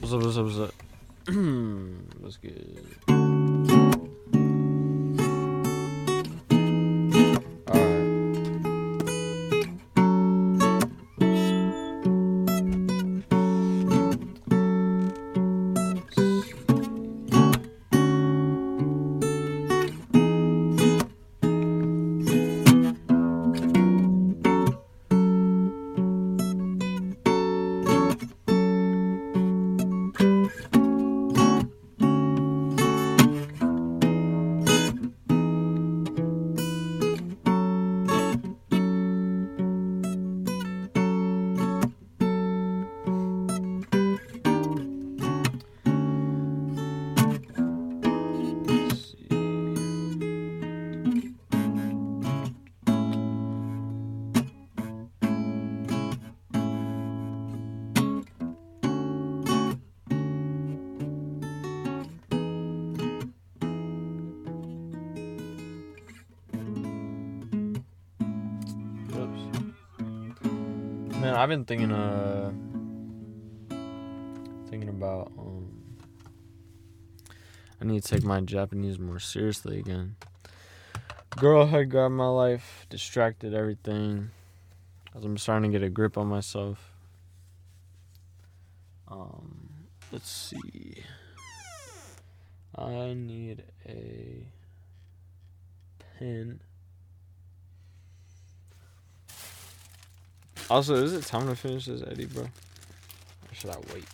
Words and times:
What's 0.00 0.12
up, 0.12 0.22
what's 0.22 0.36
up, 0.38 0.44
what's 0.44 0.58
up? 0.58 0.74
What's 2.20 2.36
good? 2.36 3.17
I've 71.38 71.48
been 71.48 71.64
thinking 71.64 71.92
uh 71.92 72.50
thinking 74.68 74.88
about 74.88 75.30
um 75.38 75.70
I 77.80 77.84
need 77.84 78.02
to 78.02 78.08
take 78.08 78.24
my 78.24 78.40
Japanese 78.40 78.98
more 78.98 79.20
seriously 79.20 79.78
again. 79.78 80.16
Girl 81.36 81.66
had 81.66 81.92
grabbed 81.92 82.14
my 82.14 82.26
life, 82.26 82.86
distracted 82.90 83.54
everything. 83.54 84.30
As 85.14 85.24
I'm 85.24 85.38
starting 85.38 85.70
to 85.70 85.78
get 85.78 85.86
a 85.86 85.88
grip 85.88 86.18
on 86.18 86.26
myself. 86.26 86.92
Um, 89.06 89.68
let's 90.10 90.28
see. 90.28 91.04
I 92.74 93.14
need 93.14 93.62
a 93.86 94.48
pen. 96.18 96.62
Also, 100.70 100.96
is 100.96 101.14
it 101.14 101.24
time 101.24 101.48
to 101.48 101.56
finish 101.56 101.86
this 101.86 102.02
Eddie, 102.02 102.26
bro? 102.26 102.42
Or 102.44 103.54
should 103.54 103.70
I 103.70 103.76
wait? 103.92 104.04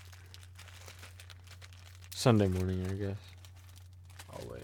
Sunday 2.15 2.47
morning, 2.47 2.87
I 2.89 2.95
guess. 2.95 3.17
I'll 4.33 4.47
wait. 4.49 4.63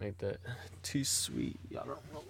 Make 0.00 0.18
that 0.18 0.38
too 0.82 1.04
sweet. 1.04 1.60
Y'all 1.70 1.84
don't 1.84 2.12
know. 2.12 2.22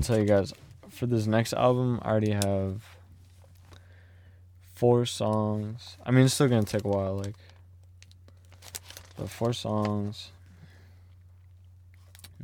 Tell 0.00 0.18
you 0.18 0.24
guys, 0.24 0.52
for 0.88 1.06
this 1.06 1.26
next 1.26 1.52
album, 1.52 2.00
I 2.02 2.10
already 2.10 2.32
have 2.32 2.82
four 4.74 5.06
songs. 5.06 5.96
I 6.04 6.10
mean, 6.10 6.24
it's 6.24 6.34
still 6.34 6.48
gonna 6.48 6.62
take 6.62 6.84
a 6.84 6.88
while, 6.88 7.16
like, 7.16 7.34
but 9.16 9.28
four 9.28 9.52
songs, 9.52 10.30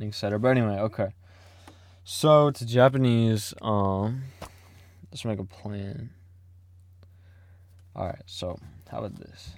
etc. 0.01 0.39
But 0.39 0.49
anyway, 0.49 0.79
okay. 0.79 1.09
So 2.03 2.51
to 2.51 2.65
Japanese, 2.65 3.53
um, 3.61 4.23
let's 5.11 5.25
make 5.25 5.39
a 5.39 5.43
plan. 5.43 6.11
All 7.95 8.05
right, 8.05 8.21
so 8.25 8.59
how 8.89 8.99
about 8.99 9.15
this? 9.15 9.51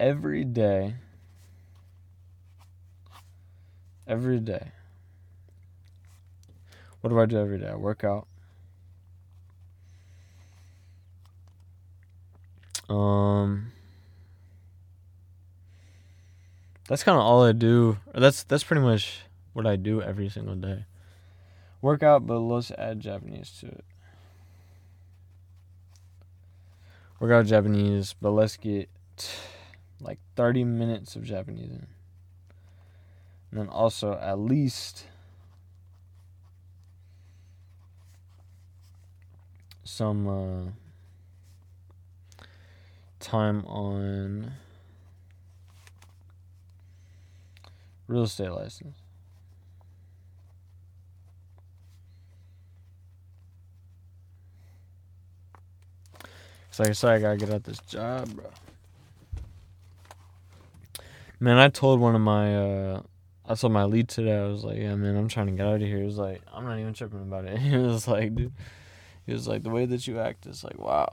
Every 0.00 0.44
day 0.44 0.94
every 4.06 4.40
day. 4.40 4.72
What 7.02 7.10
do 7.10 7.20
I 7.20 7.26
do 7.26 7.38
every 7.38 7.58
day? 7.58 7.68
I 7.68 7.74
work 7.74 8.04
out. 8.04 8.26
Um 12.88 13.72
That's 16.88 17.04
kind 17.04 17.16
of 17.16 17.24
all 17.24 17.44
I 17.44 17.52
do. 17.52 17.98
That's 18.14 18.42
that's 18.44 18.64
pretty 18.64 18.82
much 18.82 19.20
what 19.52 19.66
I 19.66 19.76
do 19.76 20.02
every 20.02 20.28
single 20.28 20.54
day. 20.54 20.84
Workout, 21.80 22.26
but 22.26 22.38
let's 22.38 22.70
add 22.72 23.00
Japanese 23.00 23.50
to 23.60 23.66
it. 23.66 23.84
Workout 27.18 27.46
Japanese, 27.46 28.14
but 28.20 28.32
let's 28.32 28.56
get 28.56 28.88
like 30.00 30.18
30 30.36 30.64
minutes 30.64 31.16
of 31.16 31.22
Japanese 31.24 31.70
in. 31.70 31.86
And 33.50 33.60
then 33.60 33.68
also 33.68 34.18
at 34.18 34.38
least 34.38 35.06
some 39.84 40.28
uh, 40.28 40.70
time 43.20 43.64
on 43.66 44.52
real 48.08 48.24
estate 48.24 48.50
license. 48.50 48.96
Cause 56.70 56.80
like 56.80 56.88
I 56.88 56.92
said, 56.92 57.10
I 57.10 57.18
gotta 57.18 57.36
get 57.36 57.50
out 57.50 57.64
this 57.64 57.78
job, 57.80 58.34
bro. 58.34 58.46
Man, 61.38 61.58
I 61.58 61.68
told 61.68 62.00
one 62.00 62.14
of 62.14 62.22
my 62.22 62.56
uh, 62.56 63.02
I 63.44 63.54
told 63.56 63.74
my 63.74 63.84
lead 63.84 64.08
today, 64.08 64.38
I 64.38 64.46
was 64.46 64.64
like, 64.64 64.78
yeah, 64.78 64.94
man, 64.94 65.16
I'm 65.16 65.28
trying 65.28 65.48
to 65.48 65.52
get 65.52 65.66
out 65.66 65.74
of 65.74 65.82
here. 65.82 65.98
He 65.98 66.04
was 66.04 66.16
like, 66.16 66.40
I'm 66.50 66.64
not 66.64 66.78
even 66.78 66.94
tripping 66.94 67.20
about 67.20 67.44
it. 67.44 67.58
He 67.58 67.76
was 67.76 68.08
like, 68.08 68.34
dude, 68.34 68.52
he 69.26 69.32
was 69.32 69.46
like, 69.46 69.62
the 69.62 69.70
way 69.70 69.86
that 69.86 70.06
you 70.06 70.18
act 70.18 70.46
is 70.46 70.64
like, 70.64 70.78
wow. 70.78 71.12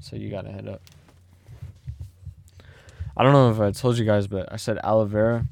So 0.00 0.16
you 0.16 0.30
gotta 0.30 0.50
head 0.50 0.68
up. 0.68 0.82
I 3.16 3.22
don't 3.22 3.32
know 3.32 3.50
if 3.50 3.60
I 3.60 3.70
told 3.72 3.98
you 3.98 4.04
guys, 4.04 4.26
but 4.26 4.50
I 4.52 4.56
said 4.56 4.78
aloe 4.82 5.04
vera 5.04 5.46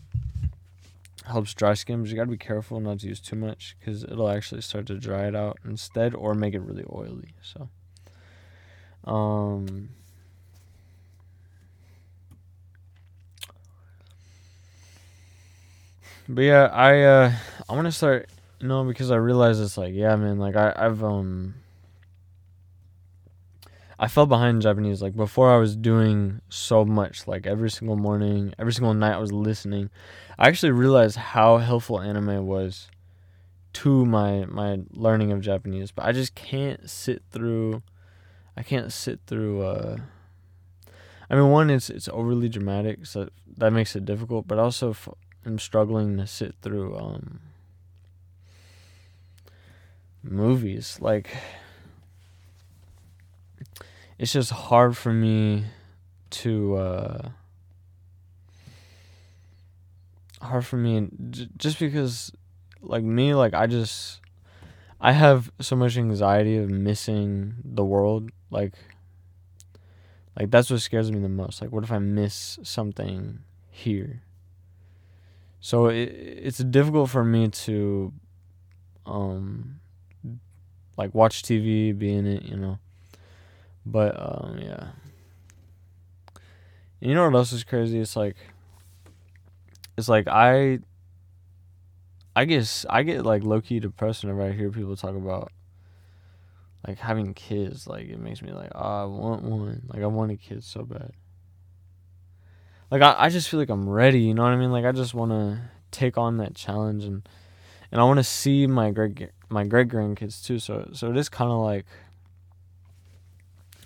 helps 1.26 1.52
dry 1.52 1.74
skin, 1.74 2.00
but 2.00 2.08
you 2.08 2.16
gotta 2.16 2.30
be 2.30 2.38
careful 2.38 2.80
not 2.80 3.00
to 3.00 3.08
use 3.08 3.20
too 3.20 3.36
much 3.36 3.76
because 3.78 4.04
it'll 4.04 4.30
actually 4.30 4.62
start 4.62 4.86
to 4.86 4.94
dry 4.98 5.26
it 5.26 5.36
out 5.36 5.58
instead 5.64 6.14
or 6.14 6.34
make 6.34 6.54
it 6.54 6.60
really 6.60 6.84
oily. 6.90 7.34
So, 7.42 7.68
um, 9.04 9.90
But 16.28 16.42
yeah, 16.42 16.64
I 16.66 17.02
uh 17.02 17.32
I 17.68 17.74
want 17.74 17.86
to 17.86 17.92
start, 17.92 18.28
you 18.60 18.68
know, 18.68 18.84
because 18.84 19.10
I 19.10 19.16
realize 19.16 19.60
it's 19.60 19.78
like, 19.78 19.94
yeah, 19.94 20.14
man, 20.16 20.38
like 20.38 20.56
I 20.56 20.74
I've 20.76 21.02
um 21.02 21.54
I 23.98 24.08
fell 24.08 24.26
behind 24.26 24.56
in 24.56 24.60
Japanese 24.60 25.02
like 25.02 25.16
before 25.16 25.52
I 25.52 25.56
was 25.58 25.74
doing 25.76 26.40
so 26.48 26.84
much 26.84 27.26
like 27.26 27.46
every 27.46 27.70
single 27.70 27.96
morning, 27.96 28.54
every 28.58 28.72
single 28.72 28.94
night 28.94 29.14
I 29.14 29.18
was 29.18 29.32
listening. 29.32 29.90
I 30.38 30.48
actually 30.48 30.72
realized 30.72 31.16
how 31.16 31.58
helpful 31.58 32.00
anime 32.00 32.46
was 32.46 32.88
to 33.74 34.06
my 34.06 34.44
my 34.46 34.80
learning 34.90 35.32
of 35.32 35.40
Japanese, 35.40 35.90
but 35.90 36.04
I 36.04 36.12
just 36.12 36.34
can't 36.34 36.88
sit 36.88 37.22
through 37.30 37.82
I 38.56 38.62
can't 38.62 38.92
sit 38.92 39.20
through 39.26 39.62
uh 39.62 39.96
I 41.30 41.34
mean, 41.34 41.50
one, 41.50 41.68
it's 41.68 41.90
it's 41.90 42.08
overly 42.08 42.48
dramatic, 42.48 43.04
so 43.04 43.28
that 43.58 43.72
makes 43.72 43.94
it 43.94 44.04
difficult. 44.04 44.48
But 44.48 44.58
also, 44.58 44.90
f- 44.90 45.08
I'm 45.44 45.58
struggling 45.58 46.16
to 46.16 46.26
sit 46.26 46.54
through 46.62 46.96
um 46.96 47.40
movies. 50.22 50.98
Like 51.00 51.36
it's 54.18 54.32
just 54.32 54.50
hard 54.50 54.96
for 54.96 55.12
me 55.12 55.64
to 56.30 56.76
uh 56.76 57.28
hard 60.42 60.66
for 60.66 60.76
me 60.76 61.08
j- 61.30 61.48
just 61.56 61.78
because 61.78 62.32
like 62.80 63.02
me 63.04 63.34
like 63.34 63.54
I 63.54 63.66
just 63.66 64.20
I 65.00 65.12
have 65.12 65.50
so 65.60 65.76
much 65.76 65.96
anxiety 65.96 66.56
of 66.56 66.68
missing 66.68 67.54
the 67.64 67.84
world 67.84 68.30
like 68.50 68.74
like 70.38 70.50
that's 70.50 70.70
what 70.70 70.80
scares 70.80 71.10
me 71.10 71.20
the 71.20 71.28
most 71.28 71.60
like 71.60 71.70
what 71.70 71.84
if 71.84 71.92
I 71.92 71.98
miss 71.98 72.58
something 72.62 73.40
here? 73.70 74.22
So 75.60 75.86
it, 75.86 76.08
it's 76.08 76.58
difficult 76.58 77.10
for 77.10 77.24
me 77.24 77.48
to 77.48 78.12
um 79.06 79.80
like 80.96 81.14
watch 81.14 81.42
TV 81.42 81.92
be 81.92 82.12
in 82.12 82.26
it 82.26 82.42
you 82.42 82.56
know 82.56 82.78
but 83.90 84.14
um 84.18 84.58
yeah 84.60 84.88
you 87.00 87.14
know 87.14 87.24
what 87.24 87.34
else 87.34 87.52
is 87.52 87.64
crazy 87.64 87.98
it's 87.98 88.16
like 88.16 88.36
it's 89.96 90.08
like 90.08 90.28
I 90.28 90.78
I 92.36 92.44
guess 92.44 92.86
I 92.88 93.02
get 93.02 93.26
like 93.26 93.42
low 93.42 93.60
key 93.60 93.80
depressed 93.80 94.22
whenever 94.22 94.42
I 94.42 94.52
hear 94.52 94.70
people 94.70 94.94
talk 94.94 95.16
about 95.16 95.50
like 96.86 96.98
having 96.98 97.34
kids. 97.34 97.88
Like 97.88 98.08
it 98.08 98.20
makes 98.20 98.42
me 98.42 98.52
like, 98.52 98.70
oh, 98.74 99.02
I 99.02 99.04
want 99.06 99.42
one. 99.42 99.82
Like 99.88 100.02
I 100.02 100.06
want 100.06 100.30
a 100.30 100.36
kid 100.36 100.62
so 100.62 100.84
bad. 100.84 101.12
Like 102.92 103.02
I, 103.02 103.16
I 103.18 103.28
just 103.28 103.48
feel 103.48 103.58
like 103.58 103.70
I'm 103.70 103.88
ready. 103.88 104.20
You 104.20 104.34
know 104.34 104.44
what 104.44 104.52
I 104.52 104.56
mean? 104.56 104.70
Like 104.70 104.84
I 104.84 104.92
just 104.92 105.14
want 105.14 105.32
to 105.32 105.60
take 105.90 106.16
on 106.16 106.36
that 106.36 106.54
challenge 106.54 107.02
and 107.04 107.28
and 107.90 108.00
I 108.00 108.04
want 108.04 108.18
to 108.18 108.24
see 108.24 108.68
my 108.68 108.92
great 108.92 109.30
my 109.48 109.64
great 109.64 109.88
grandkids 109.88 110.44
too. 110.44 110.60
So 110.60 110.90
so 110.92 111.10
it 111.10 111.16
is 111.16 111.28
kind 111.28 111.50
of 111.50 111.58
like 111.58 111.86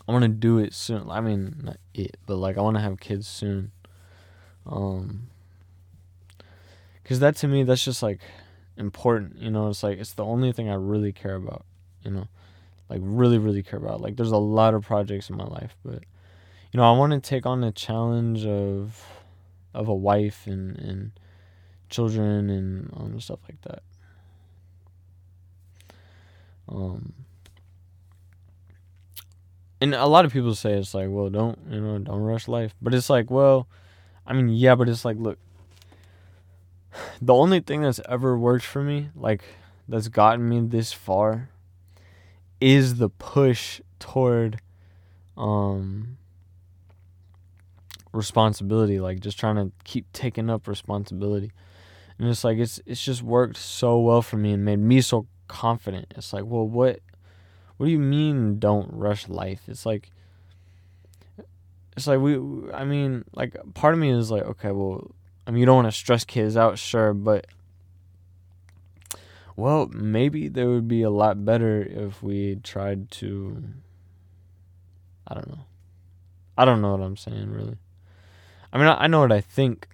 I 0.07 0.13
want 0.13 0.23
to 0.23 0.29
do 0.29 0.59
it 0.59 0.75
soon. 0.75 1.09
I 1.11 1.21
mean, 1.21 1.61
not 1.63 1.77
it, 1.95 2.17
but 2.27 2.37
like 2.37 2.59
I 2.59 2.61
want 2.61 2.77
to 2.77 2.83
have 2.83 2.99
kids 2.99 3.29
soon. 3.29 3.73
Um, 4.67 5.29
because 7.03 7.21
that 7.21 7.37
to 7.37 7.49
me 7.49 7.63
that's 7.63 7.85
just 7.85 8.03
like 8.03 8.21
important 8.77 9.39
you 9.39 9.51
know 9.51 9.69
it's 9.69 9.83
like 9.83 9.99
it's 9.99 10.15
the 10.15 10.25
only 10.25 10.53
thing 10.53 10.69
i 10.69 10.75
really 10.75 11.13
care 11.13 11.35
about 11.35 11.65
you 12.05 12.11
know 12.11 12.27
like 12.89 13.01
really 13.03 13.39
really 13.39 13.63
care 13.63 13.79
about 13.79 14.01
like 14.01 14.17
there's 14.17 14.33
a 14.33 14.37
lot 14.37 14.75
of 14.75 14.85
projects 14.85 15.29
in 15.29 15.37
my 15.37 15.45
life 15.45 15.77
but 15.85 16.03
you 16.73 16.79
know 16.79 16.85
i 16.85 16.97
want 16.97 17.13
to 17.13 17.21
take 17.21 17.45
on 17.45 17.61
the 17.61 17.73
challenge 17.73 18.47
of 18.47 19.05
of 19.75 19.89
a 19.89 19.95
wife 19.95 20.47
and 20.47 20.79
and 20.79 21.13
children 21.91 22.49
and 22.49 22.91
um, 22.97 23.21
stuff 23.21 23.41
like 23.47 23.61
that 23.63 23.83
um 26.69 27.13
and 29.83 29.95
a 29.95 30.07
lot 30.07 30.25
of 30.25 30.33
people 30.33 30.55
say 30.55 30.73
it's 30.75 30.95
like 30.95 31.09
well 31.11 31.29
don't 31.29 31.59
you 31.71 31.81
know 31.81 31.99
don't 31.99 32.21
rush 32.21 32.49
life 32.49 32.75
but 32.81 32.95
it's 32.95 33.11
like 33.11 33.31
well 33.31 33.67
i 34.27 34.33
mean 34.33 34.49
yeah 34.49 34.75
but 34.75 34.89
it's 34.89 35.05
like 35.05 35.17
look 35.19 35.39
the 37.23 37.35
only 37.35 37.61
thing 37.61 37.83
that's 37.83 38.01
ever 38.09 38.39
worked 38.39 38.65
for 38.65 38.83
me, 38.83 39.09
like 39.15 39.43
that's 39.89 40.09
gotten 40.09 40.49
me 40.49 40.61
this 40.61 40.93
far, 40.93 41.51
is 42.61 42.97
the 42.97 43.09
push 43.09 43.81
toward 43.99 44.61
um 45.37 46.19
responsibility, 48.13 49.01
like 49.01 49.21
just 49.21 49.39
trying 49.39 49.57
to 49.57 49.73
keep 49.85 50.11
taking 50.13 50.51
up 50.51 50.69
responsibility. 50.69 51.51
And 52.19 52.29
it's 52.29 52.45
like 52.45 52.59
it's 52.59 52.81
it's 52.87 53.03
just 53.03 53.23
worked 53.23 53.57
so 53.57 53.99
well 53.99 54.23
for 54.23 54.37
me 54.37 54.53
and 54.53 54.65
made 54.65 54.79
me 54.79 55.01
so 55.01 55.27
confident. 55.49 56.07
It's 56.17 56.33
like, 56.33 56.45
well, 56.45 56.67
what 56.67 57.01
what 57.83 57.89
do 57.89 57.93
you 57.95 57.99
mean 57.99 58.61
don't 58.61 58.93
rush 58.93 59.29
life? 59.29 59.63
It's 59.67 59.85
like 59.85 60.09
it's 61.97 62.07
like 62.07 62.21
we 62.21 62.37
I 62.73 62.85
mean, 62.85 63.25
like 63.35 63.57
part 63.75 63.93
of 63.93 63.99
me 63.99 64.11
is 64.11 64.31
like, 64.31 64.45
okay, 64.45 64.71
well, 64.71 65.11
I 65.49 65.51
mean, 65.51 65.59
you 65.59 65.67
don't 65.67 65.83
want 65.83 65.89
to 65.89 65.99
stress 65.99 66.25
kids 66.25 66.57
out, 66.57 66.79
sure, 66.79 67.13
but 67.13 67.49
well, 69.57 69.89
maybe 69.93 70.47
they 70.47 70.65
would 70.65 70.87
be 70.87 71.03
a 71.03 71.11
lot 71.11 71.45
better 71.45 71.83
if 71.83 72.23
we 72.23 72.61
tried 72.63 73.11
to. 73.19 73.65
I 75.27 75.35
don't 75.35 75.49
know. 75.49 75.65
I 76.57 76.65
don't 76.65 76.83
know 76.83 76.93
what 76.93 77.05
I'm 77.05 77.17
saying, 77.17 77.51
really. 77.51 77.79
I 78.73 78.79
mean, 78.79 78.87
I, 78.87 78.95
I 78.95 79.07
know 79.09 79.19
what 79.19 79.33
I 79.33 79.41
think, 79.41 79.89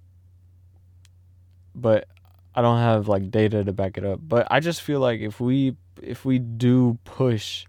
but 1.75 2.06
I 2.55 2.61
don't 2.61 2.81
have 2.81 3.08
like 3.08 3.31
data 3.31 3.64
to 3.64 3.73
back 3.73 3.96
it 3.96 4.05
up. 4.05 4.20
But 4.23 4.46
I 4.50 4.61
just 4.61 4.82
feel 4.82 5.00
like 5.00 5.20
if 5.20 5.40
we 5.40 5.75
if 6.02 6.26
we 6.26 6.38
do 6.38 6.99
push 7.05 7.64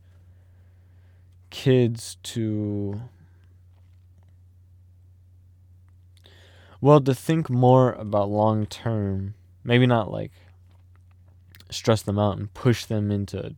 kids 1.50 2.18
to 2.24 3.02
Well, 6.82 7.02
to 7.02 7.14
think 7.14 7.50
more 7.50 7.92
about 7.94 8.30
long 8.30 8.66
term, 8.66 9.34
maybe 9.64 9.86
not 9.86 10.12
like 10.12 10.32
stress 11.70 12.02
them 12.02 12.18
out 12.18 12.38
and 12.38 12.54
push 12.54 12.86
them 12.86 13.12
into 13.12 13.54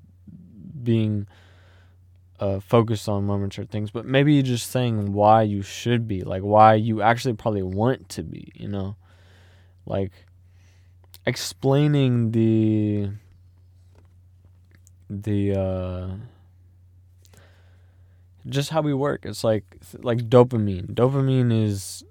being 0.83 1.27
uh, 2.39 2.59
focused 2.59 3.07
on 3.07 3.25
more 3.25 3.37
mature 3.37 3.65
things, 3.65 3.91
but 3.91 4.05
maybe 4.05 4.41
just 4.41 4.71
saying 4.71 5.13
why 5.13 5.43
you 5.43 5.61
should 5.61 6.07
be, 6.07 6.21
like 6.21 6.41
why 6.41 6.73
you 6.73 7.03
actually 7.03 7.35
probably 7.35 7.61
want 7.61 8.09
to 8.09 8.23
be, 8.23 8.51
you 8.55 8.67
know, 8.67 8.95
like 9.85 10.11
explaining 11.27 12.31
the 12.31 13.09
the 15.07 15.53
uh 15.53 16.07
just 18.47 18.69
how 18.69 18.81
we 18.81 18.93
work. 18.93 19.25
It's 19.25 19.43
like 19.43 19.63
like 19.99 20.29
dopamine. 20.29 20.93
Dopamine 20.93 21.51
is 21.63 22.03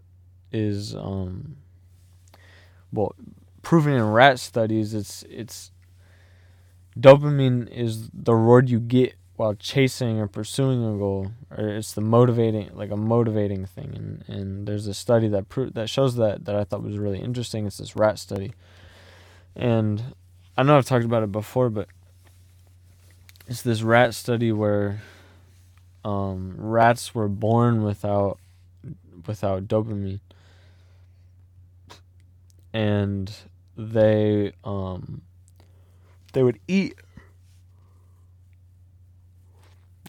is 0.52 0.94
um 0.94 1.56
well 2.92 3.14
proven 3.62 3.92
in 3.92 4.02
rat 4.02 4.38
studies 4.38 4.94
it's 4.94 5.22
it's 5.28 5.70
dopamine 6.98 7.68
is 7.70 8.10
the 8.12 8.34
reward 8.34 8.68
you 8.68 8.80
get 8.80 9.14
while 9.36 9.54
chasing 9.54 10.18
or 10.18 10.26
pursuing 10.26 10.84
a 10.84 10.98
goal 10.98 11.30
or 11.56 11.68
it's 11.68 11.92
the 11.92 12.00
motivating 12.00 12.70
like 12.74 12.90
a 12.90 12.96
motivating 12.96 13.64
thing 13.64 13.94
and 13.94 14.24
and 14.28 14.66
there's 14.66 14.86
a 14.86 14.94
study 14.94 15.28
that 15.28 15.48
pro- 15.48 15.70
that 15.70 15.88
shows 15.88 16.16
that 16.16 16.44
that 16.44 16.56
I 16.56 16.64
thought 16.64 16.82
was 16.82 16.98
really 16.98 17.20
interesting 17.20 17.66
it's 17.66 17.78
this 17.78 17.96
rat 17.96 18.18
study 18.18 18.52
and 19.54 20.14
I 20.56 20.62
know 20.62 20.76
I've 20.76 20.86
talked 20.86 21.04
about 21.04 21.22
it 21.22 21.32
before 21.32 21.70
but 21.70 21.88
it's 23.46 23.62
this 23.62 23.82
rat 23.82 24.14
study 24.14 24.52
where 24.52 25.00
um, 26.04 26.54
rats 26.58 27.14
were 27.14 27.28
born 27.28 27.82
without 27.82 28.38
without 29.26 29.68
dopamine. 29.68 30.20
And 32.72 33.34
they 33.76 34.52
um 34.64 35.22
they 36.32 36.42
would 36.42 36.58
eat. 36.68 36.94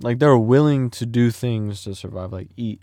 Like 0.01 0.19
they 0.19 0.27
were 0.27 0.37
willing 0.37 0.89
to 0.91 1.05
do 1.05 1.31
things 1.31 1.83
to 1.83 1.95
survive 1.95 2.31
like 2.31 2.49
eat. 2.57 2.81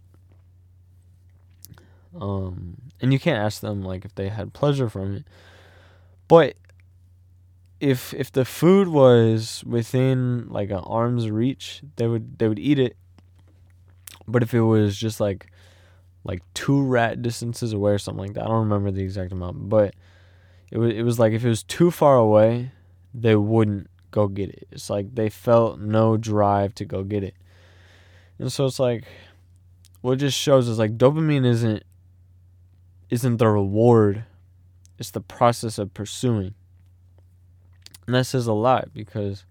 Um 2.21 2.77
and 3.01 3.13
you 3.13 3.19
can't 3.19 3.39
ask 3.39 3.61
them 3.61 3.83
like 3.83 4.05
if 4.05 4.15
they 4.15 4.29
had 4.29 4.53
pleasure 4.53 4.89
from 4.89 5.17
it. 5.17 5.25
But 6.27 6.55
if 7.81 8.13
if 8.15 8.33
the 8.33 8.45
food 8.45 8.89
was 8.89 9.63
within 9.65 10.49
like 10.49 10.71
an 10.71 10.79
arm's 10.79 11.31
reach 11.31 11.83
they 11.97 12.07
would 12.07 12.39
they 12.39 12.49
would 12.49 12.59
eat 12.59 12.79
it 12.79 12.97
but 14.27 14.43
if 14.43 14.53
it 14.53 14.63
was 14.63 14.97
just 14.97 15.21
like 15.21 15.51
like 16.29 16.43
two 16.53 16.83
rat 16.83 17.23
distances 17.23 17.73
away 17.73 17.93
or 17.93 17.99
something 17.99 18.27
like 18.27 18.35
that. 18.35 18.45
I 18.45 18.49
don't 18.49 18.69
remember 18.69 18.91
the 18.91 19.03
exact 19.03 19.33
amount, 19.33 19.69
but 19.69 19.95
it 20.71 20.79
was 20.79 20.93
it 20.93 21.03
was 21.03 21.19
like 21.19 21.33
if 21.33 21.45
it 21.45 21.49
was 21.49 21.63
too 21.63 21.91
far 21.91 22.17
away, 22.17 22.73
they 23.15 23.35
wouldn't 23.35 23.89
go 24.11 24.29
get 24.29 24.51
it. 24.51 24.69
It's 24.71 24.91
like 24.91 25.15
they 25.15 25.31
felt 25.31 25.81
no 25.81 26.17
drive 26.19 26.75
to 26.77 26.85
go 26.85 27.03
get 27.03 27.25
it. 27.25 27.35
And 28.39 28.53
so 28.53 28.67
it's 28.67 28.79
like 28.79 29.05
what 30.03 30.13
it 30.13 30.17
just 30.17 30.39
shows 30.39 30.69
is 30.69 30.79
like 30.79 30.99
dopamine 30.99 31.47
isn't 31.47 31.83
isn't 33.11 33.39
the 33.39 33.49
reward. 33.49 34.25
It's 34.99 35.11
the 35.11 35.23
process 35.23 35.79
of 35.79 35.95
pursuing. 35.95 36.55
And 38.09 38.15
that 38.15 38.25
says 38.25 38.47
a 38.47 38.55
lot 38.55 38.95
because 38.95 39.45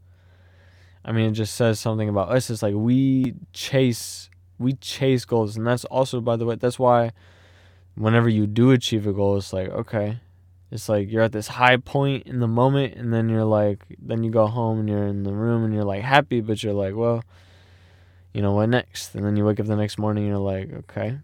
I 1.06 1.12
mean 1.12 1.30
it 1.30 1.34
just 1.34 1.54
says 1.54 1.80
something 1.80 2.10
about 2.10 2.30
us. 2.30 2.50
It's 2.50 2.64
like 2.64 2.74
we 2.74 3.36
chase 3.54 4.32
we 4.58 4.74
chase 4.74 5.26
goals. 5.26 5.56
And 5.56 5.68
that's 5.68 5.86
also 5.86 6.22
by 6.22 6.38
the 6.38 6.46
way 6.48 6.56
that's 6.56 6.80
why 6.80 7.12
whenever 7.94 8.28
you 8.28 8.48
do 8.48 8.72
achieve 8.72 9.06
a 9.06 9.14
goal 9.14 9.38
it's 9.38 9.54
like 9.54 9.70
okay 9.70 10.20
it's 10.72 10.90
like 10.90 11.12
you're 11.12 11.22
at 11.22 11.34
this 11.34 11.48
high 11.48 11.78
point 11.78 12.26
in 12.26 12.40
the 12.40 12.48
moment 12.48 12.96
and 12.96 13.14
then 13.14 13.30
you're 13.30 13.46
like 13.46 13.86
then 14.00 14.24
you 14.24 14.32
go 14.32 14.48
home 14.48 14.80
and 14.80 14.90
you're 14.90 15.06
in 15.06 15.22
the 15.22 15.34
room 15.34 15.64
and 15.64 15.72
you're 15.72 15.84
like 15.84 16.02
happy 16.02 16.42
but 16.42 16.64
you're 16.64 16.74
like 16.74 16.96
well 16.96 17.24
you 18.34 18.42
know 18.42 18.54
what 18.54 18.70
next? 18.70 19.14
And 19.14 19.24
then 19.24 19.36
you 19.36 19.46
wake 19.46 19.60
up 19.60 19.68
the 19.68 19.76
next 19.76 20.00
morning 20.00 20.24
and 20.24 20.32
you're 20.32 20.40
like 20.40 20.74
okay. 20.74 21.20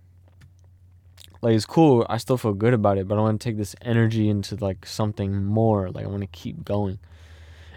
Like 1.42 1.56
it's 1.56 1.66
cool. 1.66 2.06
I 2.10 2.18
still 2.18 2.38
feel 2.38 2.54
good 2.54 2.76
about 2.76 3.00
it 3.00 3.08
but 3.08 3.18
i 3.18 3.22
want 3.22 3.42
to 3.42 3.50
take 3.50 3.58
this 3.58 3.76
energy 3.82 4.30
into 4.30 4.56
like 4.56 4.86
something 4.86 5.44
more. 5.44 5.90
Like 5.90 6.06
i 6.06 6.08
want 6.08 6.22
to 6.22 6.28
keep 6.28 6.64
going 6.64 7.00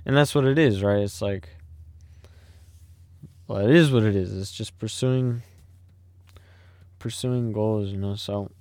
and 0.07 0.17
that's 0.17 0.37
what 0.37 0.45
it 0.45 0.57
is, 0.57 0.85
right? 0.85 1.01
It's 1.01 1.21
like, 1.21 1.49
well, 3.49 3.59
it 3.59 3.75
is 3.75 3.91
what 3.91 4.05
it 4.05 4.15
is. 4.15 4.35
It's 4.37 4.53
just 4.53 4.79
pursuing, 4.79 5.43
pursuing 7.01 7.53
goals, 7.53 7.91
you 7.91 7.97
know. 7.97 8.15
So, 8.15 8.53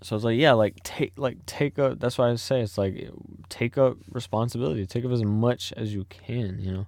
so 0.00 0.14
it's 0.14 0.24
like, 0.24 0.38
yeah, 0.38 0.52
like 0.52 0.80
take, 0.84 1.12
like 1.16 1.44
take 1.44 1.76
up. 1.76 1.98
That's 1.98 2.16
why 2.16 2.30
I 2.30 2.36
say 2.36 2.60
it's 2.60 2.78
like, 2.78 3.10
take 3.48 3.76
up 3.76 3.96
responsibility. 4.12 4.86
Take 4.86 5.04
up 5.04 5.10
as 5.10 5.24
much 5.24 5.72
as 5.76 5.92
you 5.92 6.06
can, 6.08 6.60
you 6.60 6.72
know, 6.72 6.86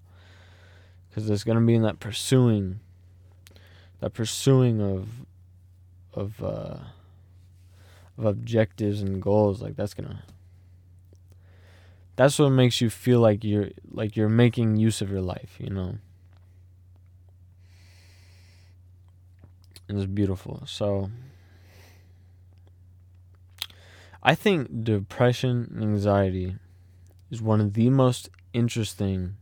because 1.09 1.29
it's 1.29 1.43
gonna 1.43 1.61
be 1.61 1.75
in 1.75 1.83
that 1.83 1.99
pursuing, 1.99 2.79
that 3.99 4.15
pursuing 4.15 4.81
of, 4.81 5.09
of, 6.15 6.41
uh, 6.41 6.77
of 8.17 8.25
objectives 8.25 9.03
and 9.03 9.21
goals. 9.21 9.61
Like 9.61 9.75
that's 9.75 9.93
gonna 9.95 10.23
that's 12.21 12.39
what 12.39 12.51
makes 12.51 12.83
you 12.83 12.91
feel 12.91 13.19
like 13.19 13.43
you're 13.43 13.71
like 13.91 14.15
you're 14.15 14.29
making 14.29 14.77
use 14.77 15.01
of 15.01 15.11
your 15.11 15.23
life, 15.23 15.57
you 15.59 15.71
know. 15.71 15.95
It's 19.89 20.05
beautiful. 20.05 20.63
So 20.67 21.11
I 24.23 24.35
think 24.35 24.85
depression 24.85 25.71
and 25.73 25.83
anxiety 25.83 26.57
is 27.31 27.41
one 27.41 27.59
of 27.59 27.73
the 27.73 27.89
most 27.89 28.29
interesting 28.53 29.37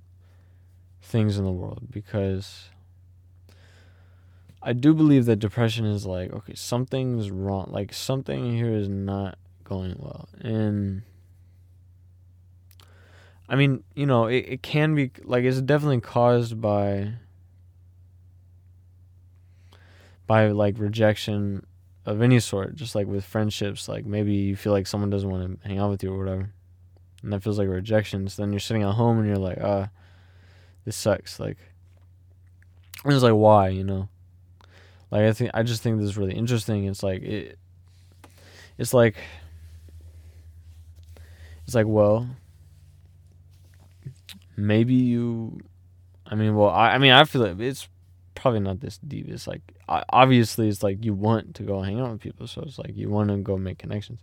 things 1.02 1.37
in 1.37 1.44
the 1.44 1.50
world 1.50 1.88
because 1.90 2.68
I 4.62 4.73
do 4.73 4.94
believe 4.94 5.25
that 5.25 5.40
depression 5.40 5.85
is 5.85 6.06
like, 6.06 6.32
okay, 6.32 6.54
something's 6.54 7.28
wrong. 7.28 7.70
Like 7.73 7.92
something 7.92 8.56
here 8.56 8.73
is 8.73 8.88
not 8.88 9.37
going 9.64 9.97
well. 9.99 10.28
And 10.40 11.02
I 13.48 13.56
mean, 13.56 13.82
you 13.94 14.06
know, 14.06 14.26
it, 14.26 14.44
it 14.48 14.62
can 14.62 14.94
be 14.94 15.10
like 15.24 15.44
it's 15.44 15.60
definitely 15.60 16.00
caused 16.00 16.60
by 16.60 17.14
by 20.26 20.48
like 20.48 20.78
rejection 20.78 21.66
of 22.04 22.20
any 22.22 22.40
sort, 22.40 22.74
just 22.74 22.94
like 22.94 23.06
with 23.06 23.24
friendships, 23.24 23.88
like 23.88 24.04
maybe 24.04 24.34
you 24.34 24.56
feel 24.56 24.72
like 24.72 24.86
someone 24.86 25.10
doesn't 25.10 25.30
want 25.30 25.60
to 25.62 25.68
hang 25.68 25.78
out 25.78 25.90
with 25.90 26.02
you 26.02 26.12
or 26.12 26.18
whatever. 26.18 26.50
And 27.22 27.32
that 27.32 27.42
feels 27.42 27.58
like 27.58 27.66
a 27.66 27.70
rejection. 27.70 28.28
So 28.28 28.42
then 28.42 28.52
you're 28.52 28.60
sitting 28.60 28.82
at 28.82 28.94
home 28.94 29.18
and 29.18 29.26
you're 29.26 29.36
like, 29.36 29.58
uh, 29.58 29.86
this 30.84 30.96
sucks. 30.96 31.40
Like 31.40 31.58
and 33.04 33.12
it's 33.12 33.22
like 33.22 33.32
why, 33.32 33.68
you 33.68 33.84
know? 33.84 34.08
Like 35.10 35.22
I 35.22 35.32
think 35.32 35.50
I 35.54 35.62
just 35.62 35.82
think 35.82 35.98
this 35.98 36.10
is 36.10 36.18
really 36.18 36.34
interesting. 36.34 36.84
It's 36.84 37.02
like 37.02 37.22
it 37.22 37.58
it's 38.76 38.92
like 38.92 39.16
it's 41.66 41.74
like 41.74 41.86
well 41.86 42.28
maybe 44.58 44.94
you 44.94 45.58
i 46.26 46.34
mean 46.34 46.54
well 46.54 46.70
i, 46.70 46.90
I 46.90 46.98
mean 46.98 47.12
i 47.12 47.24
feel 47.24 47.42
like 47.42 47.58
it's 47.60 47.88
probably 48.34 48.60
not 48.60 48.78
this 48.78 48.98
deep. 48.98 49.28
It's 49.28 49.48
like 49.48 49.62
obviously 49.88 50.68
it's 50.68 50.84
like 50.84 51.04
you 51.04 51.12
want 51.12 51.56
to 51.56 51.64
go 51.64 51.82
hang 51.82 51.98
out 51.98 52.12
with 52.12 52.20
people 52.20 52.46
so 52.46 52.62
it's 52.62 52.78
like 52.78 52.96
you 52.96 53.10
want 53.10 53.30
to 53.30 53.36
go 53.38 53.56
make 53.56 53.78
connections. 53.78 54.20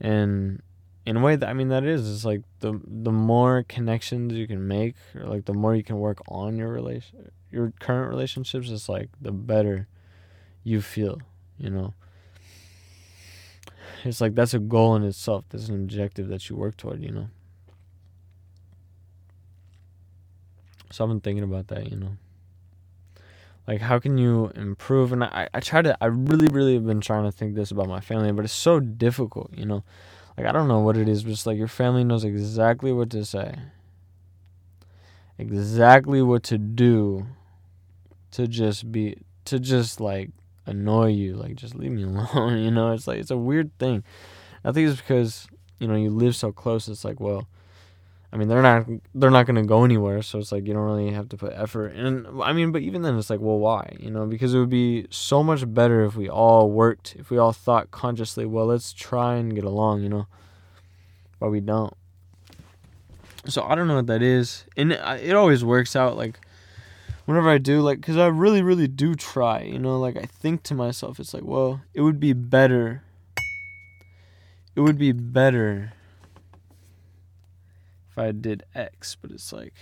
And 0.00 0.60
in 1.06 1.16
a 1.16 1.20
way 1.20 1.36
that 1.36 1.48
i 1.48 1.54
mean 1.54 1.68
that 1.68 1.84
is 1.84 2.12
it's 2.12 2.24
like 2.24 2.42
the 2.60 2.78
the 2.84 3.10
more 3.12 3.64
connections 3.66 4.34
you 4.34 4.46
can 4.46 4.68
make 4.68 4.94
or 5.14 5.22
like 5.22 5.46
the 5.46 5.54
more 5.54 5.74
you 5.74 5.82
can 5.82 5.98
work 5.98 6.20
on 6.28 6.58
your 6.58 6.68
relation 6.68 7.30
your 7.50 7.72
current 7.80 8.10
relationships 8.10 8.68
it's 8.68 8.90
like 8.90 9.08
the 9.18 9.32
better 9.32 9.88
you 10.64 10.82
feel 10.82 11.18
you 11.58 11.70
know? 11.70 11.94
It's 14.04 14.20
like 14.20 14.34
that's 14.34 14.54
a 14.54 14.60
goal 14.60 14.94
in 14.94 15.02
itself. 15.02 15.44
That's 15.50 15.68
an 15.68 15.74
objective 15.74 16.28
that 16.28 16.48
you 16.48 16.56
work 16.56 16.76
toward 16.76 17.02
you 17.02 17.10
know 17.10 17.28
So 20.90 21.04
I've 21.04 21.10
been 21.10 21.20
thinking 21.20 21.44
about 21.44 21.68
that, 21.68 21.90
you 21.90 21.96
know. 21.96 22.16
Like 23.66 23.82
how 23.82 23.98
can 23.98 24.16
you 24.16 24.50
improve? 24.54 25.12
And 25.12 25.22
I, 25.22 25.48
I 25.52 25.60
try 25.60 25.82
to 25.82 25.96
I 26.00 26.06
really, 26.06 26.48
really 26.48 26.74
have 26.74 26.86
been 26.86 27.00
trying 27.02 27.24
to 27.24 27.32
think 27.32 27.54
this 27.54 27.70
about 27.70 27.88
my 27.88 28.00
family, 28.00 28.32
but 28.32 28.44
it's 28.44 28.54
so 28.54 28.80
difficult, 28.80 29.52
you 29.54 29.66
know. 29.66 29.84
Like 30.36 30.46
I 30.46 30.52
don't 30.52 30.68
know 30.68 30.80
what 30.80 30.96
it 30.96 31.08
is, 31.08 31.22
but 31.24 31.32
it's 31.32 31.46
like 31.46 31.58
your 31.58 31.68
family 31.68 32.04
knows 32.04 32.24
exactly 32.24 32.92
what 32.92 33.10
to 33.10 33.24
say. 33.24 33.54
Exactly 35.36 36.22
what 36.22 36.42
to 36.44 36.58
do 36.58 37.26
to 38.32 38.46
just 38.46 38.90
be 38.90 39.16
to 39.44 39.58
just 39.58 40.00
like 40.00 40.30
annoy 40.66 41.08
you, 41.08 41.34
like 41.34 41.54
just 41.54 41.74
leave 41.74 41.92
me 41.92 42.02
alone, 42.04 42.58
you 42.58 42.70
know? 42.70 42.92
It's 42.92 43.06
like 43.06 43.18
it's 43.18 43.30
a 43.30 43.36
weird 43.36 43.76
thing. 43.78 44.04
I 44.64 44.72
think 44.72 44.88
it's 44.88 45.00
because, 45.00 45.46
you 45.78 45.88
know, 45.88 45.94
you 45.94 46.10
live 46.10 46.36
so 46.36 46.52
close, 46.52 46.88
it's 46.88 47.04
like, 47.04 47.20
well, 47.20 47.46
I 48.30 48.36
mean, 48.36 48.48
they're 48.48 48.62
not 48.62 48.86
they're 49.14 49.30
not 49.30 49.46
gonna 49.46 49.64
go 49.64 49.84
anywhere, 49.84 50.20
so 50.20 50.38
it's 50.38 50.52
like 50.52 50.66
you 50.66 50.74
don't 50.74 50.82
really 50.82 51.10
have 51.12 51.30
to 51.30 51.36
put 51.36 51.52
effort. 51.54 51.94
And 51.94 52.26
I 52.42 52.52
mean, 52.52 52.72
but 52.72 52.82
even 52.82 53.00
then, 53.00 53.16
it's 53.16 53.30
like, 53.30 53.40
well, 53.40 53.58
why? 53.58 53.96
You 53.98 54.10
know, 54.10 54.26
because 54.26 54.52
it 54.52 54.58
would 54.58 54.68
be 54.68 55.06
so 55.10 55.42
much 55.42 55.72
better 55.72 56.04
if 56.04 56.14
we 56.14 56.28
all 56.28 56.70
worked, 56.70 57.16
if 57.18 57.30
we 57.30 57.38
all 57.38 57.52
thought 57.52 57.90
consciously, 57.90 58.44
well, 58.44 58.66
let's 58.66 58.92
try 58.92 59.36
and 59.36 59.54
get 59.54 59.64
along. 59.64 60.02
You 60.02 60.10
know, 60.10 60.26
but 61.40 61.50
we 61.50 61.60
don't. 61.60 61.94
So 63.46 63.64
I 63.64 63.74
don't 63.74 63.88
know 63.88 63.96
what 63.96 64.08
that 64.08 64.20
is, 64.20 64.64
and 64.76 64.92
it, 64.92 65.00
it 65.22 65.34
always 65.34 65.64
works 65.64 65.96
out. 65.96 66.18
Like 66.18 66.38
whenever 67.24 67.48
I 67.48 67.56
do, 67.56 67.80
like, 67.80 68.02
cause 68.02 68.18
I 68.18 68.26
really, 68.26 68.60
really 68.60 68.88
do 68.88 69.14
try. 69.14 69.62
You 69.62 69.78
know, 69.78 69.98
like 69.98 70.18
I 70.18 70.24
think 70.24 70.64
to 70.64 70.74
myself, 70.74 71.18
it's 71.18 71.32
like, 71.32 71.44
well, 71.44 71.80
it 71.94 72.02
would 72.02 72.20
be 72.20 72.34
better. 72.34 73.04
It 74.76 74.82
would 74.82 74.98
be 74.98 75.12
better 75.12 75.94
I 78.18 78.32
did 78.32 78.64
X, 78.74 79.16
but 79.20 79.30
it's 79.30 79.52
like 79.52 79.72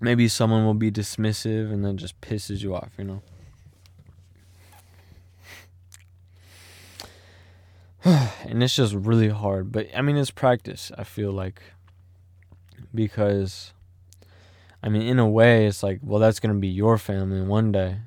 maybe 0.00 0.28
someone 0.28 0.64
will 0.64 0.74
be 0.74 0.90
dismissive 0.90 1.72
and 1.72 1.84
then 1.84 1.96
just 1.96 2.20
pisses 2.20 2.62
you 2.62 2.74
off, 2.74 2.90
you 2.98 3.04
know. 3.04 3.22
and 8.04 8.62
it's 8.62 8.74
just 8.74 8.94
really 8.94 9.28
hard, 9.28 9.70
but 9.70 9.86
I 9.94 10.00
mean 10.00 10.16
it's 10.16 10.30
practice, 10.30 10.90
I 10.96 11.04
feel 11.04 11.32
like 11.32 11.60
because 12.94 13.72
I 14.82 14.88
mean 14.88 15.02
in 15.02 15.18
a 15.18 15.28
way 15.28 15.66
it's 15.66 15.82
like 15.82 16.00
well 16.02 16.18
that's 16.18 16.40
going 16.40 16.54
to 16.54 16.58
be 16.58 16.68
your 16.68 16.96
family 16.96 17.42
one 17.42 17.72
day. 17.72 17.98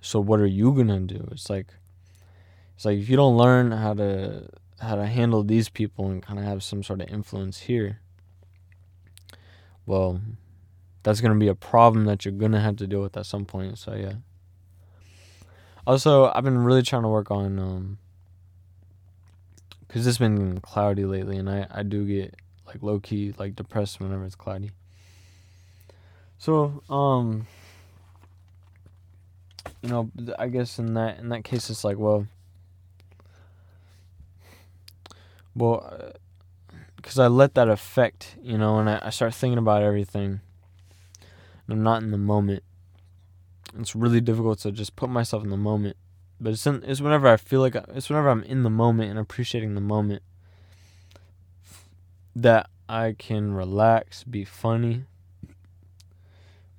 So 0.00 0.20
what 0.20 0.38
are 0.38 0.46
you 0.46 0.72
going 0.72 0.86
to 0.86 1.00
do? 1.00 1.28
It's 1.32 1.50
like 1.50 1.66
it's 2.78 2.84
like 2.84 2.96
if 2.96 3.08
you 3.08 3.16
don't 3.16 3.36
learn 3.36 3.72
how 3.72 3.92
to 3.94 4.48
how 4.78 4.94
to 4.94 5.04
handle 5.04 5.42
these 5.42 5.68
people 5.68 6.08
and 6.10 6.22
kind 6.22 6.38
of 6.38 6.44
have 6.44 6.62
some 6.62 6.84
sort 6.84 7.00
of 7.00 7.08
influence 7.08 7.62
here, 7.62 7.98
well, 9.84 10.20
that's 11.02 11.20
gonna 11.20 11.34
be 11.34 11.48
a 11.48 11.56
problem 11.56 12.04
that 12.04 12.24
you're 12.24 12.30
gonna 12.30 12.60
have 12.60 12.76
to 12.76 12.86
deal 12.86 13.02
with 13.02 13.16
at 13.16 13.26
some 13.26 13.44
point. 13.44 13.78
So 13.78 13.96
yeah. 13.96 14.12
Also, 15.88 16.30
I've 16.32 16.44
been 16.44 16.58
really 16.58 16.82
trying 16.82 17.02
to 17.02 17.08
work 17.08 17.32
on 17.32 17.58
um, 17.58 17.98
cause 19.88 20.06
it's 20.06 20.18
been 20.18 20.60
cloudy 20.60 21.04
lately, 21.04 21.36
and 21.36 21.50
I 21.50 21.66
I 21.68 21.82
do 21.82 22.06
get 22.06 22.36
like 22.64 22.80
low 22.80 23.00
key 23.00 23.34
like 23.36 23.56
depressed 23.56 23.98
whenever 23.98 24.24
it's 24.24 24.36
cloudy. 24.36 24.70
So 26.38 26.84
um, 26.88 27.48
you 29.82 29.88
know, 29.88 30.12
I 30.38 30.46
guess 30.46 30.78
in 30.78 30.94
that 30.94 31.18
in 31.18 31.30
that 31.30 31.42
case, 31.42 31.70
it's 31.70 31.82
like 31.82 31.98
well 31.98 32.28
well, 35.58 36.12
because 36.96 37.18
uh, 37.18 37.24
I 37.24 37.26
let 37.26 37.54
that 37.54 37.68
affect, 37.68 38.36
you 38.42 38.56
know, 38.56 38.78
and 38.78 38.88
I, 38.88 39.00
I 39.02 39.10
start 39.10 39.34
thinking 39.34 39.58
about 39.58 39.82
everything. 39.82 40.40
I'm 41.68 41.82
not 41.82 42.02
in 42.02 42.10
the 42.10 42.18
moment. 42.18 42.62
It's 43.78 43.94
really 43.94 44.20
difficult 44.20 44.60
to 44.60 44.72
just 44.72 44.96
put 44.96 45.10
myself 45.10 45.42
in 45.42 45.50
the 45.50 45.56
moment. 45.56 45.96
But 46.40 46.52
it's 46.52 46.66
in, 46.66 46.82
it's 46.84 47.00
whenever 47.00 47.26
I 47.26 47.36
feel 47.36 47.60
like 47.60 47.74
it's 47.74 48.08
whenever 48.08 48.30
I'm 48.30 48.44
in 48.44 48.62
the 48.62 48.70
moment 48.70 49.10
and 49.10 49.18
appreciating 49.18 49.74
the 49.74 49.80
moment 49.80 50.22
that 52.36 52.70
I 52.88 53.16
can 53.18 53.52
relax, 53.52 54.22
be 54.22 54.44
funny, 54.44 55.04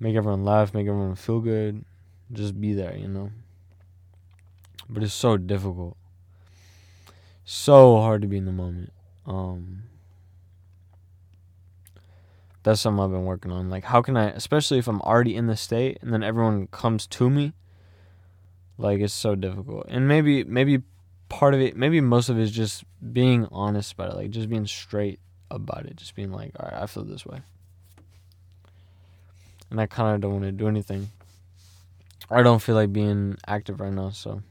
make 0.00 0.16
everyone 0.16 0.44
laugh, 0.44 0.72
make 0.72 0.88
everyone 0.88 1.14
feel 1.14 1.40
good, 1.40 1.84
just 2.32 2.58
be 2.58 2.72
there, 2.72 2.96
you 2.96 3.08
know. 3.08 3.30
But 4.88 5.02
it's 5.02 5.14
so 5.14 5.36
difficult 5.36 5.96
so 7.50 7.96
hard 7.96 8.22
to 8.22 8.28
be 8.28 8.36
in 8.36 8.44
the 8.44 8.52
moment. 8.52 8.92
Um, 9.26 9.82
that's 12.62 12.80
something 12.80 13.02
I've 13.02 13.10
been 13.10 13.24
working 13.24 13.50
on. 13.50 13.68
Like, 13.68 13.82
how 13.82 14.02
can 14.02 14.16
I, 14.16 14.28
especially 14.30 14.78
if 14.78 14.86
I'm 14.86 15.00
already 15.00 15.34
in 15.34 15.48
the 15.48 15.56
state 15.56 15.98
and 16.00 16.12
then 16.12 16.22
everyone 16.22 16.68
comes 16.68 17.08
to 17.08 17.28
me, 17.28 17.54
like 18.78 19.00
it's 19.00 19.12
so 19.12 19.34
difficult. 19.34 19.86
And 19.88 20.06
maybe, 20.06 20.44
maybe 20.44 20.82
part 21.28 21.54
of 21.54 21.60
it, 21.60 21.76
maybe 21.76 22.00
most 22.00 22.28
of 22.28 22.38
it 22.38 22.42
is 22.42 22.52
just 22.52 22.84
being 23.12 23.48
honest 23.50 23.94
about 23.94 24.12
it, 24.12 24.16
like 24.16 24.30
just 24.30 24.48
being 24.48 24.66
straight 24.66 25.18
about 25.50 25.86
it, 25.86 25.96
just 25.96 26.14
being 26.14 26.30
like, 26.30 26.52
all 26.60 26.70
right, 26.70 26.82
I 26.82 26.86
feel 26.86 27.02
this 27.02 27.26
way, 27.26 27.40
and 29.70 29.80
I 29.80 29.86
kind 29.86 30.14
of 30.14 30.20
don't 30.20 30.34
want 30.34 30.44
to 30.44 30.52
do 30.52 30.68
anything. 30.68 31.10
I 32.30 32.42
don't 32.42 32.60
feel 32.60 32.76
like 32.76 32.92
being 32.92 33.38
active 33.48 33.80
right 33.80 33.92
now, 33.92 34.10
so 34.10 34.42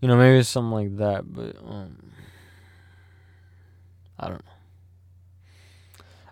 You 0.00 0.08
know, 0.08 0.16
maybe 0.16 0.38
it's 0.38 0.48
something 0.48 0.72
like 0.72 0.96
that, 0.96 1.32
but 1.32 1.56
um 1.62 1.96
I 4.18 4.28
don't 4.28 4.44
know. 4.44 4.52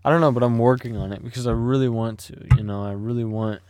I 0.04 0.10
don't 0.10 0.20
know, 0.20 0.32
but 0.32 0.42
I'm 0.42 0.58
working 0.58 0.96
on 0.96 1.12
it 1.12 1.22
because 1.22 1.46
I 1.46 1.52
really 1.52 1.88
want 1.88 2.18
to, 2.20 2.46
you 2.56 2.62
know, 2.62 2.82
I 2.82 2.92
really 2.92 3.24
want 3.24 3.60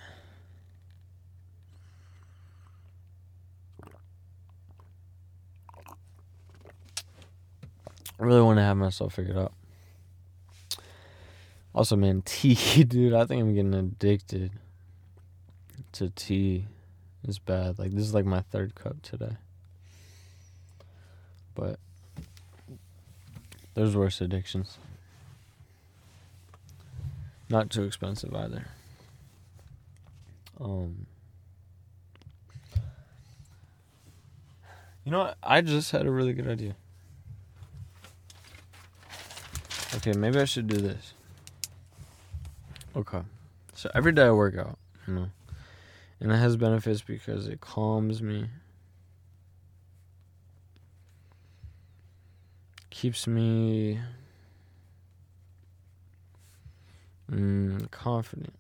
I 8.21 8.25
really 8.25 8.43
want 8.43 8.59
to 8.59 8.63
have 8.63 8.77
myself 8.77 9.15
figured 9.15 9.37
out. 9.39 9.53
Also, 11.75 11.95
man, 11.97 12.23
tea, 12.25 12.85
dude. 12.85 13.15
I 13.15 13.25
think 13.25 13.41
I'm 13.41 13.55
getting 13.55 13.75
addicted 13.75 14.53
to 15.93 16.11
tea. 16.11 16.67
It's 17.25 17.39
bad. 17.39 17.79
Like 17.79 17.93
this 17.93 18.03
is 18.03 18.15
like 18.15 18.25
my 18.25 18.41
third 18.51 18.75
cup 18.75 19.03
today. 19.03 19.37
But 21.59 21.81
there's 23.75 23.97
worse 23.97 24.21
addictions. 24.21 24.79
Not 27.51 27.69
too 27.69 27.83
expensive 27.83 28.33
either. 28.35 28.67
Um 30.61 31.07
You 35.05 35.13
know 35.13 35.21
what? 35.21 35.39
I 35.43 35.63
just 35.63 35.91
had 35.91 36.07
a 36.07 36.11
really 36.11 36.35
good 36.35 36.47
idea. 36.47 36.77
Okay, 39.97 40.13
maybe 40.13 40.39
I 40.39 40.45
should 40.45 40.69
do 40.69 40.77
this. 40.77 41.15
Okay. 42.95 43.23
So 43.75 43.91
every 43.95 44.13
day 44.13 44.25
I 44.25 44.33
work 44.33 44.59
out, 44.59 44.79
you 45.07 45.15
know. 45.15 45.31
And 46.21 46.31
it 46.31 46.37
has 46.37 46.57
benefits 46.57 47.01
because 47.01 47.49
it 47.49 47.63
calms 47.63 48.21
me. 48.21 48.49
Keeps 53.01 53.29
me 53.29 54.01
mm, 57.31 57.89
confident. 57.93 58.53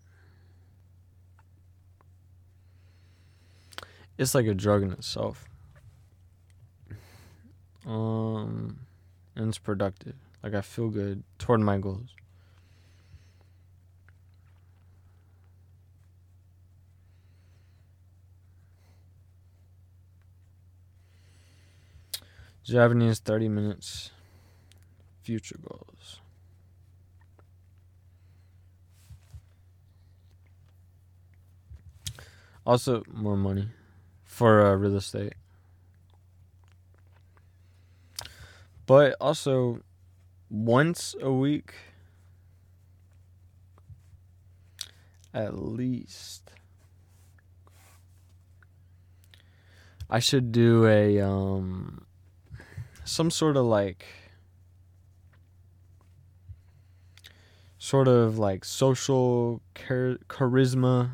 It's 4.16 4.36
like 4.36 4.46
a 4.46 4.54
drug 4.54 4.84
in 4.84 4.92
itself. 4.92 5.44
Um 7.84 8.78
and 9.34 9.48
it's 9.48 9.58
productive. 9.58 10.14
Like 10.44 10.54
I 10.54 10.60
feel 10.60 10.88
good 10.90 11.24
toward 11.40 11.58
my 11.58 11.78
goals. 11.78 12.14
Japanese 22.62 23.18
30 23.18 23.48
minutes. 23.48 24.12
Future 25.28 25.58
goals. 25.62 26.20
Also, 32.64 33.02
more 33.12 33.36
money 33.36 33.68
for 34.24 34.64
uh, 34.64 34.74
real 34.74 34.96
estate. 34.96 35.34
But 38.86 39.16
also, 39.20 39.82
once 40.48 41.14
a 41.20 41.30
week, 41.30 41.74
at 45.34 45.58
least, 45.58 46.52
I 50.08 50.20
should 50.20 50.52
do 50.52 50.86
a 50.86 51.20
um 51.20 52.06
some 53.04 53.30
sort 53.30 53.58
of 53.58 53.66
like 53.66 54.06
sort 57.88 58.06
of 58.06 58.38
like 58.38 58.66
social 58.66 59.62
char- 59.74 60.18
charisma 60.28 61.10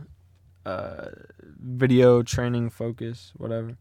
uh 0.66 1.06
video 1.62 2.20
training 2.20 2.68
focus 2.68 3.32
whatever 3.36 3.76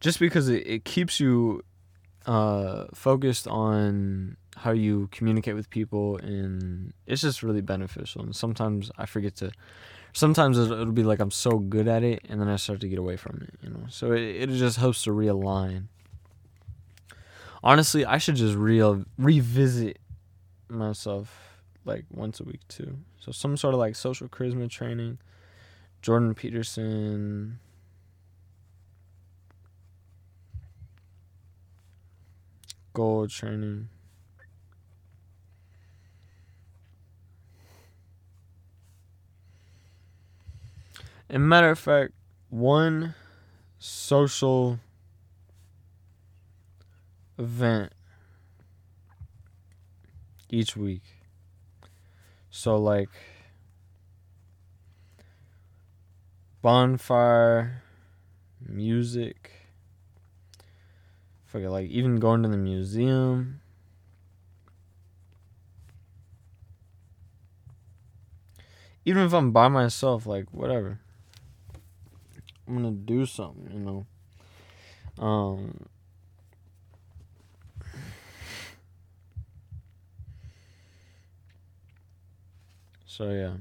just 0.00 0.18
because 0.18 0.48
it, 0.48 0.66
it 0.66 0.84
keeps 0.84 1.20
you 1.20 1.62
uh 2.26 2.86
focused 2.92 3.46
on 3.46 4.36
how 4.56 4.72
you 4.72 5.08
communicate 5.12 5.54
with 5.54 5.70
people 5.70 6.16
and 6.16 6.92
it's 7.06 7.22
just 7.22 7.44
really 7.44 7.60
beneficial 7.60 8.22
and 8.22 8.34
sometimes 8.34 8.90
i 8.98 9.06
forget 9.06 9.36
to 9.36 9.52
sometimes 10.12 10.58
it'll, 10.58 10.72
it'll 10.80 10.92
be 10.92 11.04
like 11.04 11.20
I'm 11.20 11.30
so 11.30 11.58
good 11.58 11.86
at 11.86 12.02
it, 12.02 12.22
and 12.28 12.40
then 12.40 12.48
I 12.48 12.56
start 12.56 12.80
to 12.80 12.88
get 12.88 12.98
away 12.98 13.16
from 13.16 13.40
it. 13.42 13.54
You 13.62 13.70
know, 13.70 13.84
so 13.88 14.12
it 14.12 14.20
it 14.20 14.50
just 14.50 14.78
helps 14.78 15.02
to 15.04 15.10
realign. 15.10 15.84
Honestly, 17.62 18.04
I 18.04 18.18
should 18.18 18.36
just 18.36 18.56
real 18.56 19.04
revisit 19.16 19.98
myself 20.68 21.62
like 21.84 22.04
once 22.10 22.40
a 22.40 22.44
week 22.44 22.66
too. 22.68 22.98
So 23.20 23.32
some 23.32 23.56
sort 23.56 23.74
of 23.74 23.80
like 23.80 23.96
social 23.96 24.28
charisma 24.28 24.70
training, 24.70 25.18
Jordan 26.02 26.34
Peterson. 26.34 27.58
Goal 32.94 33.28
training. 33.28 33.88
And 41.30 41.48
matter 41.48 41.70
of 41.70 41.78
fact, 41.78 42.12
one 42.48 43.14
social 43.78 44.78
event 47.38 47.92
each 50.50 50.76
week. 50.76 51.02
So 52.50 52.76
like 52.76 53.10
bonfire, 56.62 57.82
music, 58.66 59.52
forget 61.46 61.70
like 61.70 61.88
even 61.88 62.16
going 62.16 62.42
to 62.42 62.48
the 62.48 62.56
museum. 62.56 63.60
Even 69.04 69.22
if 69.22 69.32
I'm 69.32 69.52
by 69.52 69.68
myself, 69.68 70.26
like 70.26 70.52
whatever. 70.52 71.00
I'm 72.66 72.74
gonna 72.74 72.90
do 72.90 73.24
something, 73.24 73.70
you 73.72 73.78
know. 73.78 74.06
Um 75.24 75.86
So 83.18 83.30
yeah. 83.32 83.54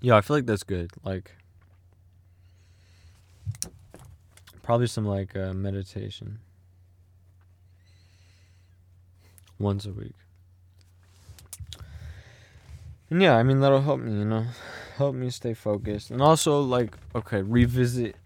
Yeah, 0.00 0.16
I 0.16 0.20
feel 0.20 0.36
like 0.36 0.46
that's 0.46 0.62
good. 0.62 0.92
Like 1.02 1.32
probably 4.62 4.86
some 4.86 5.04
like 5.04 5.34
uh, 5.36 5.52
meditation 5.52 6.38
once 9.58 9.86
a 9.86 9.92
week. 9.92 10.14
And 13.10 13.22
yeah, 13.22 13.36
I 13.36 13.42
mean 13.42 13.60
that'll 13.60 13.82
help 13.82 14.00
me, 14.00 14.18
you 14.18 14.24
know, 14.24 14.44
help 14.96 15.14
me 15.14 15.30
stay 15.30 15.54
focused. 15.54 16.10
And 16.10 16.20
also 16.20 16.60
like 16.60 16.96
okay, 17.14 17.42
revisit 17.42 18.16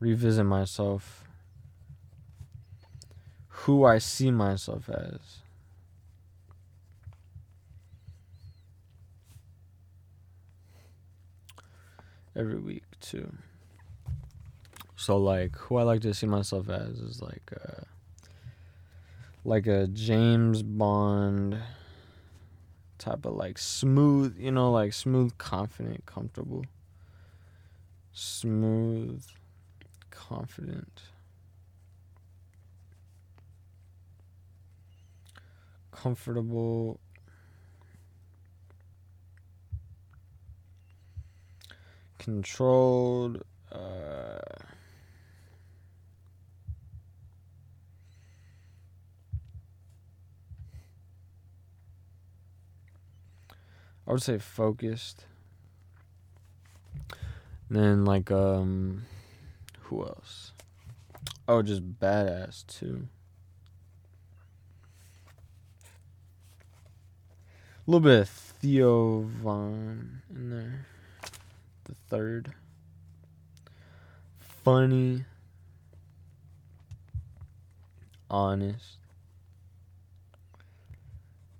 revisit 0.00 0.46
myself 0.46 1.24
who 3.48 3.84
I 3.84 3.98
see 3.98 4.30
myself 4.30 4.88
as. 4.88 5.42
every 12.36 12.58
week 12.58 12.84
too. 13.00 13.32
So 15.02 15.16
like 15.16 15.56
who 15.56 15.78
I 15.78 15.82
like 15.82 16.00
to 16.02 16.14
see 16.14 16.28
myself 16.28 16.68
as 16.68 17.00
is 17.00 17.20
like 17.20 17.50
a, 17.50 17.86
like 19.44 19.66
a 19.66 19.88
James 19.88 20.62
Bond 20.62 21.58
type 22.98 23.26
of 23.26 23.34
like 23.34 23.58
smooth, 23.58 24.38
you 24.38 24.52
know, 24.52 24.70
like 24.70 24.92
smooth, 24.92 25.36
confident, 25.38 26.06
comfortable. 26.06 26.64
Smooth, 28.12 29.24
confident. 30.10 31.02
Comfortable. 35.90 37.00
Controlled 42.18 43.42
I 54.12 54.14
would 54.14 54.22
say 54.22 54.36
focused. 54.36 55.24
And 57.70 57.78
then 57.78 58.04
like 58.04 58.30
um 58.30 59.04
who 59.84 60.02
else? 60.02 60.52
Oh, 61.48 61.62
just 61.62 61.98
badass 61.98 62.66
too. 62.66 63.08
A 67.88 67.90
little 67.90 68.00
bit 68.00 68.20
of 68.20 68.28
Theo 68.28 69.22
Von 69.22 70.20
in 70.28 70.50
there. 70.50 70.86
The 71.84 71.94
third. 72.10 72.52
Funny. 74.62 75.24
Honest. 78.28 78.98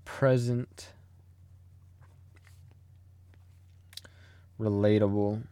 Present. 0.05 0.89
Relatable. 4.63 5.43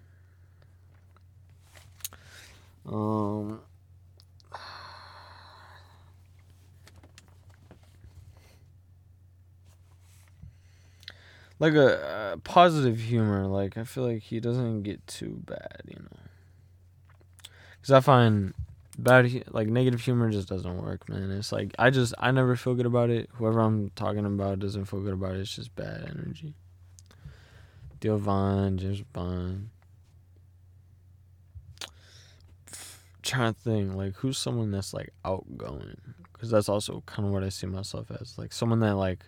Um 2.87 3.61
like 11.59 11.75
a, 11.75 12.33
a, 12.35 12.39
positive 12.39 12.99
humor. 12.99 13.47
Like 13.47 13.77
I 13.77 13.85
feel 13.85 14.05
like 14.05 14.23
he 14.23 14.41
doesn't 14.41 14.83
get 14.83 15.07
too 15.07 15.41
bad, 15.45 15.83
you 15.87 15.97
know. 15.97 16.21
Because 17.81 17.93
I 17.93 18.01
find 18.01 18.55
bad, 18.99 19.45
like 19.51 19.69
negative 19.69 20.01
humor, 20.01 20.31
just 20.31 20.49
doesn't 20.49 20.83
work, 20.83 21.09
man. 21.09 21.31
It's 21.31 21.53
like 21.53 21.75
I 21.79 21.91
just 21.91 22.15
I 22.19 22.31
never 22.31 22.57
feel 22.57 22.75
good 22.75 22.87
about 22.87 23.11
it. 23.11 23.29
Whoever 23.35 23.61
I'm 23.61 23.91
talking 23.91 24.25
about 24.25 24.61
doesn't 24.61 24.87
feel 24.87 25.01
good 25.01 25.15
about 25.15 25.35
it. 25.35 25.41
It's 25.41 25.57
just 25.57 25.75
bad 25.75 26.09
energy. 26.09 26.55
Theo 28.01 28.17
Von, 28.17 28.79
James 28.79 29.03
Bond. 29.13 29.69
Trying 33.23 33.55
to 33.55 33.61
think, 33.61 33.95
like 33.95 34.15
who's 34.17 34.39
someone 34.39 34.71
that's 34.71 34.95
like 34.95 35.11
outgoing, 35.25 36.01
because 36.33 36.51
that's 36.51 36.69
also 36.69 37.03
kind 37.07 37.27
of 37.27 37.33
what 37.33 37.45
I 37.45 37.51
see 37.51 37.67
myself 37.67 38.11
as, 38.21 38.39
like 38.39 38.53
someone 38.53 38.81
that 38.81 38.97
like 38.97 39.25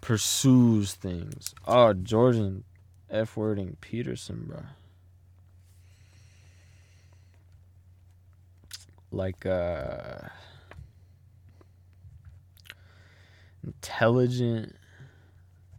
pursues 0.00 0.94
things. 0.94 1.54
Oh, 1.66 1.92
Jordan 1.92 2.62
F 3.10 3.36
wording 3.36 3.76
Peterson, 3.80 4.44
bro. 4.46 4.60
Like 9.10 9.44
uh 9.44 10.28
intelligent. 13.64 14.76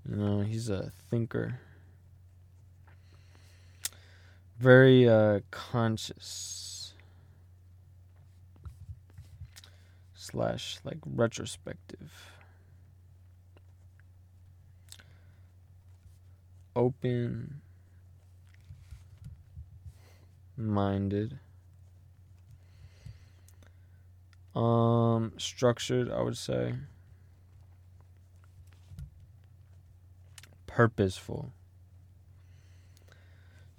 You 0.10 0.16
know, 0.18 0.42
he's 0.42 0.70
a 0.70 0.92
thinker. 1.10 1.60
Very 4.58 5.08
uh 5.08 5.42
conscious. 5.52 6.94
Slash 10.14 10.80
like 10.84 10.98
retrospective. 11.06 12.12
open 16.76 17.62
minded 20.58 21.40
um 24.56 25.32
structured 25.38 26.10
i 26.12 26.22
would 26.22 26.38
say 26.38 26.74
purposeful 30.68 31.52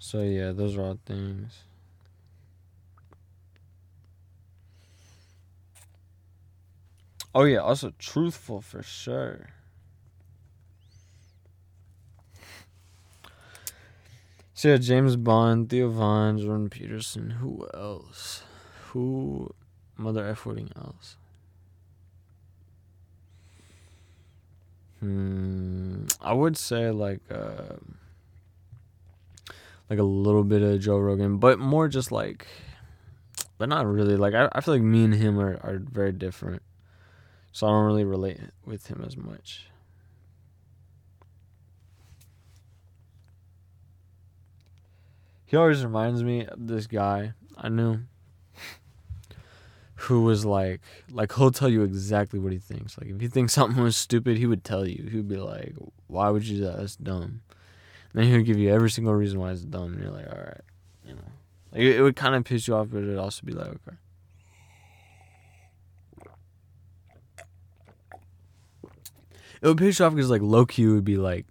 so 0.07 0.21
yeah 0.21 0.53
those 0.53 0.77
are 0.77 0.83
all 0.83 0.99
things 1.05 1.63
oh 7.35 7.43
yeah 7.43 7.57
also 7.57 7.91
truthful 7.99 8.61
for 8.61 8.81
sure 8.81 9.49
So 14.53 14.69
yeah, 14.69 14.77
James 14.77 15.15
Bond, 15.17 15.69
Theo 15.69 15.87
Von, 15.87 16.39
Jordan 16.39 16.67
Peterson. 16.67 17.29
Who 17.29 17.67
else? 17.75 18.41
Who 18.87 19.53
mother 19.95 20.25
F 20.25 20.47
wording 20.47 20.71
else? 20.75 21.15
Hmm. 24.99 26.05
I 26.19 26.33
would 26.33 26.57
say 26.57 26.89
like 26.89 27.19
uh, 27.29 27.75
like 29.89 29.99
a 29.99 30.03
little 30.03 30.43
bit 30.43 30.61
of 30.61 30.79
Joe 30.79 30.97
Rogan, 30.97 31.37
but 31.37 31.59
more 31.59 31.87
just 31.87 32.11
like, 32.11 32.47
but 33.57 33.69
not 33.69 33.85
really. 33.85 34.17
Like 34.17 34.33
I, 34.33 34.49
I 34.51 34.61
feel 34.61 34.73
like 34.73 34.83
me 34.83 35.05
and 35.05 35.13
him 35.13 35.39
are 35.39 35.55
are 35.63 35.79
very 35.79 36.11
different, 36.11 36.61
so 37.51 37.67
I 37.67 37.69
don't 37.71 37.85
really 37.85 38.03
relate 38.03 38.39
with 38.65 38.87
him 38.87 39.03
as 39.05 39.15
much. 39.15 39.69
He 45.45 45.55
always 45.55 45.83
reminds 45.83 46.23
me 46.23 46.45
of 46.45 46.67
this 46.67 46.87
guy 46.87 47.31
I 47.55 47.69
knew 47.69 47.99
who 49.95 50.21
was 50.23 50.45
like 50.45 50.81
like 51.09 51.33
he'll 51.33 51.51
tell 51.51 51.69
you 51.69 51.83
exactly 51.83 52.37
what 52.37 52.51
he 52.51 52.59
thinks. 52.59 52.97
Like 52.97 53.09
if 53.09 53.19
he 53.21 53.27
thinks 53.29 53.53
something 53.55 53.81
was 53.81 53.95
stupid, 53.95 54.37
he 54.37 54.45
would 54.45 54.63
tell 54.63 54.85
you. 54.85 55.07
He 55.09 55.15
would 55.17 55.29
be 55.29 55.37
like, 55.37 55.73
"Why 56.07 56.29
would 56.29 56.45
you 56.45 56.57
do 56.57 56.63
that? 56.65 56.77
That's 56.77 56.97
dumb." 56.97 57.41
Then 58.13 58.25
he 58.25 58.33
would 58.33 58.45
give 58.45 58.57
you 58.57 58.69
every 58.71 58.89
single 58.89 59.13
reason 59.13 59.39
why 59.39 59.51
it's 59.51 59.61
dumb, 59.61 59.93
and 59.93 60.01
you're 60.01 60.11
like, 60.11 60.27
"All 60.27 60.39
right," 60.39 60.61
you 61.05 61.13
know. 61.13 61.21
Like 61.71 61.81
it, 61.81 61.97
it 61.97 62.01
would 62.01 62.15
kind 62.15 62.35
of 62.35 62.43
piss 62.43 62.67
you 62.67 62.75
off, 62.75 62.87
but 62.91 63.03
it'd 63.03 63.17
also 63.17 63.45
be 63.45 63.53
like, 63.53 63.67
"Okay." 63.67 63.97
It 69.61 69.67
would 69.67 69.77
piss 69.77 69.99
you 69.99 70.05
off 70.05 70.13
because 70.13 70.29
like 70.29 70.41
low 70.41 70.65
key 70.65 70.85
would 70.85 71.05
be 71.05 71.17
like, 71.17 71.45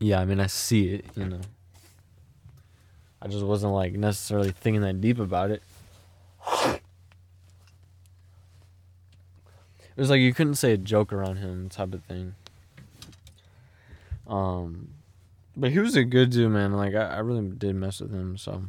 "Yeah, 0.00 0.20
I 0.20 0.24
mean 0.24 0.40
I 0.40 0.46
see 0.46 0.88
it," 0.94 1.06
you 1.14 1.26
know. 1.26 1.40
I 3.20 3.28
just 3.28 3.44
wasn't 3.44 3.72
like 3.72 3.94
necessarily 3.94 4.50
thinking 4.50 4.82
that 4.82 5.00
deep 5.00 5.18
about 5.18 5.50
it. 5.50 5.62
It 9.96 10.00
was 10.00 10.10
like 10.10 10.20
you 10.20 10.34
couldn't 10.34 10.56
say 10.56 10.72
a 10.72 10.76
joke 10.76 11.12
around 11.12 11.36
him 11.36 11.70
type 11.70 11.94
of 11.94 12.04
thing. 12.04 12.34
Um, 14.26 14.88
but 15.56 15.70
he 15.72 15.78
was 15.78 15.96
a 15.96 16.04
good 16.04 16.30
dude, 16.30 16.50
man. 16.50 16.72
Like 16.72 16.94
I, 16.94 17.16
I 17.16 17.18
really 17.18 17.48
did 17.48 17.74
mess 17.74 18.00
with 18.00 18.12
him. 18.12 18.36
So 18.36 18.64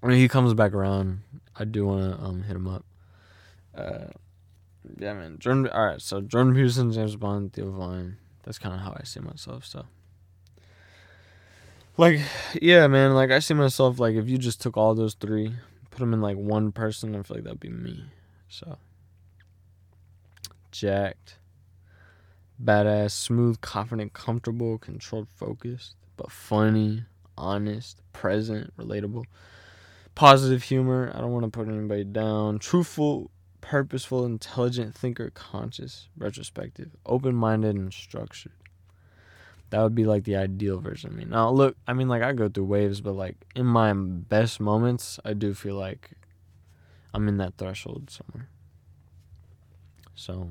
when 0.00 0.14
he 0.14 0.28
comes 0.28 0.54
back 0.54 0.72
around, 0.72 1.20
I 1.56 1.64
do 1.64 1.86
want 1.86 2.18
to 2.18 2.24
um 2.24 2.42
hit 2.42 2.56
him 2.56 2.66
up. 2.66 2.84
Uh, 3.74 4.06
yeah, 4.98 5.14
man. 5.14 5.38
Jordan. 5.38 5.68
All 5.68 5.84
right, 5.84 6.00
so 6.00 6.20
Jordan 6.20 6.54
Peterson, 6.54 6.92
James 6.92 7.16
Bond, 7.16 7.52
Theo 7.52 7.70
Von. 7.70 8.16
That's 8.44 8.58
kind 8.58 8.74
of 8.74 8.80
how 8.80 8.96
I 8.98 9.04
see 9.04 9.20
myself. 9.20 9.64
So. 9.64 9.86
Like, 11.98 12.20
yeah, 12.60 12.86
man. 12.86 13.14
Like, 13.14 13.30
I 13.30 13.38
see 13.38 13.54
myself 13.54 13.98
like 13.98 14.14
if 14.16 14.28
you 14.28 14.38
just 14.38 14.60
took 14.60 14.76
all 14.76 14.94
those 14.94 15.14
three, 15.14 15.54
put 15.90 16.00
them 16.00 16.12
in 16.12 16.20
like 16.20 16.36
one 16.36 16.72
person, 16.72 17.14
I 17.16 17.22
feel 17.22 17.38
like 17.38 17.44
that'd 17.44 17.60
be 17.60 17.70
me. 17.70 18.04
So, 18.48 18.76
jacked, 20.70 21.36
badass, 22.62 23.10
smooth, 23.12 23.60
confident, 23.60 24.12
comfortable, 24.12 24.78
controlled, 24.78 25.28
focused, 25.28 25.96
but 26.16 26.30
funny, 26.30 27.04
honest, 27.36 28.00
present, 28.12 28.76
relatable, 28.76 29.24
positive 30.14 30.62
humor. 30.62 31.12
I 31.14 31.20
don't 31.20 31.32
want 31.32 31.44
to 31.44 31.50
put 31.50 31.68
anybody 31.68 32.04
down. 32.04 32.58
Truthful, 32.58 33.30
purposeful, 33.60 34.24
intelligent, 34.24 34.94
thinker, 34.94 35.30
conscious, 35.30 36.08
retrospective, 36.16 36.90
open 37.04 37.34
minded, 37.34 37.76
and 37.76 37.92
structured. 37.92 38.52
That 39.70 39.82
would 39.82 39.94
be 39.94 40.04
like 40.04 40.24
the 40.24 40.36
ideal 40.36 40.80
version 40.80 41.10
of 41.10 41.16
me. 41.16 41.24
Now, 41.24 41.50
look, 41.50 41.76
I 41.88 41.92
mean, 41.92 42.08
like 42.08 42.22
I 42.22 42.32
go 42.32 42.48
through 42.48 42.66
waves, 42.66 43.00
but 43.00 43.12
like 43.14 43.36
in 43.54 43.66
my 43.66 43.92
best 43.92 44.60
moments, 44.60 45.18
I 45.24 45.32
do 45.32 45.54
feel 45.54 45.74
like 45.74 46.12
I'm 47.12 47.28
in 47.28 47.36
that 47.38 47.58
threshold 47.58 48.10
somewhere. 48.10 48.48
So. 50.14 50.50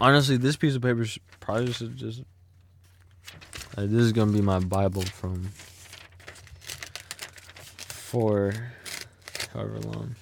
Honestly, 0.00 0.36
this 0.36 0.56
piece 0.56 0.74
of 0.74 0.82
paper 0.82 1.06
probably 1.40 1.72
should 1.72 1.96
just. 1.96 2.22
this 3.76 3.92
is 3.92 4.12
gonna 4.12 4.32
be 4.32 4.40
my 4.40 4.58
Bible 4.58 5.02
from. 5.02 5.50
For 7.88 8.54
however 9.52 9.80
long. 9.80 10.16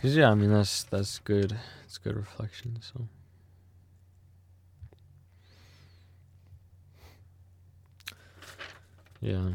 Cause 0.00 0.14
yeah, 0.16 0.30
I 0.30 0.34
mean 0.34 0.50
that's 0.50 0.84
that's 0.84 1.18
good. 1.20 1.56
It's 1.86 1.98
good 1.98 2.16
reflection. 2.16 2.78
So. 2.80 3.08
Yeah. 9.20 9.52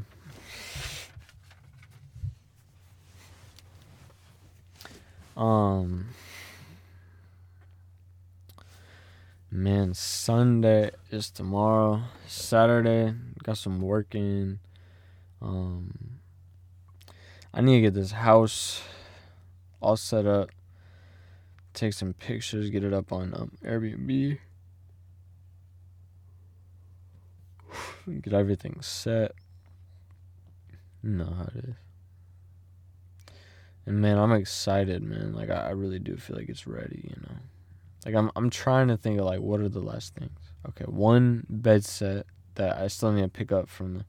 Um. 5.38 6.08
Man, 9.52 9.96
Sunday 9.96 10.92
is 11.10 11.32
tomorrow. 11.32 12.04
Saturday, 12.28 13.16
got 13.42 13.58
some 13.58 13.82
work 13.82 14.14
in. 14.14 14.60
Um, 15.42 16.20
I 17.52 17.62
need 17.62 17.78
to 17.78 17.82
get 17.82 17.96
this 17.96 18.12
house 18.12 18.84
all 19.82 19.98
set 19.98 20.28
up. 20.28 20.52
Take 21.74 21.94
some 21.94 22.14
pictures, 22.14 22.70
get 22.70 22.84
it 22.84 22.94
up 22.94 23.12
on 23.12 23.34
um, 23.34 23.58
Airbnb. 23.66 24.38
Get 28.22 28.34
everything 28.34 28.78
set. 28.82 29.32
You 31.02 31.10
know 31.10 31.34
how 31.36 31.50
it 31.56 31.66
is. 31.70 31.76
And 33.88 34.00
man, 34.00 34.20
I'm 34.20 34.32
excited, 34.32 35.02
man. 35.02 35.34
Like 35.34 35.50
I, 35.50 35.68
I 35.68 35.70
really 35.72 35.98
do 35.98 36.18
feel 36.18 36.36
like 36.36 36.50
it's 36.50 36.68
ready, 36.68 37.02
you 37.04 37.16
know. 37.22 37.38
Like 38.06 38.16
I'm 38.16 38.32
I'm 38.36 38.50
trying 38.50 38.88
to 38.88 38.98
think 38.98 39.20
of 39.20 39.26
like 39.26 39.42
what 39.42 39.60
are 39.60 39.70
the 39.70 39.82
last 39.82 40.16
things. 40.16 40.40
Okay, 40.70 40.86
one 40.86 41.46
bed 41.50 41.84
set 41.84 42.26
that 42.56 42.78
I 42.78 42.88
still 42.88 43.12
need 43.12 43.22
to 43.22 43.28
pick 43.28 43.52
up 43.52 43.70
from 43.70 44.00
the 44.00 44.06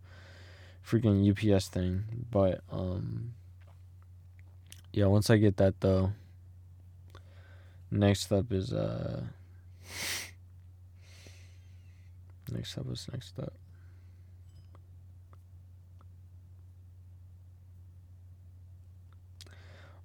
freaking 0.86 1.28
UPS 1.28 1.68
thing, 1.68 2.04
but 2.30 2.60
um 2.70 3.34
yeah, 4.92 5.06
once 5.06 5.30
I 5.30 5.36
get 5.36 5.56
that 5.58 5.80
though, 5.80 6.12
next 7.90 8.32
up 8.32 8.52
is 8.52 8.72
uh 8.72 9.22
next 12.50 12.78
up 12.78 12.86
is 12.90 13.08
next 13.12 13.38
up. 13.38 13.52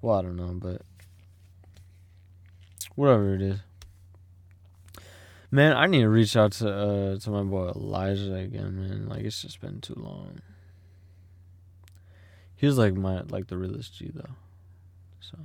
Well, 0.02 0.20
I 0.20 0.22
don't 0.22 0.36
know, 0.36 0.54
but 0.54 0.82
whatever 2.96 3.34
it 3.34 3.42
is. 3.42 3.60
Man, 5.52 5.74
I 5.74 5.86
need 5.86 6.02
to 6.02 6.10
reach 6.10 6.36
out 6.36 6.54
to 6.54 6.70
uh 6.70 7.18
to 7.18 7.30
my 7.30 7.44
boy 7.44 7.70
Elijah 7.70 8.36
again, 8.36 8.80
man. 8.80 9.08
Like 9.08 9.22
it's 9.22 9.42
just 9.42 9.62
been 9.62 9.80
too 9.82 9.96
long. 9.96 10.42
He 12.56 12.66
was 12.66 12.78
like 12.78 12.94
my 12.96 13.22
like 13.22 13.48
the 13.48 13.58
realest 13.58 13.96
G 13.98 14.12
though. 14.14 14.36
So 15.20 15.38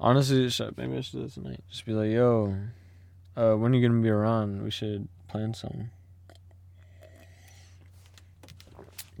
Honestly, 0.00 0.50
maybe 0.78 0.96
I 0.96 1.00
should 1.02 1.12
do 1.12 1.22
this 1.24 1.34
tonight. 1.34 1.62
Just 1.70 1.84
be 1.84 1.92
like, 1.92 2.10
yo, 2.10 2.56
uh, 3.36 3.54
when 3.54 3.72
are 3.72 3.76
you 3.76 3.86
gonna 3.86 4.00
be 4.00 4.08
around? 4.08 4.62
We 4.62 4.70
should 4.70 5.08
plan 5.28 5.52
something. 5.52 5.90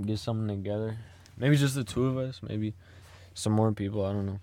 Get 0.02 0.18
something 0.18 0.48
together. 0.48 0.96
Maybe 1.36 1.58
just 1.58 1.74
the 1.74 1.84
two 1.84 2.06
of 2.06 2.16
us. 2.16 2.40
Maybe 2.42 2.74
some 3.34 3.52
more 3.52 3.72
people. 3.72 4.04
I 4.04 4.12
don't 4.12 4.26
know. 4.26 4.40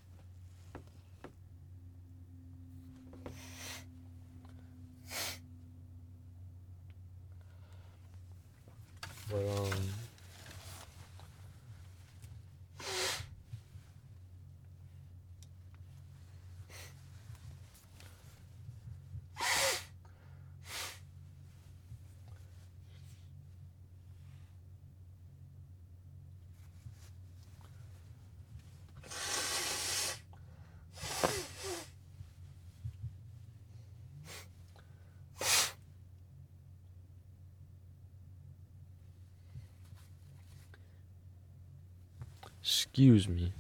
Excuse 42.98 43.30
me. 43.30 43.54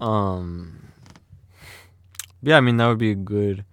Um 0.00 0.88
Yeah, 2.40 2.56
I 2.56 2.60
mean 2.62 2.78
that 2.78 2.86
would 2.88 2.96
be 2.96 3.10
a 3.10 3.14
good 3.14 3.66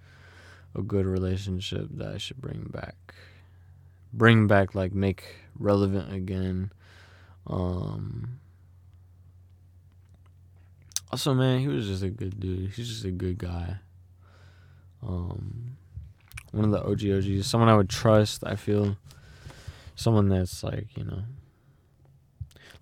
a 0.75 0.81
good 0.81 1.05
relationship 1.05 1.87
that 1.91 2.09
I 2.09 2.17
should 2.17 2.41
bring 2.41 2.67
back. 2.69 3.15
Bring 4.11 4.47
back 4.47 4.75
like 4.75 4.91
make 4.93 5.23
relevant 5.57 6.11
again. 6.13 6.73
Um 7.47 8.41
Also 11.09 11.33
man, 11.33 11.61
he 11.61 11.69
was 11.69 11.87
just 11.87 12.03
a 12.03 12.09
good 12.09 12.37
dude. 12.37 12.71
He's 12.73 12.89
just 12.89 13.05
a 13.05 13.11
good 13.11 13.37
guy. 13.37 13.77
Um 15.01 15.77
one 16.51 16.65
of 16.65 16.71
the 16.71 16.83
OG 16.83 17.09
OGs, 17.11 17.47
someone 17.47 17.69
I 17.69 17.77
would 17.77 17.87
trust, 17.89 18.43
I 18.45 18.57
feel. 18.57 18.97
Someone 19.95 20.27
that's 20.27 20.61
like, 20.61 20.97
you 20.97 21.05
know, 21.05 21.23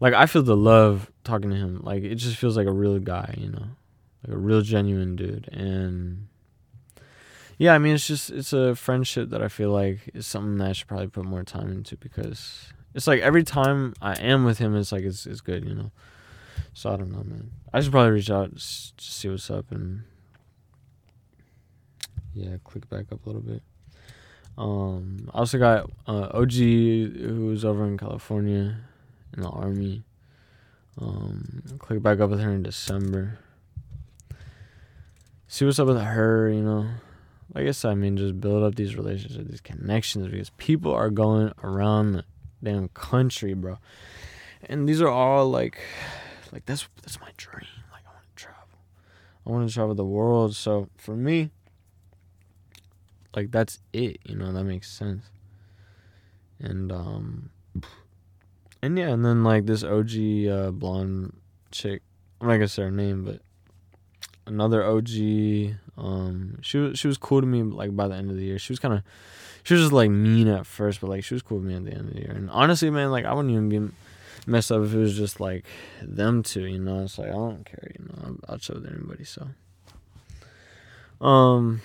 like 0.04 0.14
I 0.14 0.26
feel 0.26 0.44
the 0.44 0.58
love 0.58 1.10
talking 1.24 1.50
to 1.50 1.56
him. 1.56 1.80
Like 1.82 2.04
it 2.04 2.16
just 2.16 2.36
feels 2.36 2.58
like 2.58 2.68
a 2.68 2.74
real 2.74 3.00
guy, 3.00 3.36
you 3.38 3.50
know, 3.50 3.68
like 4.28 4.36
a 4.36 4.38
real 4.38 4.60
genuine 4.60 5.16
dude. 5.16 5.48
And 5.48 6.28
yeah, 7.58 7.74
I 7.74 7.78
mean, 7.78 7.96
it's 7.96 8.06
just 8.06 8.30
it's 8.30 8.52
a 8.52 8.76
friendship 8.76 9.30
that 9.30 9.42
I 9.42 9.48
feel 9.48 9.72
like 9.72 10.12
is 10.14 10.28
something 10.28 10.58
that 10.58 10.68
I 10.68 10.74
should 10.74 10.90
probably 10.90 11.08
put 11.08 11.24
more 11.24 11.44
time 11.44 11.72
into 11.72 11.96
because 11.96 12.74
it's 12.94 13.08
like 13.08 13.22
every 13.22 13.44
time 13.44 13.94
I 14.02 14.16
am 14.16 14.44
with 14.44 14.58
him, 14.58 14.76
it's 14.76 14.92
like 14.92 15.04
it's 15.06 15.26
it's 15.26 15.40
good, 15.40 15.64
you 15.64 15.74
know. 15.74 15.92
So 16.74 16.92
I 16.92 16.98
don't 16.98 17.14
know, 17.14 17.24
man. 17.24 17.52
I 17.72 17.80
should 17.80 17.94
probably 17.94 18.12
reach 18.12 18.30
out 18.30 18.54
just 18.56 19.00
see 19.00 19.30
what's 19.30 19.50
up 19.50 19.72
and 19.72 20.04
yeah, 22.34 22.58
click 22.66 22.90
back 22.90 23.06
up 23.14 23.26
a 23.26 23.30
little 23.30 23.42
bit. 23.42 23.62
Um, 24.58 25.30
I 25.34 25.38
also 25.38 25.58
got 25.58 25.90
uh, 26.08 26.28
OG 26.34 26.52
who's 26.52 27.64
over 27.64 27.86
in 27.86 27.98
California 27.98 28.80
in 29.36 29.44
the 29.44 29.50
army. 29.50 30.04
Um, 31.00 31.64
click 31.80 32.02
back 32.02 32.20
up 32.20 32.30
with 32.30 32.40
her 32.40 32.52
in 32.52 32.64
December. 32.64 33.40
See 35.48 35.66
what's 35.66 35.80
up 35.80 35.88
with 35.88 36.02
her, 36.02 36.50
you 36.50 36.62
know. 36.62 36.88
Like 37.54 37.68
I 37.68 37.72
said, 37.72 37.92
I 37.92 37.96
mean, 37.96 38.18
just 38.18 38.40
build 38.40 38.64
up 38.64 38.76
these 38.76 38.96
relationships, 38.96 39.50
these 39.50 39.62
connections, 39.62 40.28
because 40.28 40.50
people 40.52 40.94
are 40.94 41.10
going 41.10 41.52
around 41.64 42.14
the 42.14 42.26
damn 42.64 42.88
country, 42.90 43.54
bro. 43.54 43.78
And 44.64 44.88
these 44.88 45.02
are 45.02 45.10
all 45.10 45.50
like, 45.50 45.80
like 46.52 46.66
that's 46.66 46.88
that's 47.02 47.20
my 47.20 47.30
dream. 47.38 47.68
Like 47.92 48.04
I 48.08 48.14
want 48.14 48.26
to 48.36 48.44
travel. 48.44 48.80
I 49.46 49.50
want 49.50 49.68
to 49.68 49.74
travel 49.74 49.94
the 49.94 50.06
world. 50.06 50.56
So 50.56 50.90
for 50.98 51.16
me, 51.16 51.52
like 53.36 53.52
that's 53.52 53.80
it. 53.92 54.18
You 54.24 54.36
know 54.36 54.52
that 54.54 54.64
makes 54.64 54.92
sense. 54.92 55.26
And 56.60 56.92
um, 56.92 57.50
and 58.84 58.98
yeah, 58.98 59.08
and 59.08 59.24
then 59.24 59.46
like 59.46 59.66
this 59.66 59.82
OG 59.82 60.12
uh, 60.52 60.72
blonde 60.72 61.34
chick. 61.72 62.02
I'm 62.42 62.48
not 62.48 62.56
gonna 62.56 62.68
say 62.68 62.84
her 62.84 62.92
name, 62.92 63.24
but 63.24 63.40
another 64.46 64.84
OG. 64.84 65.08
Um, 65.98 66.60
she 66.62 66.80
was 66.80 67.00
she 67.00 67.08
was 67.08 67.18
cool 67.18 67.40
to 67.40 67.48
me 67.48 67.64
like 67.64 67.96
by 67.96 68.10
the 68.10 68.16
end 68.16 68.30
of 68.30 68.36
the 68.36 68.44
year. 68.44 68.60
She 68.60 68.74
was 68.74 68.80
kind 68.80 68.94
of 68.94 69.02
she 69.64 69.74
was 69.74 69.84
just 69.84 69.94
like 69.94 70.10
mean 70.10 70.50
at 70.50 70.66
first, 70.66 71.00
but 71.00 71.10
like 71.10 71.24
she 71.24 71.34
was 71.34 71.42
cool 71.42 71.60
to 71.60 71.66
me 71.66 71.76
at 71.76 71.86
the 71.86 71.92
end 71.92 72.10
of 72.10 72.14
the 72.14 72.20
year. 72.20 72.34
And 72.36 72.50
honestly, 72.50 72.90
man, 72.90 73.10
like 73.10 73.24
I 73.24 73.34
wouldn't 73.34 73.54
even 73.54 73.70
be 73.70 73.94
messed 74.46 74.70
up 74.70 74.84
if 74.84 74.94
it 74.94 74.98
was 74.98 75.16
just 75.16 75.40
like 75.40 75.64
them 76.02 76.44
two. 76.44 76.66
You 76.66 76.80
know, 76.80 77.06
it's 77.06 77.18
like 77.18 77.30
I 77.30 77.32
don't 77.32 77.66
care. 77.66 77.90
You 77.98 78.06
know, 78.06 78.16
I'll, 78.26 78.38
I'll 78.50 78.58
chill 78.58 78.76
with 78.82 78.88
anybody. 78.88 79.24
So, 79.24 79.48
um. 81.26 81.82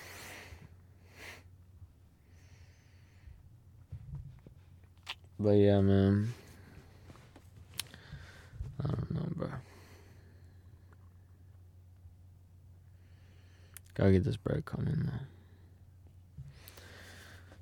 But 5.39 5.53
yeah, 5.53 5.81
man. 5.81 6.35
I 8.83 8.87
don't 8.87 9.11
know, 9.11 9.27
bro. 9.35 9.49
Gotta 13.95 14.13
get 14.13 14.25
this 14.25 14.37
bread 14.37 14.65
coming 14.65 15.03
though. 15.07 15.27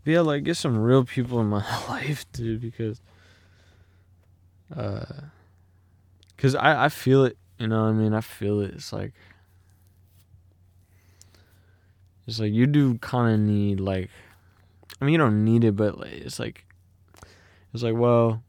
But 0.05 0.11
yeah, 0.13 0.21
like 0.21 0.45
get 0.45 0.57
some 0.57 0.79
real 0.79 1.05
people 1.05 1.41
in 1.41 1.47
my 1.47 1.65
life, 1.89 2.31
dude, 2.33 2.61
because 2.61 3.01
uh 4.77 5.05
cuz 6.37 6.55
I 6.55 6.85
I 6.85 6.89
feel 6.91 7.25
it, 7.25 7.39
you 7.59 7.69
know 7.69 7.85
what 7.85 7.91
I 7.91 7.93
mean? 7.93 8.13
I 8.13 8.21
feel 8.21 8.61
it. 8.61 8.75
It's 8.75 8.93
like 8.93 9.15
it's 12.27 12.39
like 12.39 12.53
you 12.53 12.67
do 12.67 12.99
kind 12.99 13.35
of 13.35 13.41
need 13.41 13.81
like 13.81 14.11
I 15.01 15.05
mean, 15.05 15.13
you 15.13 15.19
don't 15.19 15.45
need 15.45 15.65
it, 15.65 15.77
but 15.77 15.99
like, 15.99 16.13
it's 16.13 16.39
like 16.39 16.65
it's 17.75 17.83
like, 17.83 17.95
well, 17.95 18.43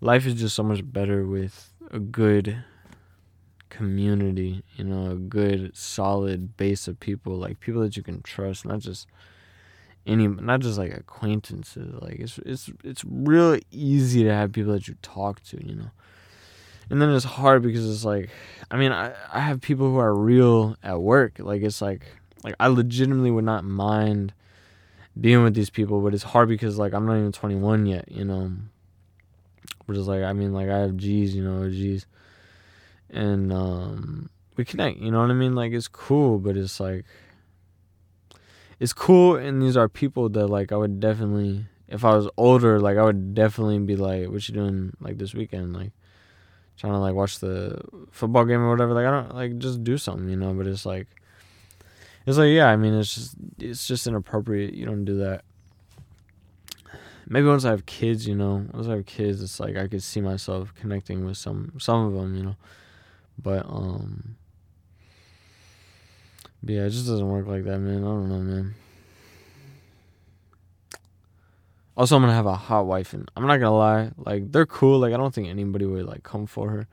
life 0.00 0.26
is 0.26 0.34
just 0.34 0.54
so 0.54 0.62
much 0.62 0.80
better 0.92 1.26
with 1.26 1.71
a 1.92 1.98
good 1.98 2.64
community, 3.68 4.62
you 4.76 4.84
know, 4.84 5.12
a 5.12 5.14
good 5.16 5.76
solid 5.76 6.56
base 6.56 6.88
of 6.88 6.98
people, 7.00 7.36
like 7.36 7.60
people 7.60 7.82
that 7.82 7.96
you 7.96 8.02
can 8.02 8.22
trust, 8.22 8.64
not 8.64 8.80
just 8.80 9.06
any 10.06 10.26
not 10.26 10.60
just 10.60 10.78
like 10.78 10.92
acquaintances. 10.92 11.94
Like 12.00 12.18
it's 12.18 12.38
it's 12.38 12.70
it's 12.82 13.04
real 13.04 13.58
easy 13.70 14.24
to 14.24 14.32
have 14.32 14.52
people 14.52 14.72
that 14.72 14.88
you 14.88 14.94
talk 15.02 15.42
to, 15.44 15.66
you 15.66 15.74
know. 15.74 15.90
And 16.90 17.00
then 17.00 17.10
it's 17.10 17.24
hard 17.24 17.62
because 17.62 17.88
it's 17.88 18.04
like 18.04 18.30
I 18.70 18.76
mean, 18.76 18.92
I, 18.92 19.14
I 19.32 19.40
have 19.40 19.60
people 19.60 19.90
who 19.90 19.98
are 19.98 20.14
real 20.14 20.76
at 20.82 21.00
work. 21.00 21.38
Like 21.38 21.62
it's 21.62 21.80
like 21.80 22.06
like 22.44 22.54
I 22.58 22.66
legitimately 22.68 23.30
would 23.30 23.44
not 23.44 23.64
mind 23.64 24.34
being 25.20 25.42
with 25.42 25.54
these 25.54 25.70
people, 25.70 26.00
but 26.00 26.14
it's 26.14 26.22
hard 26.22 26.48
because 26.48 26.78
like 26.78 26.92
I'm 26.94 27.06
not 27.06 27.16
even 27.16 27.32
21 27.32 27.86
yet, 27.86 28.10
you 28.10 28.24
know. 28.24 28.52
But 29.86 29.96
it's 29.96 30.06
like 30.06 30.22
I 30.22 30.32
mean, 30.32 30.52
like 30.52 30.68
I 30.68 30.78
have 30.78 30.96
G's, 30.96 31.34
you 31.34 31.44
know, 31.44 31.68
G's 31.68 32.06
and 33.12 33.52
um, 33.52 34.30
we 34.56 34.64
connect. 34.64 34.98
You 34.98 35.10
know 35.10 35.20
what 35.20 35.30
I 35.30 35.34
mean? 35.34 35.54
Like 35.54 35.72
it's 35.72 35.88
cool, 35.88 36.38
but 36.38 36.56
it's 36.56 36.80
like 36.80 37.04
it's 38.80 38.92
cool, 38.92 39.36
and 39.36 39.62
these 39.62 39.76
are 39.76 39.88
people 39.88 40.28
that 40.30 40.46
like 40.48 40.72
I 40.72 40.76
would 40.76 40.98
definitely, 40.98 41.66
if 41.86 42.04
I 42.04 42.16
was 42.16 42.28
older, 42.36 42.80
like 42.80 42.96
I 42.96 43.04
would 43.04 43.34
definitely 43.34 43.78
be 43.78 43.96
like, 43.96 44.28
"What 44.28 44.48
you 44.48 44.54
doing 44.54 44.96
like 45.00 45.18
this 45.18 45.34
weekend?" 45.34 45.74
Like 45.74 45.92
trying 46.78 46.94
to 46.94 46.98
like 46.98 47.14
watch 47.14 47.38
the 47.38 47.80
football 48.10 48.44
game 48.44 48.60
or 48.60 48.70
whatever. 48.70 48.94
Like 48.94 49.06
I 49.06 49.10
don't 49.10 49.34
like 49.34 49.58
just 49.58 49.84
do 49.84 49.98
something, 49.98 50.28
you 50.28 50.36
know. 50.36 50.54
But 50.54 50.66
it's 50.66 50.86
like 50.86 51.08
it's 52.26 52.38
like 52.38 52.50
yeah, 52.50 52.68
I 52.68 52.76
mean 52.76 52.94
it's 52.94 53.14
just 53.14 53.34
it's 53.58 53.86
just 53.86 54.06
inappropriate. 54.06 54.74
You 54.74 54.86
don't 54.86 55.04
do 55.04 55.18
that. 55.18 55.44
Maybe 57.28 57.46
once 57.46 57.64
I 57.64 57.70
have 57.70 57.86
kids, 57.86 58.26
you 58.26 58.34
know, 58.34 58.66
once 58.72 58.88
I 58.88 58.92
have 58.96 59.06
kids, 59.06 59.42
it's 59.42 59.60
like 59.60 59.76
I 59.76 59.88
could 59.88 60.02
see 60.02 60.20
myself 60.20 60.74
connecting 60.74 61.24
with 61.24 61.36
some 61.36 61.72
some 61.78 62.06
of 62.06 62.12
them, 62.14 62.34
you 62.34 62.42
know. 62.42 62.56
But 63.38 63.64
um 63.66 64.36
but 66.62 66.74
yeah, 66.74 66.84
it 66.84 66.90
just 66.90 67.06
doesn't 67.06 67.28
work 67.28 67.46
like 67.46 67.64
that, 67.64 67.78
man. 67.78 68.04
I 68.04 68.06
don't 68.06 68.28
know, 68.28 68.38
man. 68.38 68.74
Also, 71.96 72.16
I'm 72.16 72.22
gonna 72.22 72.34
have 72.34 72.46
a 72.46 72.54
hot 72.54 72.86
wife, 72.86 73.12
and 73.12 73.30
I'm 73.36 73.46
not 73.46 73.58
gonna 73.58 73.76
lie, 73.76 74.10
like 74.16 74.50
they're 74.52 74.66
cool. 74.66 74.98
Like 75.00 75.12
I 75.12 75.16
don't 75.16 75.34
think 75.34 75.48
anybody 75.48 75.86
would 75.86 76.06
like 76.06 76.22
come 76.22 76.46
for 76.46 76.70
her, 76.70 76.86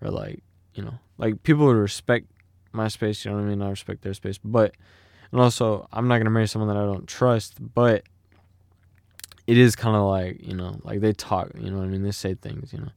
or 0.00 0.10
like 0.10 0.42
you 0.74 0.82
know, 0.82 0.94
like 1.18 1.42
people 1.42 1.66
would 1.66 1.76
respect 1.76 2.26
my 2.72 2.88
space. 2.88 3.24
You 3.24 3.32
know 3.32 3.38
what 3.38 3.44
I 3.44 3.48
mean? 3.48 3.62
I 3.62 3.70
respect 3.70 4.02
their 4.02 4.14
space, 4.14 4.38
but 4.38 4.74
and 5.32 5.40
also 5.40 5.88
I'm 5.92 6.08
not 6.08 6.18
gonna 6.18 6.30
marry 6.30 6.46
someone 6.46 6.68
that 6.68 6.80
I 6.80 6.86
don't 6.86 7.06
trust. 7.06 7.56
But 7.74 8.04
it 9.50 9.58
is 9.58 9.74
kind 9.74 9.96
of 9.96 10.02
like 10.04 10.46
you 10.46 10.54
know, 10.54 10.78
like 10.84 11.00
they 11.00 11.12
talk. 11.12 11.50
You 11.58 11.70
know 11.70 11.78
what 11.78 11.84
I 11.84 11.88
mean? 11.88 12.04
They 12.04 12.12
say 12.12 12.34
things. 12.34 12.72
You 12.72 12.78
know, 12.78 12.90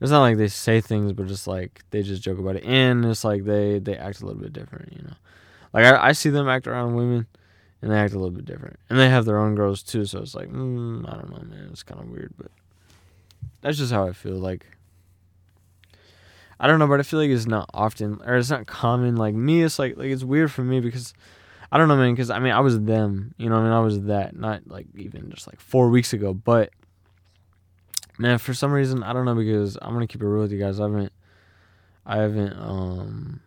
it's 0.00 0.12
not 0.12 0.20
like 0.20 0.36
they 0.36 0.46
say 0.46 0.80
things, 0.80 1.12
but 1.12 1.26
just 1.26 1.48
like 1.48 1.82
they 1.90 2.02
just 2.02 2.22
joke 2.22 2.38
about 2.38 2.54
it, 2.54 2.64
and 2.64 3.04
it's 3.04 3.24
like 3.24 3.44
they 3.44 3.80
they 3.80 3.96
act 3.96 4.20
a 4.20 4.26
little 4.26 4.40
bit 4.40 4.52
different, 4.52 4.92
you 4.92 5.02
know. 5.02 5.14
Like 5.72 5.84
I, 5.84 6.08
I 6.08 6.12
see 6.12 6.30
them 6.30 6.48
act 6.48 6.68
around 6.68 6.94
women, 6.94 7.26
and 7.82 7.90
they 7.90 7.96
act 7.96 8.14
a 8.14 8.18
little 8.18 8.30
bit 8.30 8.44
different, 8.44 8.78
and 8.88 8.96
they 8.96 9.08
have 9.08 9.24
their 9.24 9.38
own 9.38 9.56
girls 9.56 9.82
too. 9.82 10.04
So 10.04 10.20
it's 10.20 10.36
like, 10.36 10.48
mm, 10.48 11.08
I 11.08 11.16
don't 11.16 11.30
know, 11.30 11.42
man. 11.48 11.68
It's 11.72 11.82
kind 11.82 12.00
of 12.00 12.08
weird, 12.08 12.32
but 12.38 12.52
that's 13.60 13.78
just 13.78 13.92
how 13.92 14.06
I 14.06 14.12
feel. 14.12 14.36
Like 14.36 14.66
I 16.60 16.68
don't 16.68 16.78
know, 16.78 16.86
but 16.86 17.00
I 17.00 17.02
feel 17.02 17.18
like 17.18 17.30
it's 17.30 17.46
not 17.46 17.68
often 17.74 18.20
or 18.24 18.36
it's 18.36 18.50
not 18.50 18.66
common. 18.66 19.16
Like 19.16 19.34
me, 19.34 19.62
it's 19.62 19.80
like 19.80 19.96
like 19.96 20.10
it's 20.10 20.24
weird 20.24 20.52
for 20.52 20.62
me 20.62 20.78
because 20.78 21.12
I 21.70 21.78
don't 21.78 21.88
know, 21.88 21.96
man. 21.96 22.14
Because 22.14 22.30
I 22.30 22.38
mean, 22.38 22.52
I 22.52 22.60
was 22.60 22.80
them, 22.80 23.34
you 23.36 23.48
know. 23.48 23.56
I 23.56 23.62
mean, 23.62 23.72
I 23.72 23.80
was 23.80 24.02
that, 24.04 24.36
not 24.36 24.66
like 24.66 24.86
even 24.94 25.30
just 25.30 25.46
like 25.46 25.60
four 25.60 25.88
weeks 25.90 26.12
ago, 26.12 26.32
but 26.32 26.70
man, 28.18 28.38
for 28.38 28.54
some 28.54 28.72
reason, 28.72 29.02
I 29.02 29.12
don't 29.12 29.24
know 29.24 29.34
because 29.34 29.76
I'm 29.80 29.92
gonna 29.92 30.06
keep 30.06 30.22
it 30.22 30.26
real 30.26 30.42
with 30.42 30.52
you 30.52 30.58
guys. 30.58 30.80
I 30.80 30.84
haven't, 30.84 31.12
I 32.06 32.16
haven't, 32.18 32.54
um, 32.54 33.40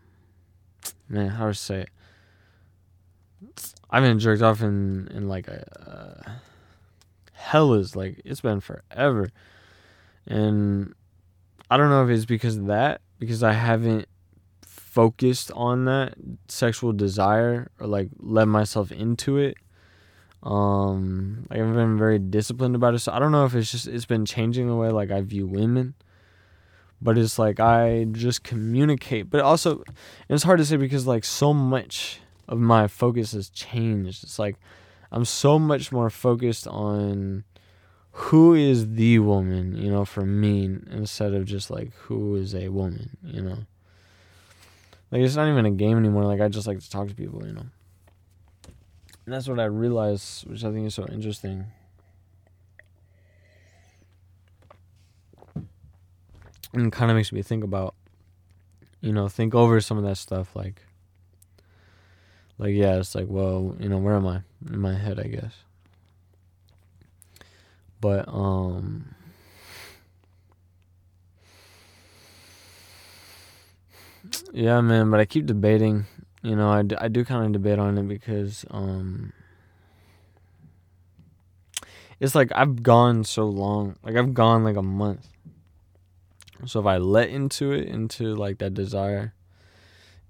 man, 1.09 1.29
how 1.29 1.47
to 1.47 1.53
say 1.53 1.81
it? 1.81 1.89
I 3.89 3.99
haven't 3.99 4.19
jerked 4.19 4.41
off 4.41 4.61
in 4.61 5.09
in 5.13 5.27
like 5.27 5.47
a 5.47 6.25
uh, 6.27 6.31
hell 7.33 7.73
is 7.73 7.95
like 7.95 8.21
it's 8.23 8.41
been 8.41 8.61
forever, 8.61 9.29
and 10.27 10.93
I 11.69 11.77
don't 11.77 11.89
know 11.89 12.03
if 12.03 12.09
it's 12.09 12.25
because 12.25 12.57
of 12.57 12.67
that 12.67 13.01
because 13.19 13.43
I 13.43 13.53
haven't 13.53 14.07
focused 14.91 15.51
on 15.55 15.85
that 15.85 16.13
sexual 16.47 16.91
desire 16.91 17.71
or 17.79 17.87
like 17.87 18.09
let 18.19 18.47
myself 18.47 18.91
into 18.91 19.37
it 19.37 19.57
um, 20.43 21.45
like 21.49 21.59
I've 21.59 21.73
been 21.73 21.97
very 21.97 22.17
disciplined 22.17 22.75
about 22.75 22.95
it. 22.95 22.99
So 22.99 23.11
I 23.11 23.19
don't 23.19 23.31
know 23.31 23.45
if 23.45 23.53
it's 23.53 23.71
just 23.71 23.87
it's 23.87 24.05
been 24.05 24.25
changing 24.25 24.67
the 24.67 24.75
way 24.75 24.89
like 24.89 25.11
I 25.11 25.21
view 25.21 25.45
women. 25.45 25.93
But 27.03 27.17
it's 27.17 27.39
like 27.39 27.59
I 27.59 28.05
just 28.11 28.43
communicate. 28.43 29.29
But 29.29 29.41
also 29.41 29.83
it's 30.29 30.43
hard 30.43 30.59
to 30.59 30.65
say 30.65 30.77
because 30.77 31.07
like 31.07 31.25
so 31.25 31.53
much 31.53 32.21
of 32.47 32.59
my 32.59 32.87
focus 32.87 33.33
has 33.33 33.49
changed. 33.49 34.23
It's 34.23 34.39
like 34.39 34.57
I'm 35.11 35.25
so 35.25 35.59
much 35.59 35.91
more 35.91 36.09
focused 36.09 36.67
on 36.67 37.43
who 38.13 38.53
is 38.53 38.95
the 38.95 39.19
woman, 39.19 39.75
you 39.75 39.91
know, 39.91 40.05
for 40.05 40.25
me 40.25 40.65
instead 40.91 41.33
of 41.33 41.45
just 41.45 41.69
like 41.69 41.93
who 41.93 42.35
is 42.35 42.53
a 42.55 42.69
woman, 42.69 43.17
you 43.23 43.41
know. 43.41 43.59
Like 45.11 45.21
it's 45.21 45.35
not 45.35 45.49
even 45.49 45.65
a 45.65 45.71
game 45.71 45.97
anymore. 45.97 46.23
Like 46.23 46.39
I 46.39 46.47
just 46.47 46.67
like 46.67 46.79
to 46.79 46.89
talk 46.89 47.09
to 47.09 47.13
people, 47.13 47.45
you 47.45 47.53
know. 47.53 47.65
And 49.25 49.33
that's 49.35 49.47
what 49.47 49.59
I 49.59 49.65
realized, 49.65 50.49
which 50.49 50.63
I 50.63 50.71
think 50.71 50.87
is 50.87 50.95
so 50.95 51.05
interesting. 51.07 51.65
And 56.73 56.91
kind 56.91 57.11
of 57.11 57.17
makes 57.17 57.33
me 57.33 57.41
think 57.41 57.65
about, 57.65 57.93
you 59.01 59.11
know, 59.11 59.27
think 59.27 59.53
over 59.53 59.81
some 59.81 59.97
of 59.97 60.05
that 60.05 60.17
stuff. 60.17 60.55
Like, 60.55 60.81
like 62.57 62.73
yeah, 62.73 62.97
it's 62.97 63.13
like, 63.13 63.27
well, 63.27 63.75
you 63.79 63.89
know, 63.89 63.97
where 63.97 64.15
am 64.15 64.25
I 64.25 64.41
in 64.71 64.79
my 64.79 64.95
head? 64.95 65.19
I 65.19 65.23
guess. 65.23 65.53
But 67.99 68.27
um. 68.29 69.13
Yeah, 74.53 74.81
man, 74.81 75.09
but 75.11 75.19
I 75.19 75.25
keep 75.25 75.45
debating 75.45 76.05
you 76.43 76.55
know, 76.55 76.69
I, 76.71 76.81
d- 76.81 76.95
I 76.99 77.07
do 77.07 77.23
kind 77.23 77.45
of 77.45 77.51
debate 77.51 77.77
on 77.77 77.97
it 77.97 78.07
because 78.07 78.65
um, 78.71 79.31
it's 82.19 82.35
like 82.35 82.51
I've 82.55 82.83
gone 82.83 83.23
so 83.23 83.45
long, 83.45 83.95
like 84.03 84.15
I've 84.15 84.33
gone 84.33 84.63
like 84.63 84.75
a 84.75 84.81
month. 84.81 85.27
So 86.65 86.79
if 86.79 86.85
I 86.85 86.97
let 86.97 87.29
into 87.29 87.71
it, 87.71 87.87
into 87.87 88.35
like 88.35 88.59
that 88.59 88.73
desire, 88.73 89.33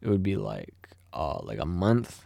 it 0.02 0.10
would 0.10 0.24
be 0.24 0.38
like 0.38 0.74
uh 1.14 1.40
like 1.44 1.60
a 1.60 1.66
month. 1.66 2.24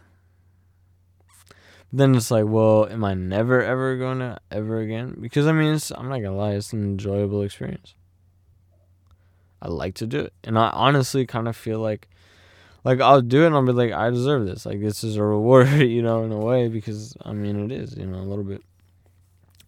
Then 1.92 2.14
it's 2.14 2.30
like, 2.30 2.44
well, 2.46 2.86
am 2.88 3.02
I 3.02 3.14
never 3.14 3.60
ever 3.60 3.96
gonna 3.96 4.38
ever 4.52 4.78
again? 4.80 5.16
Because 5.20 5.48
I 5.48 5.52
mean, 5.52 5.74
it's, 5.74 5.90
I'm 5.90 6.08
not 6.08 6.18
gonna 6.22 6.36
lie, 6.36 6.52
it's 6.52 6.72
an 6.72 6.84
enjoyable 6.84 7.42
experience. 7.42 7.95
I 9.60 9.68
like 9.68 9.94
to 9.96 10.06
do 10.06 10.20
it, 10.20 10.32
and 10.44 10.58
I 10.58 10.70
honestly 10.70 11.26
kind 11.26 11.48
of 11.48 11.56
feel 11.56 11.80
like 11.80 12.08
like 12.86 13.00
I'll 13.00 13.20
do 13.20 13.42
it 13.42 13.46
and 13.48 13.56
I'll 13.56 13.66
be 13.66 13.72
like, 13.72 13.92
I 13.92 14.10
deserve 14.10 14.46
this. 14.46 14.64
Like 14.64 14.80
this 14.80 15.02
is 15.02 15.16
a 15.16 15.22
reward, 15.24 15.68
you 15.68 16.02
know, 16.02 16.22
in 16.22 16.30
a 16.30 16.38
way, 16.38 16.68
because 16.68 17.16
I 17.22 17.32
mean 17.32 17.64
it 17.64 17.72
is, 17.72 17.96
you 17.96 18.06
know, 18.06 18.18
a 18.18 18.20
little 18.20 18.44
bit. 18.44 18.62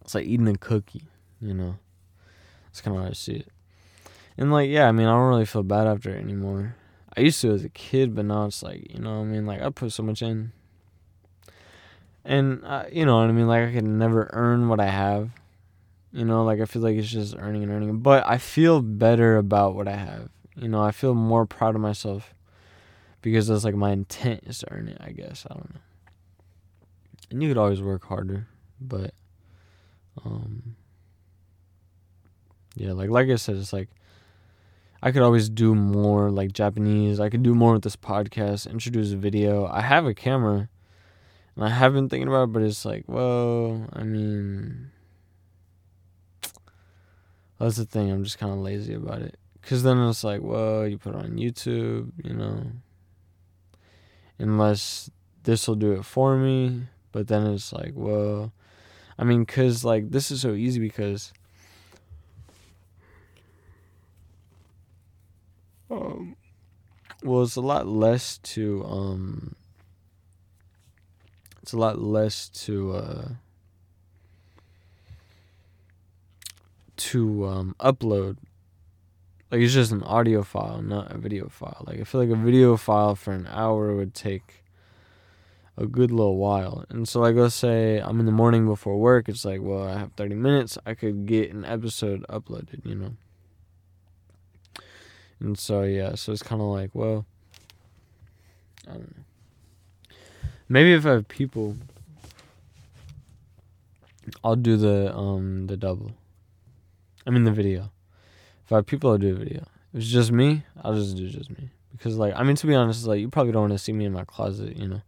It's 0.01 0.15
like 0.15 0.25
eating 0.25 0.47
a 0.47 0.57
cookie, 0.57 1.03
you 1.41 1.53
know. 1.53 1.75
That's 2.65 2.79
kinda 2.79 2.97
how 2.97 3.07
I 3.07 3.11
see 3.11 3.33
it. 3.33 3.47
And 4.37 4.53
like, 4.53 4.69
yeah, 4.69 4.87
I 4.87 4.93
mean 4.93 5.05
I 5.05 5.11
don't 5.11 5.27
really 5.27 5.45
feel 5.45 5.63
bad 5.63 5.85
after 5.85 6.15
it 6.15 6.23
anymore. 6.23 6.77
I 7.17 7.21
used 7.21 7.41
to 7.41 7.51
as 7.51 7.65
a 7.65 7.69
kid, 7.69 8.15
but 8.15 8.23
now 8.23 8.45
it's 8.45 8.63
like, 8.63 8.89
you 8.89 8.99
know 9.01 9.19
I 9.19 9.23
mean? 9.25 9.45
Like 9.45 9.61
I 9.61 9.69
put 9.69 9.91
so 9.91 10.01
much 10.01 10.21
in. 10.21 10.53
And 12.23 12.63
uh, 12.63 12.85
you 12.89 13.05
know 13.05 13.17
what 13.17 13.27
I 13.27 13.33
mean? 13.33 13.47
Like 13.47 13.67
I 13.67 13.73
could 13.73 13.83
never 13.83 14.29
earn 14.31 14.69
what 14.69 14.79
I 14.79 14.87
have. 14.87 15.31
You 16.11 16.25
know, 16.25 16.43
like 16.43 16.59
I 16.59 16.65
feel 16.65 16.81
like 16.81 16.95
it's 16.95 17.09
just 17.09 17.35
earning 17.37 17.63
and 17.63 17.71
earning. 17.71 17.99
But 17.99 18.27
I 18.27 18.37
feel 18.37 18.81
better 18.81 19.37
about 19.37 19.75
what 19.75 19.87
I 19.87 19.95
have. 19.95 20.29
You 20.55 20.67
know, 20.67 20.81
I 20.81 20.91
feel 20.91 21.13
more 21.13 21.45
proud 21.45 21.75
of 21.75 21.81
myself 21.81 22.33
because 23.21 23.47
that's 23.47 23.63
like 23.63 23.75
my 23.75 23.91
intent 23.91 24.43
is 24.45 24.59
to 24.59 24.71
earn 24.71 24.87
it. 24.87 24.97
I 24.99 25.11
guess 25.11 25.45
I 25.49 25.53
don't 25.53 25.73
know. 25.73 25.81
And 27.31 27.43
you 27.43 27.49
could 27.49 27.57
always 27.57 27.81
work 27.81 28.05
harder, 28.05 28.47
but 28.81 29.13
um, 30.25 30.75
yeah, 32.75 32.93
like 32.93 33.09
like 33.09 33.29
I 33.29 33.35
said, 33.35 33.57
it's 33.57 33.71
like 33.71 33.89
I 35.01 35.11
could 35.11 35.21
always 35.21 35.49
do 35.49 35.75
more 35.75 36.31
like 36.31 36.53
Japanese. 36.53 37.19
I 37.19 37.29
could 37.29 37.43
do 37.43 37.53
more 37.53 37.73
with 37.73 37.83
this 37.83 37.95
podcast, 37.95 38.69
introduce 38.69 39.11
a 39.11 39.17
video. 39.17 39.67
I 39.67 39.81
have 39.81 40.05
a 40.05 40.13
camera, 40.13 40.69
and 41.55 41.65
I 41.65 41.69
have 41.69 41.93
been 41.93 42.09
thinking 42.09 42.27
about 42.27 42.43
it, 42.45 42.53
but 42.53 42.63
it's 42.63 42.83
like, 42.83 43.03
well, 43.07 43.87
I 43.93 44.03
mean, 44.03 44.91
that's 47.59 47.75
the 47.75 47.85
thing. 47.85 48.09
I'm 48.09 48.23
just 48.23 48.39
kind 48.39 48.53
of 48.53 48.59
lazy 48.59 48.93
about 48.93 49.21
it. 49.21 49.37
Cause 49.61 49.83
then 49.83 49.97
it's 50.07 50.23
like, 50.23 50.41
well, 50.41 50.87
you 50.87 50.97
put 50.97 51.13
it 51.13 51.17
on 51.17 51.31
YouTube, 51.31 52.11
you 52.23 52.33
know. 52.33 52.71
Unless 54.39 55.11
this 55.43 55.67
will 55.67 55.75
do 55.75 55.91
it 55.91 56.05
for 56.05 56.37
me, 56.37 56.87
but 57.11 57.27
then 57.27 57.45
it's 57.47 57.73
like, 57.73 57.91
well, 57.93 58.53
I 59.17 59.25
mean, 59.25 59.45
cause 59.45 59.83
like 59.83 60.11
this 60.11 60.31
is 60.31 60.41
so 60.41 60.53
easy 60.53 60.79
because. 60.79 61.33
Um, 65.91 66.37
well, 67.21 67.43
it's 67.43 67.57
a 67.57 67.61
lot 67.61 67.85
less 67.85 68.37
to 68.37 68.85
um. 68.85 69.55
It's 71.61 71.73
a 71.73 71.77
lot 71.77 71.99
less 71.99 72.47
to 72.65 72.93
uh 72.93 73.27
To 76.99 77.45
um 77.47 77.75
upload. 77.79 78.37
Like 79.49 79.61
it's 79.61 79.73
just 79.73 79.91
an 79.91 80.03
audio 80.03 80.43
file, 80.43 80.81
not 80.81 81.11
a 81.11 81.17
video 81.17 81.47
file. 81.47 81.83
Like 81.87 81.99
I 81.99 82.03
feel 82.03 82.21
like 82.21 82.29
a 82.29 82.35
video 82.35 82.77
file 82.77 83.15
for 83.15 83.31
an 83.31 83.47
hour 83.47 83.95
would 83.95 84.13
take 84.13 84.63
a 85.79 85.87
good 85.87 86.11
little 86.11 86.35
while. 86.35 86.85
And 86.89 87.07
so 87.07 87.21
like 87.21 87.35
let's 87.35 87.55
say 87.55 87.99
I'm 87.99 88.19
in 88.19 88.25
the 88.25 88.33
morning 88.33 88.65
before 88.65 88.97
work, 88.97 89.29
it's 89.29 89.45
like, 89.45 89.61
well, 89.61 89.87
I 89.87 89.97
have 89.97 90.11
30 90.13 90.35
minutes, 90.35 90.77
I 90.85 90.93
could 90.93 91.25
get 91.25 91.51
an 91.51 91.63
episode 91.63 92.25
uploaded, 92.29 92.85
you 92.85 92.95
know. 92.95 93.13
And 95.39 95.57
so 95.57 95.83
yeah, 95.83 96.15
so 96.15 96.33
it's 96.33 96.43
kind 96.43 96.61
of 96.61 96.67
like, 96.67 96.91
well, 96.93 97.25
I 98.87 98.93
don't 98.93 99.17
know. 99.17 99.23
Maybe 100.67 100.93
if 100.93 101.05
I 101.05 101.11
have 101.11 101.27
people, 101.29 101.77
I'll 104.43 104.57
do 104.57 104.75
the 104.75 105.15
um 105.15 105.67
the 105.67 105.77
double. 105.77 106.11
I 107.29 107.31
mean 107.31 107.43
the 107.43 107.51
video. 107.51 107.91
If 108.65 108.71
I 108.71 108.77
have 108.77 108.87
people, 108.87 109.11
I'll 109.11 109.19
do 109.19 109.35
a 109.35 109.37
video. 109.37 109.61
If 109.93 110.01
it's 110.01 110.07
just 110.07 110.31
me, 110.31 110.63
I'll 110.81 110.95
just 110.95 111.15
do 111.15 111.29
just 111.29 111.51
me. 111.51 111.69
Because 111.91 112.17
like 112.17 112.33
I 112.35 112.41
mean 112.41 112.55
to 112.55 112.65
be 112.65 112.73
honest, 112.73 113.05
like 113.05 113.19
you 113.19 113.29
probably 113.29 113.51
don't 113.51 113.69
want 113.69 113.73
to 113.73 113.77
see 113.77 113.93
me 113.93 114.05
in 114.05 114.13
my 114.13 114.25
closet, 114.25 114.75
you 114.75 114.87
know. 114.87 115.03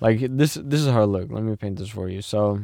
Like 0.00 0.20
this 0.20 0.54
this 0.54 0.80
is 0.80 0.86
how 0.86 1.02
I 1.02 1.04
look. 1.04 1.30
Let 1.30 1.42
me 1.42 1.56
paint 1.56 1.78
this 1.78 1.90
for 1.90 2.08
you. 2.08 2.22
So 2.22 2.58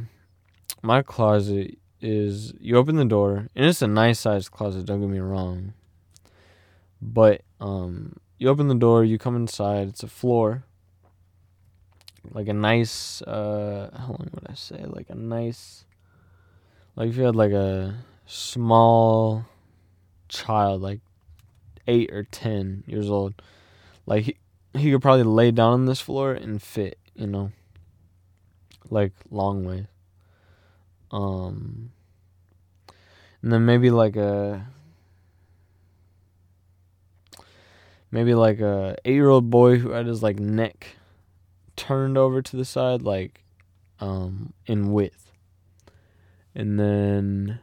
my 0.80 1.02
closet 1.02 1.76
is 2.00 2.54
you 2.58 2.78
open 2.78 2.96
the 2.96 3.04
door 3.04 3.48
and 3.54 3.66
it's 3.66 3.82
a 3.82 3.86
nice 3.86 4.20
sized 4.20 4.50
closet, 4.50 4.86
don't 4.86 5.00
get 5.02 5.10
me 5.10 5.18
wrong. 5.18 5.74
But 7.02 7.42
um 7.60 8.16
you 8.38 8.48
open 8.48 8.68
the 8.68 8.74
door, 8.74 9.04
you 9.04 9.18
come 9.18 9.36
inside, 9.36 9.88
it's 9.88 10.02
a 10.02 10.08
floor. 10.08 10.64
Like 12.32 12.48
a 12.48 12.54
nice 12.54 13.20
uh 13.20 13.90
how 13.98 14.06
long 14.06 14.30
would 14.32 14.46
I 14.48 14.54
say? 14.54 14.82
Like 14.86 15.10
a 15.10 15.14
nice 15.14 15.84
like 16.96 17.10
if 17.10 17.18
you 17.18 17.24
had 17.24 17.36
like 17.36 17.52
a 17.52 17.96
small 18.30 19.44
child, 20.28 20.80
like 20.80 21.00
eight 21.88 22.12
or 22.12 22.22
ten 22.22 22.84
years 22.86 23.10
old, 23.10 23.34
like 24.06 24.24
he, 24.24 24.36
he 24.74 24.92
could 24.92 25.02
probably 25.02 25.24
lay 25.24 25.50
down 25.50 25.72
on 25.72 25.86
this 25.86 26.00
floor 26.00 26.32
and 26.32 26.62
fit, 26.62 26.98
you 27.14 27.26
know, 27.26 27.50
like 28.88 29.12
long 29.30 29.64
way. 29.64 29.88
Um, 31.10 31.90
and 33.42 33.52
then 33.52 33.66
maybe 33.66 33.90
like 33.90 34.14
a 34.14 34.64
maybe 38.12 38.34
like 38.34 38.60
a 38.60 38.96
eight 39.04 39.14
year 39.14 39.28
old 39.28 39.50
boy 39.50 39.78
who 39.78 39.90
had 39.90 40.06
his 40.06 40.22
like 40.22 40.38
neck 40.38 40.96
turned 41.74 42.16
over 42.16 42.40
to 42.42 42.56
the 42.56 42.64
side, 42.64 43.02
like 43.02 43.42
um 43.98 44.52
in 44.66 44.92
width, 44.92 45.32
and 46.54 46.78
then 46.78 47.58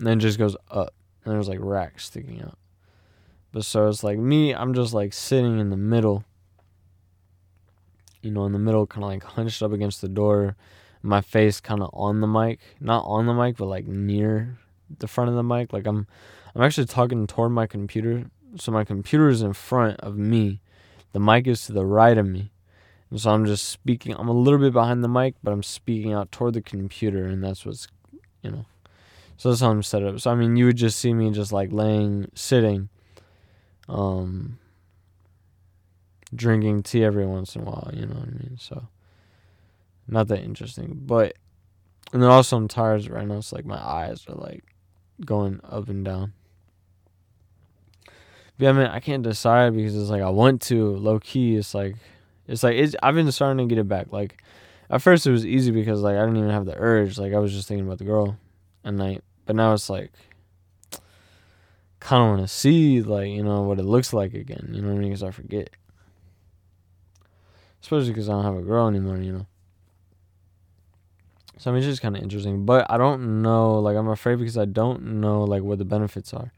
and 0.00 0.06
then 0.06 0.18
just 0.18 0.38
goes 0.38 0.56
up, 0.70 0.94
and 1.24 1.34
there's 1.34 1.48
like 1.48 1.58
racks 1.60 2.06
sticking 2.06 2.40
out. 2.40 2.56
But 3.52 3.66
so 3.66 3.86
it's 3.86 4.02
like 4.02 4.18
me, 4.18 4.54
I'm 4.54 4.72
just 4.72 4.94
like 4.94 5.12
sitting 5.12 5.60
in 5.60 5.68
the 5.68 5.76
middle, 5.76 6.24
you 8.22 8.30
know, 8.30 8.46
in 8.46 8.52
the 8.52 8.58
middle, 8.58 8.86
kind 8.86 9.04
of 9.04 9.10
like 9.10 9.22
hunched 9.22 9.62
up 9.62 9.72
against 9.72 10.00
the 10.00 10.08
door, 10.08 10.56
my 11.02 11.20
face 11.20 11.60
kind 11.60 11.82
of 11.82 11.90
on 11.92 12.22
the 12.22 12.26
mic, 12.26 12.60
not 12.80 13.04
on 13.04 13.26
the 13.26 13.34
mic, 13.34 13.58
but 13.58 13.66
like 13.66 13.86
near 13.86 14.58
the 14.98 15.06
front 15.06 15.28
of 15.28 15.36
the 15.36 15.42
mic. 15.42 15.70
Like 15.70 15.86
I'm, 15.86 16.06
I'm 16.54 16.62
actually 16.62 16.86
talking 16.86 17.26
toward 17.26 17.52
my 17.52 17.66
computer, 17.66 18.30
so 18.56 18.72
my 18.72 18.84
computer 18.84 19.28
is 19.28 19.42
in 19.42 19.52
front 19.52 20.00
of 20.00 20.16
me, 20.16 20.62
the 21.12 21.20
mic 21.20 21.46
is 21.46 21.66
to 21.66 21.74
the 21.74 21.84
right 21.84 22.16
of 22.16 22.26
me, 22.26 22.52
and 23.10 23.20
so 23.20 23.32
I'm 23.32 23.44
just 23.44 23.68
speaking. 23.68 24.14
I'm 24.14 24.28
a 24.28 24.32
little 24.32 24.60
bit 24.60 24.72
behind 24.72 25.04
the 25.04 25.08
mic, 25.08 25.34
but 25.42 25.52
I'm 25.52 25.62
speaking 25.62 26.14
out 26.14 26.32
toward 26.32 26.54
the 26.54 26.62
computer, 26.62 27.26
and 27.26 27.44
that's 27.44 27.66
what's, 27.66 27.86
you 28.40 28.50
know. 28.50 28.64
So 29.40 29.48
that's 29.48 29.62
how 29.62 29.70
I'm 29.70 29.82
set 29.82 30.02
up. 30.02 30.20
So 30.20 30.30
I 30.30 30.34
mean, 30.34 30.56
you 30.56 30.66
would 30.66 30.76
just 30.76 30.98
see 30.98 31.14
me 31.14 31.30
just 31.30 31.50
like 31.50 31.72
laying, 31.72 32.30
sitting, 32.34 32.90
um, 33.88 34.58
drinking 36.34 36.82
tea 36.82 37.02
every 37.02 37.24
once 37.24 37.56
in 37.56 37.62
a 37.62 37.64
while. 37.64 37.90
You 37.94 38.04
know 38.04 38.16
what 38.16 38.28
I 38.28 38.32
mean? 38.32 38.58
So 38.60 38.88
not 40.06 40.28
that 40.28 40.40
interesting, 40.40 41.00
but 41.06 41.38
and 42.12 42.22
then 42.22 42.28
also 42.28 42.58
I'm 42.58 42.68
tired 42.68 43.08
right 43.08 43.26
now. 43.26 43.38
It's 43.38 43.50
like 43.50 43.64
my 43.64 43.82
eyes 43.82 44.26
are 44.28 44.34
like 44.34 44.62
going 45.24 45.58
up 45.64 45.88
and 45.88 46.04
down. 46.04 46.34
But 48.04 48.12
yeah, 48.58 48.68
I 48.68 48.72
mean, 48.74 48.88
I 48.88 49.00
can't 49.00 49.22
decide 49.22 49.74
because 49.74 49.96
it's 49.96 50.10
like 50.10 50.20
I 50.20 50.28
want 50.28 50.60
to 50.64 50.96
low 50.96 51.18
key. 51.18 51.56
It's 51.56 51.72
like 51.72 51.96
it's 52.46 52.62
like 52.62 52.74
it's. 52.74 52.94
I've 53.02 53.14
been 53.14 53.32
starting 53.32 53.66
to 53.66 53.74
get 53.74 53.80
it 53.80 53.88
back. 53.88 54.12
Like 54.12 54.42
at 54.90 55.00
first 55.00 55.26
it 55.26 55.30
was 55.32 55.46
easy 55.46 55.70
because 55.70 56.02
like 56.02 56.16
I 56.18 56.26
didn't 56.26 56.36
even 56.36 56.50
have 56.50 56.66
the 56.66 56.76
urge. 56.76 57.16
Like 57.16 57.32
I 57.32 57.38
was 57.38 57.54
just 57.54 57.68
thinking 57.68 57.86
about 57.86 57.96
the 57.96 58.04
girl 58.04 58.36
at 58.84 58.92
night. 58.92 59.24
But 59.50 59.56
now 59.56 59.72
it's 59.72 59.90
like 59.90 60.12
kind 61.98 62.22
of 62.22 62.28
want 62.28 62.40
to 62.42 62.46
see 62.46 63.02
like 63.02 63.26
you 63.26 63.42
know 63.42 63.62
what 63.62 63.80
it 63.80 63.84
looks 63.84 64.12
like 64.12 64.32
again. 64.32 64.70
You 64.70 64.80
know 64.80 64.90
what 64.90 64.94
I 64.94 64.98
mean? 64.98 65.08
Because 65.08 65.24
I 65.24 65.32
forget, 65.32 65.70
especially 67.82 68.10
because 68.10 68.28
I 68.28 68.34
don't 68.34 68.44
have 68.44 68.54
a 68.54 68.62
girl 68.62 68.86
anymore. 68.86 69.16
You 69.16 69.32
know. 69.32 69.46
So 71.58 71.68
I 71.68 71.74
mean, 71.74 71.78
it's 71.78 71.88
just 71.88 72.00
kind 72.00 72.16
of 72.16 72.22
interesting, 72.22 72.64
but 72.64 72.88
I 72.88 72.96
don't 72.96 73.42
know. 73.42 73.80
Like, 73.80 73.96
I'm 73.96 74.06
afraid 74.06 74.38
because 74.38 74.56
I 74.56 74.66
don't 74.66 75.20
know 75.20 75.42
like 75.42 75.64
what 75.64 75.78
the 75.78 75.84
benefits 75.84 76.32
are. 76.32 76.52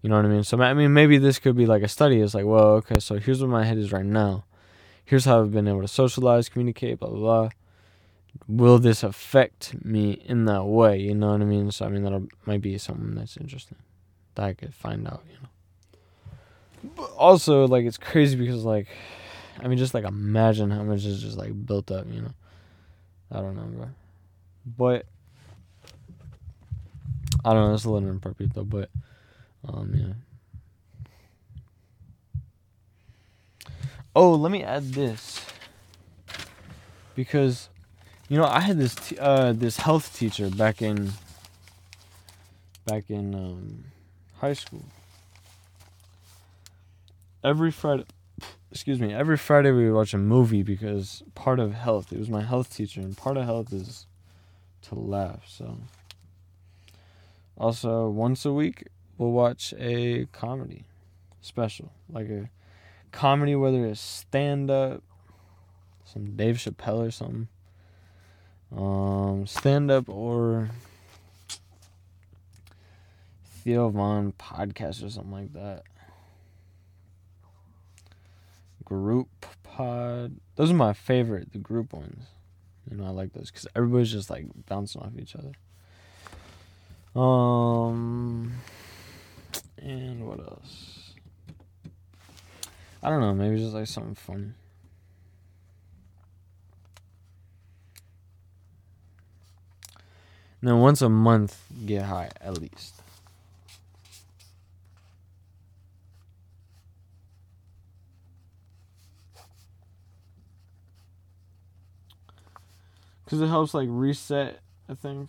You 0.00 0.08
know 0.08 0.16
what 0.16 0.24
I 0.24 0.28
mean? 0.28 0.42
So 0.42 0.58
I 0.62 0.72
mean, 0.72 0.94
maybe 0.94 1.18
this 1.18 1.38
could 1.38 1.58
be 1.58 1.66
like 1.66 1.82
a 1.82 1.88
study. 1.88 2.22
It's 2.22 2.32
like, 2.32 2.46
well, 2.46 2.68
okay, 2.76 3.00
so 3.00 3.18
here's 3.18 3.42
where 3.42 3.50
my 3.50 3.64
head 3.64 3.76
is 3.76 3.92
right 3.92 4.02
now. 4.02 4.44
Here's 5.04 5.26
how 5.26 5.42
I've 5.42 5.52
been 5.52 5.68
able 5.68 5.82
to 5.82 5.88
socialize, 5.88 6.48
communicate, 6.48 7.00
blah 7.00 7.10
blah 7.10 7.18
blah 7.18 7.50
will 8.48 8.78
this 8.78 9.02
affect 9.02 9.84
me 9.84 10.12
in 10.12 10.44
that 10.46 10.64
way? 10.64 10.98
You 10.98 11.14
know 11.14 11.32
what 11.32 11.40
I 11.40 11.44
mean? 11.44 11.70
So 11.70 11.86
I 11.86 11.88
mean 11.88 12.02
that 12.04 12.28
might 12.46 12.60
be 12.60 12.76
something 12.78 13.14
that's 13.14 13.36
interesting 13.36 13.78
that 14.34 14.44
I 14.44 14.54
could 14.54 14.74
find 14.74 15.06
out. 15.06 15.22
You 15.28 15.34
know. 15.34 16.90
But 16.96 17.10
also, 17.12 17.66
like 17.66 17.84
it's 17.84 17.98
crazy 17.98 18.36
because 18.36 18.64
like, 18.64 18.88
I 19.58 19.68
mean, 19.68 19.78
just 19.78 19.94
like 19.94 20.04
imagine 20.04 20.70
how 20.70 20.82
much 20.82 21.04
is 21.04 21.22
just 21.22 21.36
like 21.36 21.66
built 21.66 21.90
up. 21.90 22.06
You 22.10 22.22
know. 22.22 22.34
I 23.32 23.40
don't 23.40 23.56
know, 23.56 23.62
bro. 23.62 23.88
But 24.66 25.06
I 27.44 27.52
don't 27.52 27.68
know. 27.68 27.74
It's 27.74 27.84
a 27.84 27.90
little 27.90 28.08
inappropriate 28.08 28.54
though. 28.54 28.64
But 28.64 28.90
um, 29.66 29.92
yeah. 29.94 30.12
Oh, 34.14 34.34
let 34.34 34.50
me 34.50 34.64
add 34.64 34.92
this 34.92 35.40
because 37.14 37.68
you 38.30 38.36
know, 38.36 38.46
I 38.46 38.60
had 38.60 38.78
this 38.78 38.94
t- 38.94 39.18
uh, 39.18 39.52
this 39.52 39.76
health 39.76 40.16
teacher 40.16 40.48
back 40.50 40.80
in 40.80 41.10
back 42.86 43.10
in 43.10 43.34
um, 43.34 43.84
high 44.36 44.52
school. 44.52 44.84
Every 47.42 47.72
Friday, 47.72 48.04
excuse 48.70 49.00
me, 49.00 49.12
every 49.12 49.36
Friday 49.36 49.72
we 49.72 49.86
would 49.86 49.96
watch 49.96 50.14
a 50.14 50.18
movie 50.18 50.62
because 50.62 51.24
part 51.34 51.58
of 51.58 51.74
health. 51.74 52.12
It 52.12 52.20
was 52.20 52.30
my 52.30 52.42
health 52.42 52.72
teacher, 52.72 53.00
and 53.00 53.16
part 53.16 53.36
of 53.36 53.46
health 53.46 53.72
is 53.72 54.06
to 54.82 54.94
laugh. 54.94 55.42
So, 55.48 55.78
also 57.58 58.08
once 58.08 58.44
a 58.44 58.52
week 58.52 58.86
we'll 59.18 59.32
watch 59.32 59.74
a 59.76 60.26
comedy 60.26 60.84
special, 61.40 61.90
like 62.08 62.28
a 62.28 62.48
comedy, 63.10 63.56
whether 63.56 63.84
it's 63.86 64.00
stand 64.00 64.70
up, 64.70 65.02
some 66.04 66.36
Dave 66.36 66.58
Chappelle 66.58 67.08
or 67.08 67.10
something 67.10 67.48
um, 68.76 69.46
stand 69.46 69.90
up 69.90 70.08
or 70.08 70.70
Theo 73.62 73.88
Von 73.90 74.32
podcast 74.32 75.04
or 75.04 75.10
something 75.10 75.32
like 75.32 75.52
that. 75.52 75.82
Group 78.84 79.28
pod. 79.62 80.36
Those 80.56 80.70
are 80.70 80.74
my 80.74 80.92
favorite, 80.92 81.52
the 81.52 81.58
group 81.58 81.92
ones. 81.92 82.24
You 82.90 82.96
know, 82.96 83.04
I 83.04 83.10
like 83.10 83.32
those 83.32 83.50
because 83.50 83.66
everybody's 83.76 84.10
just 84.10 84.30
like 84.30 84.46
bouncing 84.66 85.00
off 85.00 85.12
each 85.18 85.36
other. 85.36 85.52
Um, 87.20 88.52
and 89.78 90.26
what 90.26 90.40
else? 90.40 91.12
I 93.02 93.10
don't 93.10 93.20
know. 93.20 93.34
Maybe 93.34 93.58
just 93.58 93.74
like 93.74 93.86
something 93.86 94.14
funny. 94.14 94.52
Then 100.62 100.78
once 100.78 101.00
a 101.00 101.08
month, 101.08 101.58
get 101.86 102.02
high 102.02 102.30
at 102.40 102.58
least. 102.58 102.94
Because 113.24 113.40
it 113.40 113.46
helps 113.46 113.74
like 113.74 113.88
reset, 113.90 114.58
I 114.88 114.94
think. 114.94 115.28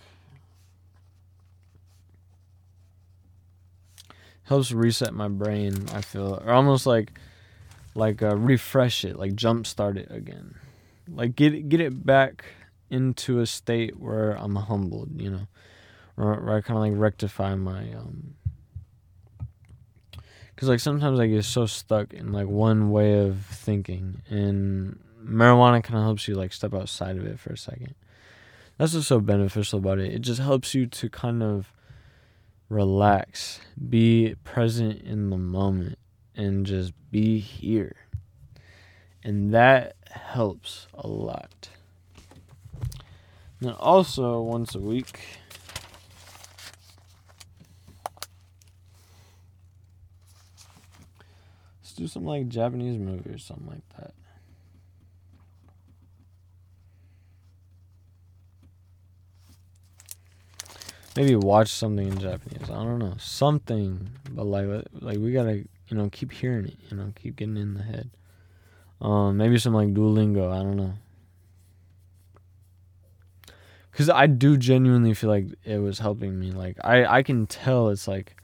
Helps 4.44 4.72
reset 4.72 5.14
my 5.14 5.28
brain, 5.28 5.86
I 5.94 6.02
feel. 6.02 6.42
Or 6.46 6.52
almost 6.52 6.86
like 6.86 7.14
like 7.94 8.22
uh, 8.22 8.36
refresh 8.36 9.06
it, 9.06 9.18
like 9.18 9.34
jumpstart 9.34 9.98
it 9.98 10.08
again, 10.10 10.56
like 11.08 11.36
get 11.36 11.70
get 11.70 11.80
it 11.80 12.06
back 12.06 12.44
into 12.92 13.39
a 13.39 13.46
state 13.46 14.00
where 14.00 14.34
I'm 14.34 14.56
humbled, 14.56 15.10
you 15.20 15.32
know, 15.32 15.48
where, 16.16 16.36
where 16.36 16.58
I 16.58 16.62
kind 16.62 16.78
of 16.78 16.84
like 16.84 17.02
rectify 17.02 17.56
my 17.56 17.92
um. 17.94 18.36
Cause 20.56 20.70
like 20.70 20.80
sometimes 20.80 21.20
I 21.20 21.26
get 21.26 21.44
so 21.44 21.66
stuck 21.66 22.14
in 22.14 22.32
like 22.32 22.48
one 22.48 22.92
way 22.92 23.18
of 23.26 23.39
thinking, 23.46 24.22
and 24.30 25.00
marijuana 25.24 25.84
kind 25.84 25.98
of 25.98 26.04
helps 26.04 26.28
you 26.28 26.36
like 26.36 26.54
step 26.54 26.76
outside 26.76 27.18
of 27.18 27.26
it 27.26 27.39
for 27.39 27.54
a 27.54 27.58
second. 27.58 27.96
That's 28.78 28.94
what's 28.94 29.08
so 29.08 29.20
beneficial 29.20 29.80
about 29.80 29.98
it. 29.98 30.14
It 30.14 30.22
just 30.22 30.39
helps 30.39 30.76
you 30.76 30.86
to 30.86 31.10
kind 31.10 31.42
of 31.42 31.74
relax, 32.70 33.60
be 33.89 34.36
present 34.44 35.02
in 35.02 35.30
the 35.30 35.38
moment, 35.38 35.98
and 36.36 36.66
just 36.66 36.94
be 37.12 37.39
here. 37.39 37.96
And 39.24 39.54
that 39.54 39.96
helps 40.10 40.88
a 40.94 41.08
lot. 41.08 41.70
Then 43.62 43.74
also 43.74 44.41
once 44.41 44.76
a 44.76 44.80
week, 44.80 45.20
let's 51.80 51.93
do 51.95 52.07
some 52.07 52.26
like 52.26 52.47
Japanese 52.49 52.97
movie 52.97 53.30
or 53.30 53.38
something 53.38 53.68
like 53.68 53.88
that. 53.97 54.14
maybe 61.16 61.36
watch 61.36 61.70
something 61.70 62.07
in 62.07 62.20
Japanese. 62.20 62.70
I 62.70 62.84
don't 62.84 62.99
know, 62.99 63.16
something, 63.20 64.09
but 64.32 64.45
like 64.45 64.86
like 64.99 65.18
we 65.18 65.32
gotta 65.32 65.64
you 65.88 65.97
know 65.97 66.09
keep 66.12 66.32
hearing 66.32 66.66
it, 66.66 66.78
you 66.89 66.97
know, 66.97 67.14
keep 67.16 67.36
getting 67.36 67.57
in 67.57 67.74
the 67.74 67.84
head. 67.84 68.09
Um, 69.01 69.38
maybe 69.38 69.57
some 69.57 69.74
like 69.74 69.93
Duolingo. 69.93 70.51
I 70.51 70.64
don't 70.64 70.78
know. 70.78 70.93
Cause 73.94 74.10
I 74.10 74.28
do 74.28 74.58
genuinely 74.58 75.14
feel 75.14 75.30
like 75.30 75.48
it 75.66 75.80
was 75.80 76.00
helping 76.00 76.39
me. 76.39 76.52
Like 76.52 76.78
I 76.84 77.06
I 77.06 77.24
can 77.24 77.46
tell 77.46 77.89
it's 77.89 78.08
like 78.08 78.36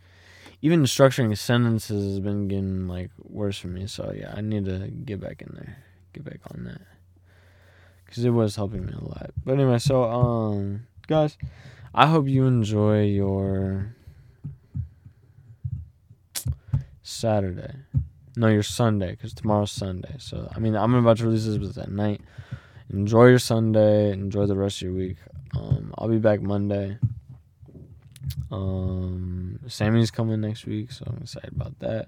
even 0.62 0.84
structuring 0.84 1.38
sentences 1.38 2.04
has 2.04 2.20
been 2.20 2.48
getting 2.48 2.88
like 2.88 3.12
worse 3.24 3.58
for 3.58 3.70
me. 3.70 3.88
So 3.88 4.14
yeah, 4.16 4.34
I 4.36 4.42
need 4.42 4.66
to 4.66 4.90
get 4.90 5.22
back 5.22 5.42
in 5.42 5.54
there, 5.54 5.78
get 6.14 6.26
back 6.26 6.42
on 6.54 6.66
that. 6.66 6.82
Cause 8.08 8.24
it 8.24 8.30
was 8.30 8.56
helping 8.56 8.86
me 8.86 8.94
a 8.94 9.04
lot. 9.04 9.32
But 9.46 9.54
anyway, 9.54 9.80
so 9.80 10.04
um, 10.04 10.88
guys. 11.08 11.38
I 12.00 12.06
hope 12.06 12.28
you 12.28 12.46
enjoy 12.46 13.06
your 13.06 13.96
Saturday. 17.02 17.74
No, 18.36 18.50
your 18.50 18.62
Sunday, 18.62 19.12
because 19.12 19.34
tomorrow's 19.34 19.72
Sunday. 19.72 20.14
So, 20.20 20.48
I 20.56 20.60
mean, 20.60 20.76
I'm 20.76 20.94
about 20.94 21.18
to 21.18 21.24
release 21.24 21.46
this 21.46 21.78
at 21.78 21.90
night. 21.90 22.22
Enjoy 22.94 23.30
your 23.30 23.40
Sunday. 23.40 24.12
Enjoy 24.12 24.46
the 24.46 24.56
rest 24.56 24.78
of 24.78 24.90
your 24.90 24.94
week. 24.94 25.18
Um, 25.56 25.94
I'll 25.98 26.10
be 26.10 26.18
back 26.18 26.42
Monday. 26.42 26.98
Um, 28.52 29.60
Sammy's 29.68 30.12
coming 30.12 30.42
next 30.42 30.66
week, 30.66 30.92
so 30.92 31.06
I'm 31.08 31.22
excited 31.22 31.54
about 31.56 31.78
that. 31.80 32.08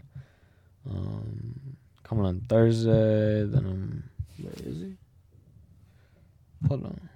Um, 0.89 1.77
coming 2.03 2.25
on 2.25 2.41
Thursday. 2.41 3.45
Then 3.45 3.65
I'm. 3.65 4.09
Where 4.41 4.53
is 4.65 4.81
he? 4.81 4.97
Hold 6.67 6.85
on. 6.85 7.09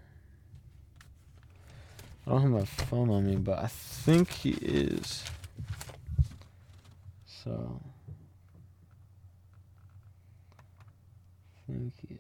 I 2.26 2.32
don't 2.32 2.42
have 2.42 2.52
my 2.52 2.66
phone 2.66 3.10
on 3.10 3.26
me, 3.26 3.36
but 3.36 3.60
I 3.60 3.68
think 3.68 4.30
he 4.30 4.52
is. 4.52 5.24
So. 7.26 7.82
I 11.68 11.72
think 11.72 11.94
he 12.08 12.16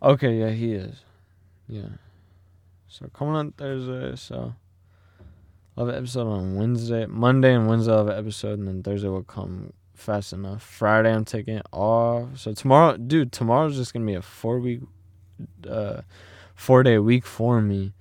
Okay, 0.00 0.38
yeah, 0.38 0.50
he 0.50 0.74
is. 0.74 0.96
Yeah. 1.66 1.88
So 2.86 3.08
coming 3.12 3.34
on 3.34 3.52
Thursday, 3.52 4.14
so 4.16 4.54
I'll 5.76 5.86
have 5.86 5.94
an 5.94 5.98
episode 5.98 6.28
on 6.28 6.54
Wednesday. 6.54 7.06
Monday 7.06 7.54
and 7.54 7.68
Wednesday 7.68 7.92
I'll 7.92 7.98
have 7.98 8.08
an 8.08 8.18
episode 8.18 8.58
and 8.58 8.68
then 8.68 8.82
Thursday 8.82 9.08
will 9.08 9.24
come 9.24 9.72
fast 9.94 10.32
enough. 10.32 10.62
Friday 10.62 11.12
I'm 11.12 11.24
taking 11.24 11.60
off. 11.72 12.38
So 12.38 12.54
tomorrow, 12.54 12.96
dude, 12.96 13.32
tomorrow's 13.32 13.76
just 13.76 13.92
gonna 13.92 14.06
be 14.06 14.14
a 14.14 14.22
four 14.22 14.60
week, 14.60 14.80
uh, 15.68 16.02
four 16.54 16.82
day 16.82 16.98
week 16.98 17.26
for 17.26 17.60
me. 17.60 17.92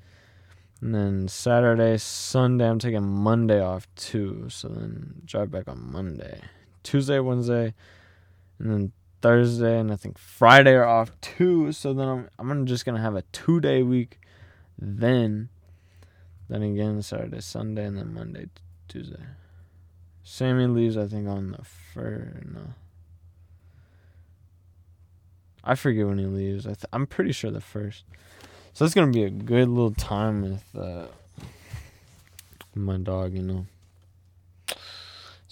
And 0.81 0.93
then 0.93 1.27
Saturday, 1.27 1.97
Sunday, 1.97 2.69
I'm 2.69 2.77
taking 2.77 3.03
Monday 3.03 3.59
off 3.59 3.87
too. 3.95 4.45
So 4.49 4.67
then 4.67 5.23
drive 5.25 5.49
back 5.49 5.67
on 5.67 5.91
Monday, 5.91 6.41
Tuesday, 6.83 7.19
Wednesday, 7.19 7.73
and 8.59 8.71
then 8.71 8.91
Thursday, 9.21 9.79
and 9.79 9.91
I 9.91 9.95
think 9.95 10.17
Friday 10.17 10.73
are 10.73 10.85
off 10.85 11.11
too. 11.21 11.71
So 11.71 11.93
then 11.93 12.07
I'm 12.07 12.29
I'm 12.39 12.65
just 12.65 12.85
gonna 12.85 13.01
have 13.01 13.15
a 13.15 13.23
two 13.31 13.59
day 13.59 13.83
week. 13.83 14.19
Then, 14.79 15.49
then 16.49 16.61
again 16.61 17.01
Saturday, 17.01 17.41
Sunday, 17.41 17.85
and 17.85 17.97
then 17.97 18.13
Monday, 18.13 18.47
Tuesday. 18.87 19.23
Sammy 20.23 20.67
leaves, 20.67 20.97
I 20.97 21.07
think, 21.07 21.27
on 21.27 21.51
the 21.51 21.63
first. 21.63 22.45
No. 22.45 22.73
I 25.63 25.75
forget 25.75 26.05
when 26.05 26.19
he 26.19 26.25
leaves. 26.25 26.65
I 26.65 26.71
th- 26.71 26.85
I'm 26.93 27.07
pretty 27.07 27.31
sure 27.31 27.49
the 27.49 27.61
first. 27.61 28.03
So 28.73 28.85
it's 28.85 28.93
gonna 28.93 29.11
be 29.11 29.23
a 29.23 29.29
good 29.29 29.67
little 29.67 29.93
time 29.93 30.43
with 30.43 30.75
uh, 30.75 31.07
my 32.75 32.97
dog, 32.97 33.33
you 33.33 33.41
know. 33.41 33.65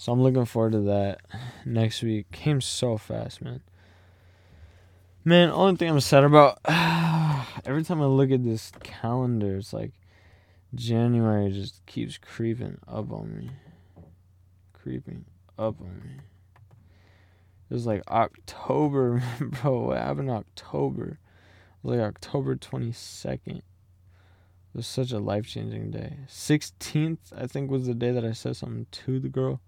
So 0.06 0.12
I'm 0.12 0.22
looking 0.22 0.44
forward 0.44 0.70
to 0.70 0.82
that 0.82 1.20
next 1.64 2.00
week. 2.00 2.30
Came 2.30 2.60
so 2.60 2.96
fast, 2.96 3.42
man. 3.42 3.60
Man, 5.24 5.50
only 5.50 5.74
thing 5.74 5.90
I'm 5.90 5.98
sad 5.98 6.22
about 6.22 6.60
every 7.64 7.82
time 7.82 8.00
I 8.00 8.04
look 8.04 8.30
at 8.30 8.44
this 8.44 8.70
calendar, 8.84 9.56
it's 9.56 9.72
like 9.72 9.94
January 10.76 11.50
just 11.50 11.84
keeps 11.86 12.18
creeping 12.18 12.78
up 12.86 13.10
on 13.10 13.36
me 13.36 13.50
creeping 14.72 15.24
up 15.58 15.80
on 15.80 16.00
me. 16.04 16.20
It 17.68 17.74
was 17.74 17.86
like 17.86 18.08
October, 18.08 19.24
bro. 19.40 19.86
What 19.86 19.98
happened 19.98 20.28
in 20.28 20.36
October? 20.36 21.18
It 21.18 21.18
was 21.82 21.98
like 21.98 22.06
October 22.06 22.54
22nd. 22.54 23.56
It 23.56 23.64
was 24.72 24.86
such 24.86 25.10
a 25.10 25.18
life 25.18 25.48
changing 25.48 25.90
day. 25.90 26.18
16th, 26.28 27.36
I 27.36 27.48
think, 27.48 27.72
was 27.72 27.88
the 27.88 27.94
day 27.94 28.12
that 28.12 28.24
I 28.24 28.30
said 28.30 28.54
something 28.54 28.86
to 28.92 29.18
the 29.18 29.28
girl. 29.28 29.60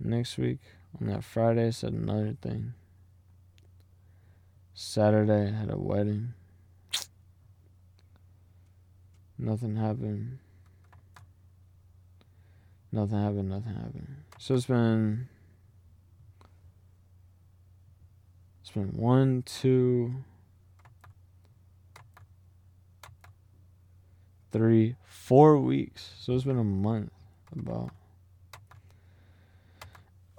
Next 0.00 0.36
week, 0.38 0.58
on 1.00 1.08
that 1.08 1.24
Friday, 1.24 1.68
I 1.68 1.70
said 1.70 1.92
another 1.92 2.36
thing. 2.40 2.74
Saturday, 4.74 5.48
I 5.48 5.58
had 5.58 5.70
a 5.70 5.78
wedding. 5.78 6.34
Nothing 9.38 9.76
happened. 9.76 10.38
Nothing 12.94 13.20
happened, 13.20 13.48
nothing 13.48 13.74
happened. 13.74 14.16
So 14.38 14.54
it's 14.54 14.66
been 14.66 15.28
it's 18.62 18.70
been 18.70 18.96
one, 18.96 19.42
two, 19.42 20.14
three, 24.52 24.94
four 25.04 25.58
weeks. 25.58 26.12
So 26.20 26.34
it's 26.34 26.44
been 26.44 26.58
a 26.58 26.62
month 26.62 27.10
about. 27.50 27.90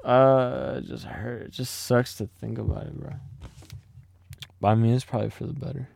Uh, 0.05 0.75
it 0.77 0.85
just 0.85 1.05
hurt. 1.05 1.41
It 1.43 1.51
just 1.51 1.73
sucks 1.73 2.15
to 2.17 2.27
think 2.39 2.57
about 2.57 2.83
it, 2.83 2.99
bro. 2.99 3.13
But 4.61 4.67
I 4.69 4.75
mean, 4.75 4.93
it's 4.93 5.05
probably 5.05 5.29
for 5.29 5.45
the 5.45 5.53
better, 5.53 5.89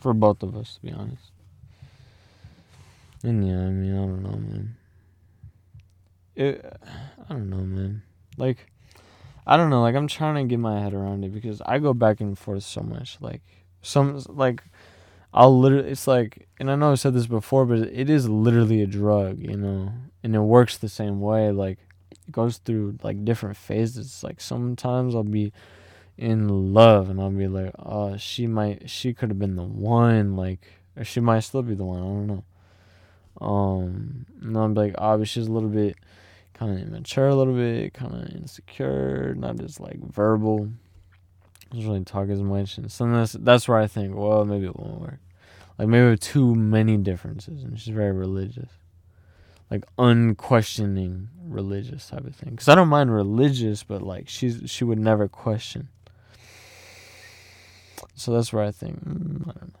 for 0.00 0.14
both 0.14 0.42
of 0.42 0.56
us, 0.56 0.76
to 0.76 0.82
be 0.82 0.92
honest. 0.92 1.32
And 3.22 3.46
yeah, 3.46 3.58
I 3.58 3.70
mean, 3.70 3.92
I 3.92 3.98
don't 3.98 4.22
know, 4.22 4.30
man 4.30 4.76
it, 6.36 6.64
I 7.28 7.32
don't 7.32 7.50
know, 7.50 7.56
man. 7.56 8.02
Like, 8.36 8.70
I 9.46 9.56
don't 9.56 9.70
know. 9.70 9.80
Like, 9.80 9.94
I'm 9.94 10.06
trying 10.06 10.34
to 10.36 10.44
get 10.44 10.60
my 10.60 10.80
head 10.80 10.94
around 10.94 11.24
it 11.24 11.32
because 11.32 11.60
I 11.64 11.78
go 11.78 11.94
back 11.94 12.20
and 12.20 12.38
forth 12.38 12.62
so 12.62 12.82
much. 12.82 13.16
Like, 13.20 13.40
some 13.82 14.22
like, 14.28 14.62
I'll 15.32 15.58
literally. 15.58 15.90
It's 15.90 16.06
like, 16.06 16.46
and 16.60 16.70
I 16.70 16.76
know 16.76 16.92
I've 16.92 17.00
said 17.00 17.14
this 17.14 17.26
before, 17.26 17.64
but 17.64 17.78
it 17.78 18.10
is 18.10 18.28
literally 18.28 18.82
a 18.82 18.86
drug, 18.86 19.38
you 19.40 19.56
know, 19.56 19.92
and 20.22 20.34
it 20.34 20.40
works 20.40 20.76
the 20.76 20.88
same 20.88 21.20
way. 21.20 21.50
Like, 21.50 21.78
it 22.26 22.32
goes 22.32 22.58
through 22.58 22.98
like 23.02 23.24
different 23.24 23.56
phases. 23.56 24.22
Like, 24.22 24.40
sometimes 24.40 25.14
I'll 25.14 25.22
be 25.22 25.52
in 26.16 26.72
love 26.72 27.10
and 27.10 27.20
I'll 27.20 27.30
be 27.30 27.48
like, 27.48 27.72
oh, 27.78 28.16
she 28.16 28.46
might, 28.46 28.88
she 28.90 29.12
could 29.12 29.30
have 29.30 29.38
been 29.38 29.56
the 29.56 29.62
one. 29.62 30.36
Like, 30.36 30.66
or 30.96 31.04
she 31.04 31.20
might 31.20 31.40
still 31.40 31.62
be 31.62 31.74
the 31.74 31.84
one. 31.84 31.98
I 31.98 32.04
don't 32.04 32.26
know. 32.26 32.44
Um, 33.38 34.26
and 34.40 34.56
I'll 34.56 34.68
be 34.68 34.80
like, 34.80 34.94
oh, 34.98 35.18
but 35.18 35.28
she's 35.28 35.46
a 35.46 35.52
little 35.52 35.68
bit 35.68 35.96
kind 36.56 36.72
of 36.72 36.88
immature 36.88 37.28
a 37.28 37.34
little 37.34 37.54
bit, 37.54 37.92
kind 37.92 38.14
of 38.14 38.34
insecure, 38.34 39.34
not 39.36 39.56
just 39.56 39.78
like 39.78 39.98
verbal. 39.98 40.70
Doesn't 41.70 41.86
really 41.86 42.04
talk 42.04 42.28
as 42.28 42.40
much, 42.40 42.78
and 42.78 42.90
so 42.90 43.10
that's 43.10 43.32
that's 43.32 43.68
where 43.68 43.78
I 43.78 43.86
think, 43.86 44.14
well, 44.14 44.44
maybe 44.44 44.66
it 44.66 44.76
won't 44.76 45.00
work. 45.00 45.18
Like 45.78 45.88
maybe 45.88 46.16
too 46.16 46.54
many 46.54 46.96
differences, 46.96 47.64
and 47.64 47.78
she's 47.78 47.94
very 47.94 48.12
religious. 48.12 48.70
Like 49.70 49.84
unquestioning 49.98 51.28
religious 51.44 52.08
type 52.08 52.24
of 52.24 52.34
thing. 52.34 52.50
Because 52.50 52.68
I 52.68 52.74
don't 52.74 52.88
mind 52.88 53.12
religious, 53.12 53.82
but 53.82 54.02
like 54.02 54.28
she's 54.28 54.62
she 54.70 54.84
would 54.84 54.98
never 54.98 55.28
question. 55.28 55.88
So 58.14 58.32
that's 58.32 58.52
where 58.52 58.64
I 58.64 58.70
think 58.70 59.04
mm, 59.04 59.42
I 59.42 59.52
don't 59.52 59.74
know. 59.74 59.80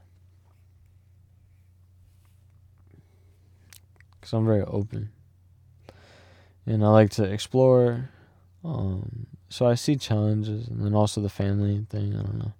Because 4.20 4.32
I'm 4.32 4.46
very 4.46 4.62
open, 4.62 5.10
and 6.66 6.84
I 6.84 6.88
like 6.88 7.10
to 7.10 7.24
explore. 7.24 8.10
Um, 8.64 9.26
so 9.48 9.66
I 9.66 9.74
see 9.74 9.94
challenges, 9.94 10.66
and 10.66 10.84
then 10.84 10.94
also 10.94 11.20
the 11.20 11.28
family 11.28 11.86
thing. 11.88 12.14
I 12.16 12.22
don't 12.22 12.38
know, 12.38 12.52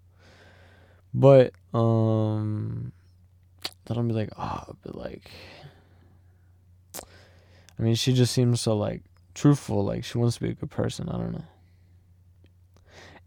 but 1.12 1.52
um, 1.74 2.92
then 3.84 3.98
I'll 3.98 4.04
be 4.04 4.12
like, 4.12 4.30
oh, 4.38 4.76
but 4.82 4.94
like 4.94 5.30
I 7.78 7.82
mean, 7.82 7.94
she 7.94 8.12
just 8.12 8.32
seems 8.32 8.60
so 8.60 8.76
like 8.76 9.02
truthful, 9.34 9.84
like 9.84 10.04
she 10.04 10.18
wants 10.18 10.36
to 10.36 10.42
be 10.42 10.50
a 10.50 10.54
good 10.54 10.70
person. 10.70 11.08
I 11.08 11.12
don't 11.12 11.32
know. 11.32 11.44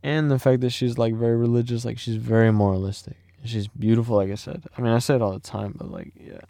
And 0.01 0.31
the 0.31 0.39
fact 0.39 0.61
that 0.61 0.71
she's 0.71 0.97
like 0.97 1.13
very 1.13 1.35
religious, 1.35 1.85
like 1.85 1.99
she's 1.99 2.15
very 2.15 2.51
moralistic. 2.51 3.17
She's 3.43 3.67
beautiful, 3.67 4.15
like 4.17 4.31
I 4.31 4.35
said. 4.35 4.63
I 4.77 4.81
mean, 4.81 4.91
I 4.91 4.99
say 4.99 5.15
it 5.15 5.21
all 5.21 5.33
the 5.33 5.39
time, 5.39 5.73
but 5.77 5.91
like, 5.91 6.11
yeah. 6.15 6.41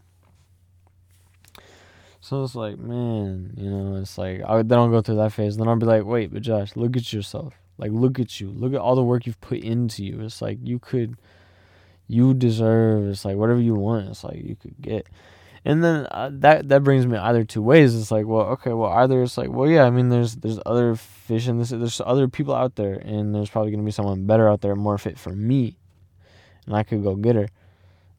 So 2.21 2.43
it's 2.43 2.55
like, 2.55 2.77
man, 2.77 3.53
you 3.57 3.69
know, 3.69 3.95
it's 3.95 4.17
like 4.17 4.41
I 4.45 4.61
then 4.61 4.77
I'll 4.77 4.89
go 4.89 5.01
through 5.01 5.15
that 5.15 5.33
phase. 5.33 5.57
Then 5.57 5.67
I'll 5.67 5.75
be 5.77 5.85
like, 5.85 6.05
wait, 6.05 6.33
but 6.33 6.41
Josh, 6.41 6.75
look 6.75 6.95
at 6.97 7.11
yourself. 7.11 7.53
Like, 7.77 7.91
look 7.91 8.19
at 8.19 8.39
you. 8.39 8.49
Look 8.49 8.73
at 8.73 8.79
all 8.79 8.95
the 8.95 9.03
work 9.03 9.25
you've 9.25 9.39
put 9.39 9.59
into 9.59 10.03
you. 10.03 10.21
It's 10.21 10.41
like 10.41 10.59
you 10.61 10.79
could, 10.79 11.15
you 12.07 12.33
deserve. 12.33 13.07
It's 13.07 13.23
like 13.23 13.37
whatever 13.37 13.61
you 13.61 13.75
want. 13.75 14.09
It's 14.09 14.23
like 14.23 14.43
you 14.43 14.55
could 14.55 14.75
get. 14.81 15.07
And 15.65 15.83
then 15.83 16.07
uh, 16.11 16.29
that 16.33 16.69
that 16.69 16.83
brings 16.83 17.05
me 17.05 17.17
either 17.17 17.43
two 17.43 17.61
ways. 17.61 17.95
It's 17.95 18.11
like, 18.11 18.25
well, 18.25 18.47
okay, 18.47 18.71
well, 18.73 18.91
either 18.91 19.21
it's 19.21 19.37
like, 19.37 19.49
well, 19.49 19.69
yeah, 19.69 19.83
I 19.83 19.89
mean, 19.89 20.09
there's 20.09 20.35
there's 20.35 20.59
other 20.65 20.95
fish 20.95 21.47
in 21.47 21.57
this. 21.57 21.69
There's 21.69 22.01
other 22.05 22.27
people 22.27 22.55
out 22.55 22.75
there, 22.75 22.93
and 22.93 23.35
there's 23.35 23.49
probably 23.49 23.71
gonna 23.71 23.83
be 23.83 23.91
someone 23.91 24.25
better 24.25 24.49
out 24.49 24.61
there, 24.61 24.75
more 24.75 24.97
fit 24.97 25.19
for 25.19 25.31
me, 25.31 25.77
and 26.65 26.75
I 26.75 26.83
could 26.83 27.03
go 27.03 27.15
get 27.15 27.35
her. 27.35 27.49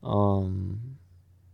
Um, 0.03 0.99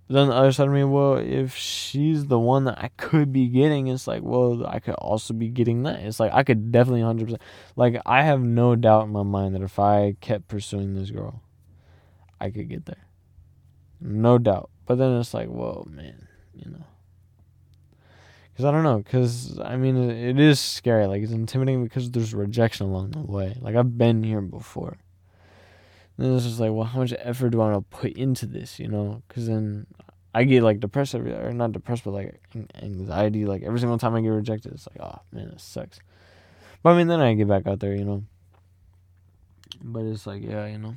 then 0.09 0.28
the 0.28 0.34
other 0.34 0.53
side 0.53 0.68
of 0.68 0.72
me, 0.72 0.84
well, 0.84 1.16
if 1.16 1.57
she's 1.57 2.26
the 2.26 2.39
one 2.39 2.64
that 2.64 2.78
I 2.78 2.91
could 2.97 3.32
be 3.32 3.49
getting, 3.49 3.89
it's 3.89 4.07
like, 4.07 4.22
well, 4.22 4.64
I 4.66 4.78
could 4.78 4.95
also 4.95 5.34
be 5.34 5.49
getting 5.49 5.82
that. 5.82 6.01
It's 6.01 6.20
like 6.20 6.32
I 6.32 6.45
could 6.45 6.70
definitely 6.70 7.03
hundred 7.03 7.26
percent. 7.26 7.43
Like 7.74 8.01
I 8.07 8.22
have 8.22 8.41
no 8.41 8.76
doubt 8.76 9.07
in 9.07 9.12
my 9.12 9.24
mind 9.24 9.55
that 9.55 9.62
if 9.62 9.78
I 9.78 10.16
kept 10.20 10.49
pursuing 10.49 10.95
this 10.95 11.11
girl, 11.11 11.43
I 12.41 12.51
could 12.51 12.68
get 12.68 12.87
there. 12.87 13.07
No 14.01 14.39
doubt. 14.39 14.70
But 14.87 14.99
then 14.99 15.18
it's 15.18 15.34
like, 15.34 15.49
whoa, 15.49 15.87
man, 15.91 16.28
you 16.55 16.70
know. 16.70 16.84
Because 18.53 18.64
I 18.64 18.70
don't 18.70 18.84
know. 18.84 18.99
Because, 18.99 19.59
I 19.62 19.76
mean, 19.76 19.97
it, 19.97 20.30
it 20.30 20.41
is 20.41 20.59
scary. 20.59 21.07
Like, 21.07 21.22
it's 21.22 21.32
intimidating 21.32 21.84
because 21.84 22.11
there's 22.11 22.32
rejection 22.32 22.87
along 22.87 23.11
the 23.11 23.20
way. 23.20 23.57
Like, 23.61 23.74
I've 23.74 23.99
been 23.99 24.22
here 24.22 24.41
before. 24.41 24.97
And 26.16 26.26
then 26.26 26.34
it's 26.34 26.45
just 26.45 26.61
like, 26.61 26.72
well, 26.72 26.84
how 26.84 27.01
much 27.01 27.12
effort 27.18 27.51
do 27.51 27.61
I 27.61 27.70
want 27.70 27.91
to 27.91 27.97
put 27.97 28.12
into 28.12 28.47
this, 28.47 28.78
you 28.78 28.89
know? 28.89 29.22
Because 29.28 29.47
then 29.47 29.87
I 30.34 30.45
get, 30.45 30.62
like, 30.62 30.80
depressed 30.80 31.14
every, 31.14 31.32
or 31.32 31.53
not 31.53 31.72
depressed, 31.72 32.05
but, 32.05 32.12
like, 32.12 32.41
anxiety. 32.80 33.45
Like, 33.45 33.62
every 33.62 33.80
single 33.80 33.99
time 33.99 34.14
I 34.14 34.22
get 34.22 34.28
rejected, 34.28 34.72
it's 34.72 34.89
like, 34.89 35.07
oh, 35.07 35.20
man, 35.32 35.49
it 35.49 35.61
sucks. 35.61 35.99
But, 36.82 36.91
I 36.91 36.97
mean, 36.97 37.09
then 37.09 37.20
I 37.20 37.34
get 37.34 37.49
back 37.49 37.66
out 37.66 37.80
there, 37.80 37.95
you 37.95 38.05
know? 38.05 38.22
But 39.82 40.05
it's 40.05 40.26
like, 40.26 40.43
yeah, 40.43 40.66
you 40.66 40.78
know? 40.78 40.97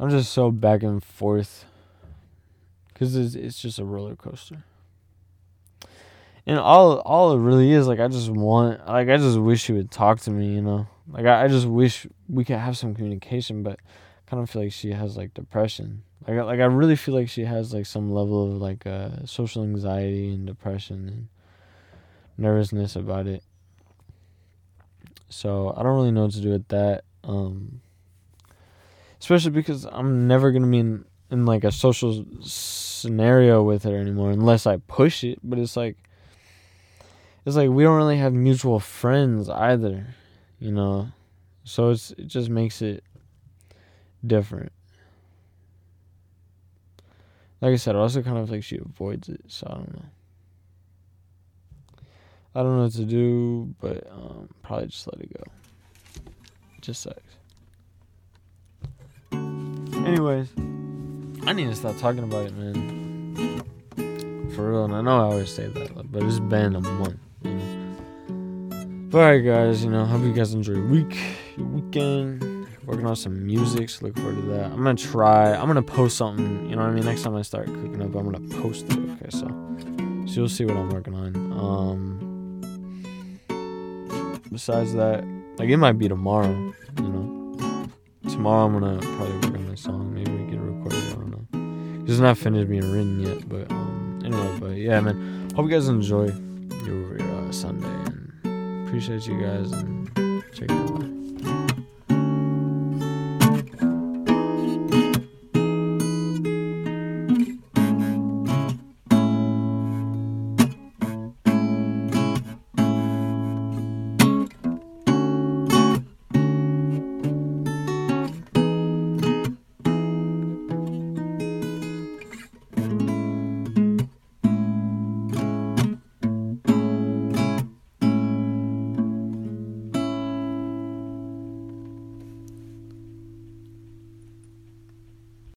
I'm 0.00 0.08
just 0.08 0.32
so 0.32 0.50
back 0.50 0.82
and 0.82 1.04
forth 1.04 1.66
because 2.88 3.14
it's 3.14 3.34
it's 3.34 3.60
just 3.60 3.78
a 3.78 3.84
roller 3.84 4.16
coaster. 4.16 4.64
And 6.46 6.58
all 6.58 7.00
all 7.00 7.34
it 7.34 7.38
really 7.38 7.70
is 7.70 7.86
like 7.86 8.00
I 8.00 8.08
just 8.08 8.30
want 8.30 8.86
like 8.88 9.10
I 9.10 9.18
just 9.18 9.38
wish 9.38 9.62
she 9.62 9.74
would 9.74 9.90
talk 9.90 10.20
to 10.20 10.30
me, 10.30 10.54
you 10.54 10.62
know. 10.62 10.86
Like 11.06 11.26
I, 11.26 11.44
I 11.44 11.48
just 11.48 11.66
wish 11.66 12.06
we 12.30 12.46
could 12.46 12.56
have 12.56 12.78
some 12.78 12.94
communication, 12.94 13.62
but 13.62 13.74
I 13.74 14.30
kind 14.30 14.42
of 14.42 14.48
feel 14.48 14.62
like 14.62 14.72
she 14.72 14.92
has 14.92 15.18
like 15.18 15.34
depression. 15.34 16.02
Like 16.26 16.38
like 16.46 16.60
I 16.60 16.64
really 16.64 16.96
feel 16.96 17.14
like 17.14 17.28
she 17.28 17.44
has 17.44 17.74
like 17.74 17.84
some 17.84 18.10
level 18.10 18.50
of 18.50 18.60
like 18.62 18.86
uh, 18.86 19.26
social 19.26 19.62
anxiety 19.62 20.32
and 20.32 20.46
depression 20.46 21.08
and 21.08 21.28
nervousness 22.38 22.96
about 22.96 23.26
it. 23.26 23.44
So 25.28 25.74
I 25.76 25.82
don't 25.82 25.94
really 25.94 26.10
know 26.10 26.22
what 26.22 26.32
to 26.32 26.40
do 26.40 26.52
with 26.52 26.68
that. 26.68 27.04
Um, 27.22 27.82
especially 29.20 29.52
because 29.52 29.84
I'm 29.84 30.26
never 30.26 30.50
gonna 30.50 30.66
be 30.66 30.78
in, 30.78 31.04
in 31.30 31.46
like 31.46 31.64
a 31.64 31.70
social 31.70 32.24
scenario 32.42 33.62
with 33.62 33.84
her 33.84 33.96
anymore 33.96 34.30
unless 34.30 34.66
I 34.66 34.78
push 34.78 35.22
it. 35.22 35.38
But 35.42 35.58
it's 35.58 35.76
like 35.76 35.96
it's 37.44 37.56
like 37.56 37.70
we 37.70 37.82
don't 37.82 37.96
really 37.96 38.18
have 38.18 38.32
mutual 38.32 38.80
friends 38.80 39.48
either, 39.48 40.14
you 40.58 40.72
know. 40.72 41.08
So 41.64 41.90
it's 41.90 42.10
it 42.12 42.26
just 42.26 42.48
makes 42.48 42.82
it 42.82 43.04
different. 44.26 44.72
Like 47.60 47.72
I 47.72 47.76
said, 47.76 47.94
also 47.94 48.22
kind 48.22 48.38
of 48.38 48.50
like 48.50 48.64
she 48.64 48.78
avoids 48.78 49.28
it, 49.28 49.42
so 49.48 49.66
I 49.68 49.74
don't 49.74 49.92
know. 49.92 50.04
I 52.54 52.62
don't 52.62 52.76
know 52.78 52.82
what 52.84 52.92
to 52.92 53.04
do, 53.04 53.74
but 53.80 54.10
um, 54.10 54.48
probably 54.62 54.86
just 54.86 55.06
let 55.06 55.22
it 55.22 55.32
go. 55.32 55.44
It 56.76 56.82
just 56.82 57.02
sucks. 57.02 57.39
Anyways, 60.06 60.48
I 61.46 61.52
need 61.52 61.66
to 61.66 61.74
stop 61.74 61.96
talking 61.98 62.24
about 62.24 62.46
it, 62.46 62.54
man. 62.56 63.62
For 64.54 64.70
real, 64.70 64.84
and 64.84 64.94
I 64.94 65.00
know 65.02 65.18
I 65.18 65.22
always 65.22 65.52
say 65.54 65.66
that, 65.68 66.10
but 66.10 66.22
it's 66.22 66.40
been 66.40 66.74
a 66.76 66.80
month. 66.80 67.18
You 67.42 67.50
know? 67.52 69.08
But 69.10 69.18
alright, 69.18 69.44
guys, 69.44 69.84
you 69.84 69.90
know, 69.90 70.04
hope 70.04 70.22
you 70.22 70.32
guys 70.32 70.54
enjoy 70.54 70.74
your 70.74 70.86
week, 70.86 71.18
your 71.56 71.66
weekend. 71.66 72.44
Working 72.86 73.06
on 73.06 73.14
some 73.14 73.46
music, 73.46 73.90
so 73.90 74.06
look 74.06 74.16
forward 74.16 74.36
to 74.36 74.42
that. 74.48 74.72
I'm 74.72 74.78
gonna 74.78 74.94
try. 74.94 75.52
I'm 75.54 75.66
gonna 75.68 75.82
post 75.82 76.16
something. 76.16 76.68
You 76.68 76.76
know 76.76 76.82
what 76.82 76.90
I 76.90 76.94
mean? 76.94 77.04
Next 77.04 77.22
time 77.22 77.36
I 77.36 77.42
start 77.42 77.66
cooking 77.66 78.02
up, 78.02 78.14
I'm 78.16 78.24
gonna 78.30 78.40
post 78.60 78.86
it. 78.86 78.98
Okay, 78.98 79.30
so 79.30 79.46
so 80.26 80.32
you'll 80.32 80.48
see 80.48 80.64
what 80.64 80.76
I'm 80.76 80.90
working 80.90 81.14
on. 81.14 81.36
Um. 81.52 82.26
Besides 84.50 84.94
that, 84.94 85.24
like 85.58 85.68
it 85.68 85.76
might 85.76 85.98
be 85.98 86.08
tomorrow. 86.08 86.50
You 86.98 87.08
know, 87.08 87.39
tomorrow 88.40 88.64
I'm 88.64 88.72
gonna 88.72 88.98
probably 89.18 89.50
work 89.50 89.68
on 89.68 89.76
song. 89.76 90.14
Maybe 90.14 90.30
we 90.32 90.50
can 90.50 90.60
record 90.64 90.94
it. 90.94 91.12
I 91.12 91.14
don't 91.14 91.30
know. 91.30 92.04
It's 92.10 92.20
not 92.20 92.38
finished 92.38 92.70
being 92.70 92.90
written 92.90 93.20
yet, 93.20 93.46
but 93.46 93.70
um, 93.70 94.22
anyway. 94.24 94.58
But 94.58 94.76
yeah, 94.78 94.98
man. 95.02 95.50
Hope 95.54 95.66
you 95.66 95.72
guys 95.72 95.88
enjoy 95.88 96.32
your, 96.86 97.18
your 97.18 97.48
uh, 97.48 97.52
Sunday 97.52 97.86
and 97.86 98.88
appreciate 98.88 99.26
you 99.26 99.38
guys 99.38 99.72
and 99.72 100.10
check 100.54 100.70
it 100.70 100.70
out. 100.70 101.19